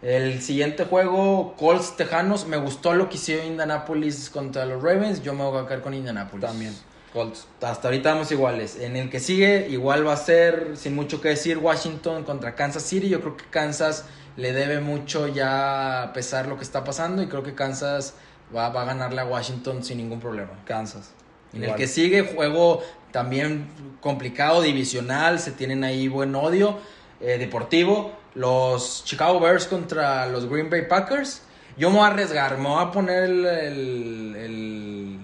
El 0.02 0.42
siguiente 0.42 0.86
juego, 0.86 1.56
Colts 1.58 1.96
Tejanos. 1.98 2.48
Me 2.48 2.58
gustó 2.58 2.94
lo 2.94 3.10
que 3.10 3.16
hicieron 3.16 3.48
Indianapolis 3.48 4.30
contra 4.30 4.66
los 4.66 4.82
Ravens. 4.82 5.24
Yo 5.24 5.34
me 5.34 5.44
voy 5.44 5.64
a 5.64 5.68
quedar 5.68 5.82
con 5.82 5.94
Indianapolis. 5.94 6.46
También. 6.46 6.76
Colts. 7.14 7.48
Hasta 7.62 7.88
ahorita 7.88 8.14
vamos 8.14 8.32
iguales. 8.32 8.78
En 8.80 8.96
el 8.96 9.10
que 9.10 9.20
sigue, 9.20 9.68
igual 9.70 10.06
va 10.06 10.14
a 10.14 10.18
ser, 10.18 10.78
sin 10.78 10.94
mucho 10.96 11.20
que 11.20 11.30
decir, 11.30 11.58
Washington 11.58 12.24
contra 12.24 12.54
Kansas 12.54 12.84
City. 12.84 13.10
Yo 13.10 13.22
creo 13.22 13.38
que 13.38 13.46
Kansas 13.46 14.06
le 14.36 14.54
debe 14.54 14.82
mucho 14.82 15.28
ya 15.28 16.12
pesar 16.14 16.48
lo 16.48 16.58
que 16.58 16.64
está 16.64 16.84
pasando. 16.84 17.24
Y 17.24 17.28
creo 17.28 17.42
que 17.42 17.56
Kansas 17.56 18.14
va, 18.56 18.70
va 18.70 18.84
a 18.84 18.86
ganarle 18.86 19.22
a 19.22 19.26
Washington 19.26 19.84
sin 19.84 19.98
ningún 19.98 20.20
problema. 20.20 20.52
Kansas. 20.66 21.12
En 21.54 21.64
Igual. 21.64 21.72
el 21.72 21.76
que 21.78 21.88
sigue, 21.88 22.22
juego 22.22 22.84
también 23.12 23.68
complicado, 24.00 24.62
divisional, 24.62 25.40
se 25.40 25.52
tienen 25.52 25.84
ahí 25.84 26.08
buen 26.08 26.36
odio 26.36 26.78
eh, 27.20 27.38
deportivo. 27.40 28.12
Los 28.38 29.04
Chicago 29.04 29.40
Bears 29.40 29.66
contra 29.66 30.28
los 30.28 30.48
Green 30.48 30.70
Bay 30.70 30.84
Packers. 30.88 31.42
Yo 31.76 31.90
me 31.90 31.98
voy 31.98 32.06
a 32.06 32.08
arriesgar, 32.12 32.58
me 32.58 32.70
voy 32.70 32.84
a 32.84 32.92
poner 32.92 33.24
el. 33.24 33.46
el, 33.46 34.36
el, 34.36 35.20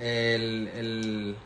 el, 0.00 0.68
el- 0.74 1.36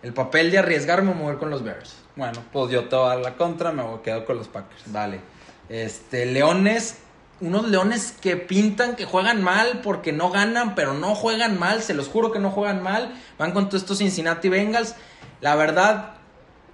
el 0.00 0.12
papel 0.14 0.52
de 0.52 0.58
arriesgarme 0.58 1.10
a 1.10 1.14
mover 1.14 1.38
con 1.38 1.50
los 1.50 1.64
Bears. 1.64 1.96
Bueno, 2.14 2.44
pues 2.52 2.70
yo 2.70 2.84
te 2.88 2.94
voy 2.94 3.06
a 3.06 3.08
dar 3.08 3.18
la 3.18 3.34
contra, 3.36 3.72
me 3.72 3.82
voy 3.82 3.98
a 3.98 4.02
quedar 4.02 4.24
con 4.24 4.36
los 4.36 4.46
Packers. 4.46 4.92
Dale. 4.92 5.20
Este, 5.68 6.24
Leones, 6.26 6.98
unos 7.40 7.66
Leones 7.68 8.12
que 8.20 8.36
pintan 8.36 8.94
que 8.94 9.06
juegan 9.06 9.42
mal 9.42 9.80
porque 9.82 10.12
no 10.12 10.30
ganan, 10.30 10.76
pero 10.76 10.94
no 10.94 11.16
juegan 11.16 11.58
mal, 11.58 11.82
se 11.82 11.94
los 11.94 12.06
juro 12.08 12.30
que 12.30 12.38
no 12.38 12.52
juegan 12.52 12.80
mal. 12.80 13.12
Van 13.38 13.50
con 13.50 13.68
todos 13.68 13.82
estos 13.82 13.98
Cincinnati 13.98 14.48
Bengals. 14.48 14.94
La 15.40 15.56
verdad, 15.56 16.14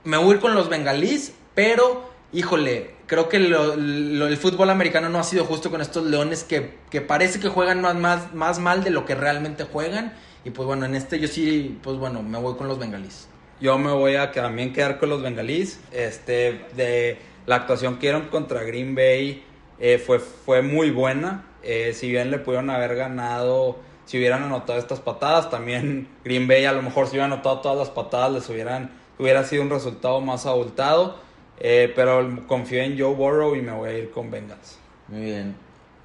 me 0.04 0.18
voy 0.18 0.32
a 0.32 0.34
ir 0.34 0.40
con 0.40 0.54
los 0.54 0.68
bengalís, 0.68 1.32
pero, 1.54 2.10
híjole, 2.34 2.90
creo 3.06 3.28
que 3.28 3.38
lo- 3.38 3.72
el 3.74 4.36
fútbol 4.36 4.68
americano 4.70 5.08
no 5.08 5.18
ha 5.18 5.22
sido 5.22 5.44
justo 5.44 5.70
con 5.70 5.80
estos 5.80 6.04
Leones 6.04 6.44
que, 6.44 6.74
que 6.90 7.00
parece 7.00 7.40
que 7.40 7.48
juegan 7.48 7.80
más, 7.80 7.94
más, 7.94 8.34
más 8.34 8.58
mal 8.58 8.84
de 8.84 8.90
lo 8.90 9.06
que 9.06 9.14
realmente 9.14 9.64
juegan. 9.64 10.12
Y 10.44 10.50
pues 10.50 10.66
bueno, 10.66 10.84
en 10.84 10.94
este 10.94 11.18
yo 11.20 11.28
sí, 11.28 11.78
pues 11.82 11.96
bueno, 11.96 12.22
me 12.22 12.38
voy 12.38 12.56
con 12.56 12.68
los 12.68 12.78
bengalís. 12.78 13.28
Yo 13.60 13.78
me 13.78 13.92
voy 13.92 14.16
a 14.16 14.32
también 14.32 14.72
quedar 14.72 14.98
con 14.98 15.08
los 15.08 15.22
bengalís. 15.22 15.80
Este, 15.92 16.66
de 16.76 17.18
la 17.46 17.56
actuación 17.56 17.94
que 17.94 18.08
dieron 18.08 18.28
contra 18.28 18.62
Green 18.64 18.94
Bay 18.94 19.44
eh, 19.78 19.98
fue, 20.04 20.18
fue 20.18 20.60
muy 20.60 20.90
buena. 20.90 21.46
Eh, 21.62 21.92
si 21.94 22.10
bien 22.10 22.30
le 22.30 22.38
pudieron 22.38 22.68
haber 22.68 22.94
ganado, 22.96 23.78
si 24.04 24.18
hubieran 24.18 24.42
anotado 24.42 24.78
estas 24.78 25.00
patadas, 25.00 25.48
también 25.50 26.08
Green 26.24 26.46
Bay 26.46 26.64
a 26.66 26.72
lo 26.72 26.82
mejor 26.82 27.06
si 27.06 27.12
hubieran 27.12 27.32
anotado 27.32 27.60
todas 27.60 27.78
las 27.78 27.88
patadas 27.90 28.32
les 28.32 28.48
hubieran, 28.50 28.90
hubiera 29.18 29.44
sido 29.44 29.62
un 29.62 29.70
resultado 29.70 30.20
más 30.20 30.44
abultado. 30.46 31.22
Eh, 31.58 31.92
pero 31.94 32.46
confío 32.46 32.82
en 32.82 32.98
Joe 32.98 33.14
Burrow 33.14 33.54
y 33.54 33.62
me 33.62 33.72
voy 33.72 33.90
a 33.90 33.98
ir 33.98 34.10
con 34.10 34.30
Bengals. 34.30 34.78
Muy 35.08 35.20
bien. 35.20 35.56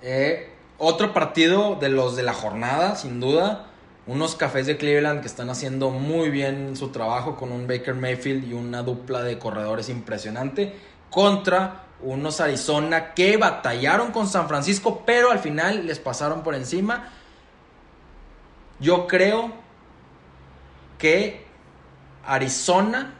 Eh, 0.02 0.50
otro 0.78 1.14
partido 1.14 1.76
de 1.76 1.90
los 1.90 2.16
de 2.16 2.24
la 2.24 2.34
jornada, 2.34 2.96
sin 2.96 3.20
duda. 3.20 3.66
Unos 4.08 4.36
cafés 4.36 4.66
de 4.66 4.78
Cleveland 4.78 5.22
que 5.22 5.28
están 5.28 5.50
haciendo 5.50 5.92
muy 5.92 6.30
bien 6.30 6.76
su 6.76 6.90
trabajo 6.90 7.36
con 7.36 7.52
un 7.52 7.68
Baker 7.68 7.96
Mayfield 7.96 8.50
y 8.50 8.54
una 8.54 8.82
dupla 8.82 9.22
de 9.22 9.38
corredores 9.38 9.90
impresionante. 9.90 10.76
Contra 11.10 11.84
unos 12.02 12.40
Arizona 12.40 13.14
que 13.14 13.38
batallaron 13.38 14.12
con 14.12 14.28
San 14.28 14.48
Francisco, 14.48 15.04
pero 15.06 15.32
al 15.32 15.40
final 15.40 15.86
les 15.86 16.00
pasaron 16.00 16.44
por 16.44 16.56
encima. 16.56 17.10
Yo 18.80 19.06
creo 19.08 19.52
que 20.98 21.46
Arizona 22.26 23.19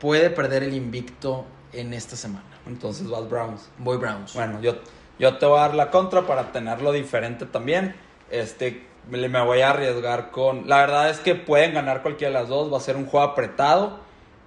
puede 0.00 0.30
perder 0.30 0.62
el 0.62 0.74
invicto 0.74 1.44
en 1.72 1.94
esta 1.94 2.16
semana. 2.16 2.44
Entonces 2.66 3.08
vas 3.08 3.28
Browns. 3.28 3.68
Voy 3.78 3.96
Browns. 3.98 4.34
Bueno, 4.34 4.60
yo, 4.60 4.76
yo 5.18 5.38
te 5.38 5.46
voy 5.46 5.58
a 5.58 5.62
dar 5.62 5.74
la 5.74 5.90
contra 5.90 6.26
para 6.26 6.52
tenerlo 6.52 6.92
diferente 6.92 7.46
también. 7.46 7.94
Este, 8.30 8.86
me 9.08 9.28
me 9.28 9.44
voy 9.44 9.60
a 9.60 9.70
arriesgar 9.70 10.30
con... 10.30 10.68
La 10.68 10.78
verdad 10.78 11.10
es 11.10 11.18
que 11.18 11.34
pueden 11.34 11.74
ganar 11.74 12.02
cualquiera 12.02 12.32
de 12.32 12.40
las 12.40 12.48
dos. 12.48 12.72
Va 12.72 12.78
a 12.78 12.80
ser 12.80 12.96
un 12.96 13.06
juego 13.06 13.26
apretado. 13.26 14.00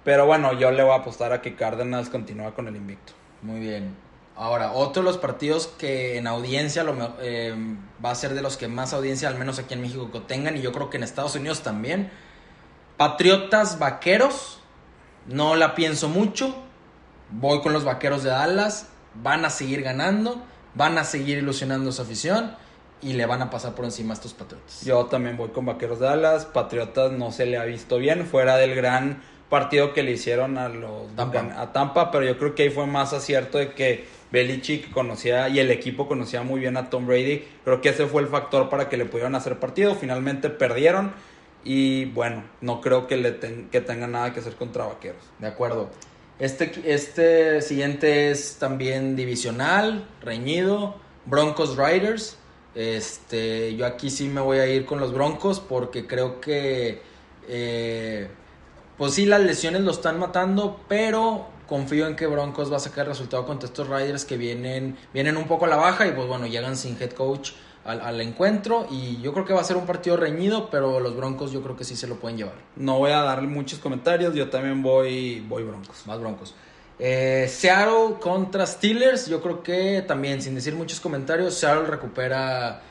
Pero 0.04 0.26
bueno, 0.26 0.52
yo 0.52 0.70
le 0.70 0.82
voy 0.82 0.92
a 0.92 0.96
apostar 0.96 1.32
a 1.32 1.40
que 1.40 1.54
Cárdenas 1.56 2.10
continúa 2.10 2.54
con 2.54 2.68
el 2.68 2.76
invicto. 2.76 3.14
Muy 3.40 3.60
bien. 3.60 3.96
Ahora, 4.36 4.72
otro 4.72 5.02
de 5.02 5.08
los 5.08 5.16
partidos 5.16 5.68
que 5.68 6.18
en 6.18 6.26
audiencia 6.26 6.82
lo 6.82 7.14
eh, 7.20 7.54
va 8.04 8.10
a 8.10 8.14
ser 8.14 8.34
de 8.34 8.42
los 8.42 8.56
que 8.56 8.66
más 8.66 8.92
audiencia, 8.92 9.28
al 9.28 9.38
menos 9.38 9.58
aquí 9.60 9.74
en 9.74 9.80
México, 9.80 10.10
que 10.10 10.20
tengan, 10.20 10.56
y 10.56 10.60
yo 10.60 10.72
creo 10.72 10.90
que 10.90 10.96
en 10.96 11.04
Estados 11.04 11.36
Unidos 11.36 11.62
también. 11.62 12.10
Patriotas 12.96 13.78
Vaqueros. 13.78 14.60
No 15.26 15.56
la 15.56 15.74
pienso 15.74 16.08
mucho. 16.08 16.54
Voy 17.30 17.60
con 17.60 17.72
los 17.72 17.84
Vaqueros 17.84 18.22
de 18.22 18.30
Dallas. 18.30 18.88
Van 19.14 19.44
a 19.44 19.50
seguir 19.50 19.82
ganando. 19.82 20.42
Van 20.74 20.98
a 20.98 21.04
seguir 21.04 21.38
ilusionando 21.38 21.90
a 21.90 21.92
su 21.92 22.02
afición. 22.02 22.56
Y 23.00 23.14
le 23.14 23.26
van 23.26 23.42
a 23.42 23.50
pasar 23.50 23.74
por 23.74 23.84
encima 23.84 24.12
a 24.12 24.14
estos 24.14 24.34
Patriotas. 24.34 24.82
Yo 24.84 25.06
también 25.06 25.36
voy 25.36 25.50
con 25.50 25.66
Vaqueros 25.66 26.00
de 26.00 26.06
Dallas. 26.06 26.46
Patriotas 26.46 27.12
no 27.12 27.32
se 27.32 27.46
le 27.46 27.58
ha 27.58 27.64
visto 27.64 27.98
bien. 27.98 28.26
Fuera 28.26 28.56
del 28.56 28.74
gran 28.74 29.22
partido 29.48 29.92
que 29.92 30.02
le 30.02 30.12
hicieron 30.12 30.58
a 30.58 30.68
los 30.68 31.14
Tampa. 31.14 31.60
a 31.60 31.72
Tampa. 31.72 32.10
Pero 32.10 32.24
yo 32.24 32.38
creo 32.38 32.54
que 32.54 32.64
ahí 32.64 32.70
fue 32.70 32.86
más 32.86 33.12
acierto 33.12 33.58
de 33.58 33.72
que 33.72 34.06
Belichick 34.32 34.90
conocía 34.90 35.48
y 35.48 35.60
el 35.60 35.70
equipo 35.70 36.08
conocía 36.08 36.42
muy 36.42 36.60
bien 36.60 36.76
a 36.76 36.90
Tom 36.90 37.06
Brady. 37.06 37.44
Creo 37.64 37.80
que 37.80 37.90
ese 37.90 38.06
fue 38.06 38.22
el 38.22 38.28
factor 38.28 38.68
para 38.68 38.88
que 38.88 38.96
le 38.96 39.04
pudieran 39.04 39.34
hacer 39.34 39.58
partido. 39.58 39.94
Finalmente 39.94 40.50
perdieron. 40.50 41.12
Y 41.64 42.04
bueno, 42.06 42.44
no 42.60 42.80
creo 42.80 43.06
que, 43.06 43.16
le 43.16 43.38
que 43.70 43.80
tenga 43.80 44.06
nada 44.06 44.32
que 44.32 44.40
hacer 44.40 44.54
contra 44.54 44.84
Vaqueros. 44.84 45.24
De 45.38 45.46
acuerdo. 45.46 45.90
Este, 46.38 46.72
este 46.84 47.62
siguiente 47.62 48.30
es 48.30 48.56
también 48.58 49.16
divisional, 49.16 50.06
reñido. 50.20 50.96
Broncos 51.26 51.76
Riders. 51.76 52.36
Este, 52.74 53.76
yo 53.76 53.86
aquí 53.86 54.10
sí 54.10 54.28
me 54.28 54.40
voy 54.40 54.58
a 54.58 54.66
ir 54.66 54.84
con 54.84 55.00
los 55.00 55.12
Broncos 55.12 55.60
porque 55.60 56.06
creo 56.06 56.40
que, 56.40 57.00
eh, 57.48 58.28
pues 58.98 59.14
sí, 59.14 59.26
las 59.26 59.40
lesiones 59.40 59.82
lo 59.82 59.92
están 59.92 60.18
matando, 60.18 60.80
pero 60.88 61.46
confío 61.68 62.06
en 62.06 62.16
que 62.16 62.26
Broncos 62.26 62.72
va 62.72 62.76
a 62.76 62.80
sacar 62.80 63.06
resultado 63.06 63.46
contra 63.46 63.68
estos 63.68 63.88
Riders 63.88 64.24
que 64.24 64.36
vienen, 64.36 64.98
vienen 65.12 65.36
un 65.36 65.46
poco 65.46 65.64
a 65.66 65.68
la 65.68 65.76
baja 65.76 66.06
y 66.06 66.12
pues 66.12 66.26
bueno, 66.26 66.46
llegan 66.46 66.76
sin 66.76 67.00
head 67.00 67.12
coach 67.12 67.52
al, 67.84 68.00
al 68.00 68.20
encuentro 68.20 68.86
y 68.90 69.20
yo 69.20 69.32
creo 69.32 69.44
que 69.44 69.52
va 69.52 69.60
a 69.60 69.64
ser 69.64 69.76
un 69.76 69.86
partido 69.86 70.16
reñido, 70.16 70.70
pero 70.70 71.00
los 71.00 71.16
Broncos 71.16 71.52
yo 71.52 71.62
creo 71.62 71.76
que 71.76 71.84
sí 71.84 71.96
se 71.96 72.06
lo 72.06 72.16
pueden 72.16 72.38
llevar. 72.38 72.54
No 72.76 72.98
voy 72.98 73.12
a 73.12 73.20
darle 73.20 73.48
muchos 73.48 73.78
comentarios. 73.78 74.34
Yo 74.34 74.48
también 74.48 74.82
voy, 74.82 75.40
voy 75.48 75.62
Broncos. 75.62 76.06
Más 76.06 76.18
broncos. 76.18 76.54
Eh, 76.98 77.46
Seattle 77.48 78.16
contra 78.20 78.66
Steelers. 78.66 79.26
Yo 79.26 79.42
creo 79.42 79.62
que 79.62 80.02
también, 80.06 80.40
sin 80.40 80.54
decir 80.54 80.74
muchos 80.74 81.00
comentarios, 81.00 81.54
Seattle 81.54 81.86
recupera 81.86 82.82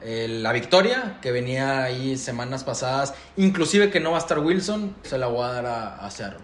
eh, 0.00 0.26
la 0.28 0.52
victoria 0.52 1.18
que 1.20 1.32
venía 1.32 1.82
ahí 1.82 2.16
semanas 2.16 2.64
pasadas. 2.64 3.14
Inclusive 3.36 3.90
que 3.90 4.00
no 4.00 4.12
va 4.12 4.18
a 4.18 4.20
estar 4.20 4.38
Wilson, 4.38 4.94
se 5.02 5.18
la 5.18 5.26
voy 5.26 5.44
a 5.44 5.52
dar 5.52 5.66
a, 5.66 5.96
a 5.96 6.10
Seattle. 6.10 6.40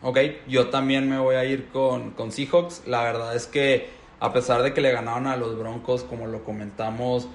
Ok, 0.00 0.18
yo 0.46 0.68
también 0.68 1.08
me 1.08 1.18
voy 1.18 1.34
a 1.34 1.44
ir 1.44 1.68
con, 1.68 2.12
con 2.12 2.30
Seahawks. 2.32 2.82
La 2.86 3.02
verdad 3.02 3.34
es 3.34 3.46
que 3.46 3.97
a 4.20 4.32
pesar 4.32 4.62
de 4.62 4.72
que 4.74 4.80
le 4.80 4.92
ganaron 4.92 5.26
a 5.26 5.36
los 5.36 5.58
Broncos, 5.58 6.02
como 6.04 6.26
lo 6.26 6.44
comentamos, 6.44 7.28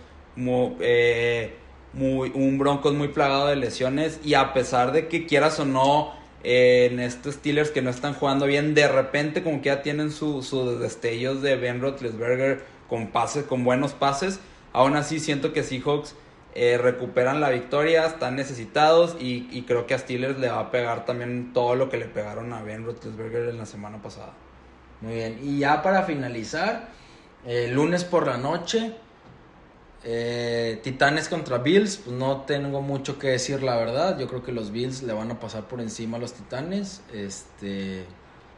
eh, 0.80 1.56
muy, 1.93 2.32
un 2.34 2.58
Broncos 2.58 2.93
muy 2.93 3.10
plagado 3.10 3.48
de 3.48 3.56
lesiones 3.56 4.19
y 4.24 4.34
a 4.34 4.54
pesar 4.54 4.91
de 4.91 5.08
que 5.08 5.26
quieras 5.26 5.60
o 5.60 5.65
no, 5.65 6.12
eh, 6.43 6.89
en 6.91 7.00
estos 7.00 7.36
Steelers 7.36 7.69
que 7.72 7.82
no 7.82 7.89
están 7.89 8.13
jugando 8.13 8.46
bien, 8.46 8.74
de 8.74 8.88
repente 8.88 9.43
como 9.43 9.62
que 9.62 9.67
ya 9.69 9.82
tienen 9.82 10.12
su- 10.12 10.41
sus 10.43 10.80
destellos 10.80 11.41
de 11.41 11.56
Ben 11.56 11.80
Roethlisberger 11.82 12.63
con 12.89 13.10
con 13.48 13.63
buenos 13.63 13.93
pases. 13.93 14.39
Aún 14.74 14.96
así 14.96 15.19
siento 15.19 15.54
que 15.54 15.63
Seahawks 15.63 16.15
eh, 16.56 16.78
recuperan 16.78 17.39
la 17.41 17.50
victoria, 17.50 18.06
están 18.06 18.36
necesitados 18.36 19.15
y, 19.19 19.48
y 19.52 19.63
creo 19.63 19.88
que 19.88 19.93
a 19.93 19.98
Steelers 20.00 20.38
le 20.39 20.50
va 20.50 20.60
a 20.60 20.72
pegar 20.72 21.06
también 21.06 21.52
todo 21.54 21.76
lo 21.76 21.89
que 21.89 21.98
le 21.98 22.06
pegaron 22.06 22.54
a 22.54 22.62
Ben 22.62 22.86
Roethlisberger 22.86 23.50
en 23.50 23.58
la 23.58 23.65
semana 23.65 24.02
pasada. 24.02 24.34
Muy 25.04 25.16
bien. 25.16 25.39
Y 25.44 25.60
ya 25.60 25.82
para 25.82 26.04
finalizar, 26.04 26.88
eh, 27.46 27.68
lunes 27.70 28.06
por 28.06 28.26
la 28.26 28.38
noche, 28.38 28.94
eh, 30.06 30.80
Titanes 30.82 31.28
contra 31.28 31.58
Bills. 31.58 31.98
Pues 31.98 32.16
no 32.16 32.42
tengo 32.44 32.82
mucho 32.82 33.20
que 33.20 33.28
decir, 33.28 33.64
la 33.64 33.76
verdad. 33.76 34.18
Yo 34.18 34.30
creo 34.30 34.43
que 34.43 34.54
los 34.54 34.72
Bills 34.72 35.04
le 35.04 35.12
van 35.12 35.30
a 35.30 35.39
pasar 35.41 35.68
por 35.68 35.82
encima 35.82 36.16
a 36.16 36.20
los 36.22 36.32
Titanes. 36.32 37.01
Este. 37.14 38.06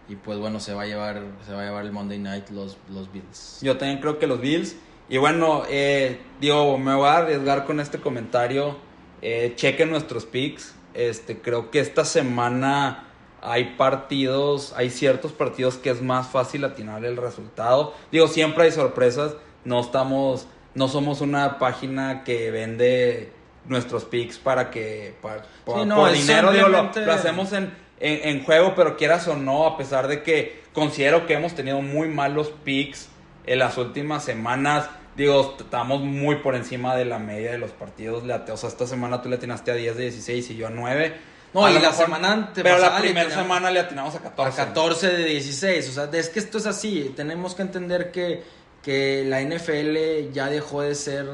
Y 0.07 0.17
pues 0.17 0.37
bueno, 0.37 0.59
se 0.59 0.75
va 0.75 0.83
a 0.83 0.85
llevar, 0.85 1.23
se 1.47 1.53
va 1.53 1.63
a 1.63 1.65
llevar 1.65 1.83
el 1.83 1.91
Monday 1.91 2.19
Night 2.19 2.49
los, 2.51 2.77
los 2.93 3.11
Bills. 3.11 3.59
Yo 3.63 3.75
también 3.77 3.99
creo 3.99 4.19
que 4.19 4.27
los 4.27 4.39
Bills. 4.39 4.75
Y 5.09 5.17
bueno, 5.17 5.63
eh, 5.67 6.19
digo, 6.39 6.77
me 6.77 6.93
voy 6.93 7.07
a 7.07 7.17
arriesgar 7.17 7.65
con 7.65 7.79
este 7.79 7.99
comentario. 7.99 8.77
Eh, 9.23 9.53
chequen 9.55 9.89
nuestros 9.89 10.27
picks. 10.27 10.75
Este, 10.93 11.39
creo 11.41 11.71
que 11.71 11.79
esta 11.79 12.05
semana 12.05 13.04
hay 13.45 13.75
partidos, 13.77 14.73
hay 14.75 14.89
ciertos 14.89 15.31
partidos 15.31 15.75
que 15.75 15.89
es 15.89 16.01
más 16.01 16.27
fácil 16.27 16.63
atinar 16.63 17.05
el 17.05 17.17
resultado. 17.17 17.93
Digo, 18.11 18.27
siempre 18.27 18.65
hay 18.65 18.71
sorpresas. 18.71 19.35
No 19.63 19.79
estamos, 19.79 20.47
no 20.73 20.87
somos 20.87 21.21
una 21.21 21.59
página 21.59 22.23
que 22.23 22.51
vende 22.51 23.31
nuestros 23.67 24.05
picks 24.05 24.37
para 24.37 24.69
que 24.69 25.15
para, 25.21 25.43
por, 25.63 25.79
Sí, 25.79 25.85
no, 25.85 25.95
por 25.95 26.11
dinero 26.11 26.51
digo, 26.51 26.67
lo, 26.67 26.91
lo 26.93 27.11
hacemos 27.11 27.51
en, 27.53 27.73
en, 27.99 28.37
en 28.37 28.43
juego 28.43 28.73
pero 28.75 28.95
quieras 28.95 29.27
o 29.27 29.35
no 29.35 29.65
a 29.65 29.75
pesar 29.75 30.07
de 30.07 30.21
que 30.21 30.61
considero 30.73 31.25
que 31.25 31.33
hemos 31.33 31.55
tenido 31.55 31.81
muy 31.81 32.07
malos 32.07 32.53
picks 32.63 33.09
en 33.45 33.59
las 33.59 33.77
últimas 33.79 34.23
semanas 34.23 34.87
digo 35.17 35.55
estamos 35.59 36.01
muy 36.01 36.35
por 36.37 36.55
encima 36.55 36.95
de 36.95 37.05
la 37.05 37.17
media 37.17 37.51
de 37.51 37.57
los 37.57 37.71
partidos 37.71 38.23
o 38.23 38.57
sea 38.57 38.69
esta 38.69 38.85
semana 38.85 39.21
tú 39.23 39.29
le 39.29 39.37
atinaste 39.37 39.71
a 39.71 39.75
10 39.75 39.95
de 39.95 40.03
16 40.03 40.51
y 40.51 40.55
yo 40.57 40.67
a 40.67 40.69
9 40.69 41.15
No, 41.55 41.65
A 41.65 41.71
y 41.71 41.73
la 41.75 41.79
mejor- 41.79 41.95
semana 42.05 42.31
ante- 42.33 42.61
pero 42.63 42.77
la 42.77 42.97
primera 42.97 43.29
semana 43.31 43.71
le 43.71 43.79
atinamos 43.79 44.13
a 44.13 44.19
14 44.19 44.61
A 44.61 44.65
14 44.65 45.07
de 45.07 45.23
16. 45.25 45.89
O 45.89 45.91
sea, 45.93 46.09
es 46.11 46.29
que 46.29 46.39
esto 46.39 46.57
es 46.57 46.65
así. 46.65 47.13
Tenemos 47.15 47.55
que 47.55 47.61
entender 47.61 48.11
que, 48.11 48.43
que 48.83 49.23
la 49.25 49.39
NFL 49.41 50.31
ya 50.33 50.47
dejó 50.49 50.81
de 50.81 50.93
ser 50.95 51.25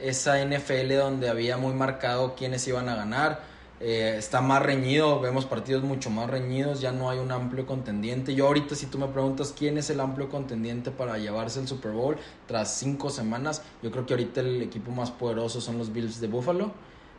esa 0.00 0.40
NFL 0.40 0.96
donde 0.96 1.28
había 1.28 1.56
muy 1.58 1.74
marcado 1.74 2.34
quiénes 2.34 2.66
iban 2.66 2.88
a 2.88 2.96
ganar. 2.96 3.54
Eh, 3.78 4.14
está 4.16 4.40
más 4.40 4.62
reñido, 4.62 5.20
vemos 5.20 5.44
partidos 5.44 5.82
mucho 5.82 6.08
más 6.08 6.30
reñidos, 6.30 6.80
ya 6.80 6.92
no 6.92 7.10
hay 7.10 7.18
un 7.18 7.30
amplio 7.30 7.66
contendiente. 7.66 8.34
Yo 8.34 8.46
ahorita 8.46 8.74
si 8.74 8.86
tú 8.86 8.96
me 8.96 9.06
preguntas 9.08 9.52
quién 9.54 9.76
es 9.76 9.90
el 9.90 10.00
amplio 10.00 10.30
contendiente 10.30 10.90
para 10.90 11.18
llevarse 11.18 11.60
el 11.60 11.68
Super 11.68 11.90
Bowl 11.92 12.16
tras 12.48 12.74
cinco 12.78 13.10
semanas, 13.10 13.60
yo 13.82 13.90
creo 13.90 14.06
que 14.06 14.14
ahorita 14.14 14.40
el 14.40 14.62
equipo 14.62 14.90
más 14.92 15.10
poderoso 15.10 15.60
son 15.60 15.76
los 15.76 15.92
Bills 15.92 16.22
de 16.22 16.26
Buffalo. 16.28 16.72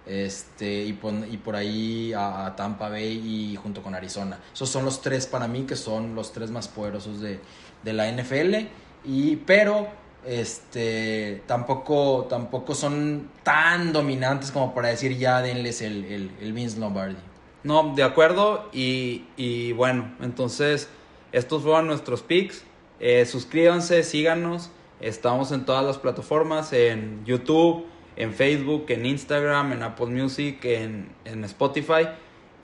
Este, 0.07 0.83
y, 0.83 0.93
pon- 0.93 1.25
y 1.29 1.37
por 1.37 1.55
ahí 1.55 2.13
a, 2.15 2.53
Tampa 2.55 2.89
Bay 2.89 3.51
y 3.53 3.55
junto 3.57 3.81
con 3.81 3.93
Arizona. 3.93 4.39
Esos 4.53 4.69
son 4.69 4.85
los 4.85 5.01
tres 5.01 5.27
para 5.27 5.47
mí 5.47 5.63
que 5.63 5.75
son 5.75 6.15
los 6.15 6.31
tres 6.31 6.49
más 6.49 6.67
poderosos 6.67 7.19
de, 7.19 7.39
la 7.83 8.11
NFL. 8.11 8.67
Y, 9.05 9.37
pero 9.37 9.87
este, 10.25 11.43
tampoco, 11.45 12.25
tampoco 12.29 12.75
son 12.75 13.29
tan 13.43 13.93
dominantes 13.93 14.51
como 14.51 14.73
para 14.73 14.89
decir 14.89 15.17
ya 15.17 15.41
denles 15.41 15.81
el, 15.81 16.31
el, 16.41 16.53
Vince 16.53 16.79
Lombardi. 16.79 17.17
No, 17.63 17.93
de 17.95 18.03
acuerdo. 18.03 18.69
Y, 18.73 19.25
y 19.35 19.73
bueno, 19.73 20.15
entonces 20.21 20.89
estos 21.31 21.63
fueron 21.63 21.87
nuestros 21.87 22.21
picks. 22.21 22.63
Eh, 22.99 23.25
suscríbanse, 23.25 24.03
síganos. 24.03 24.69
Estamos 24.99 25.51
en 25.51 25.65
todas 25.65 25.85
las 25.85 25.97
plataformas, 25.99 26.73
en 26.73 27.23
YouTube, 27.23 27.85
en 28.17 28.33
Facebook, 28.33 28.85
en 28.89 29.05
Instagram, 29.05 29.71
en 29.73 29.83
Apple 29.83 30.07
Music, 30.07 30.63
en, 30.65 31.09
en 31.25 31.43
Spotify. 31.45 32.07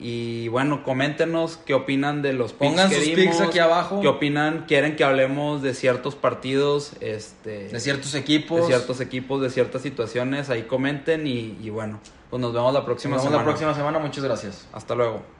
Y 0.00 0.48
bueno, 0.48 0.82
coméntenos 0.82 1.56
qué 1.56 1.72
opinan 1.72 2.20
de 2.20 2.32
los 2.32 2.52
picks 2.52 2.70
Pongan 2.72 2.88
que 2.90 2.96
sus 2.96 3.04
dimos, 3.04 3.36
picks 3.36 3.40
aquí 3.40 3.60
abajo. 3.60 4.00
¿Qué 4.00 4.08
opinan? 4.08 4.64
¿Quieren 4.66 4.96
que 4.96 5.04
hablemos 5.04 5.62
de 5.62 5.72
ciertos 5.72 6.16
partidos? 6.16 6.94
Este, 7.00 7.68
De 7.68 7.78
ciertos 7.80 8.14
equipos. 8.16 8.62
de 8.62 8.66
ciertos 8.66 9.00
equipos, 9.00 9.40
de 9.40 9.50
ciertas 9.50 9.82
situaciones. 9.82 10.50
Ahí 10.50 10.64
comenten 10.64 11.26
y, 11.28 11.56
y 11.62 11.70
bueno, 11.70 12.00
pues 12.28 12.40
nos 12.42 12.52
vemos 12.52 12.74
la 12.74 12.84
próxima 12.84 13.14
Nos 13.16 13.22
vemos 13.24 13.30
semana. 13.32 13.44
la 13.44 13.44
próxima 13.44 13.74
semana. 13.74 13.98
Muchas 14.00 14.24
gracias. 14.24 14.66
Hasta 14.72 14.94
luego. 14.96 15.33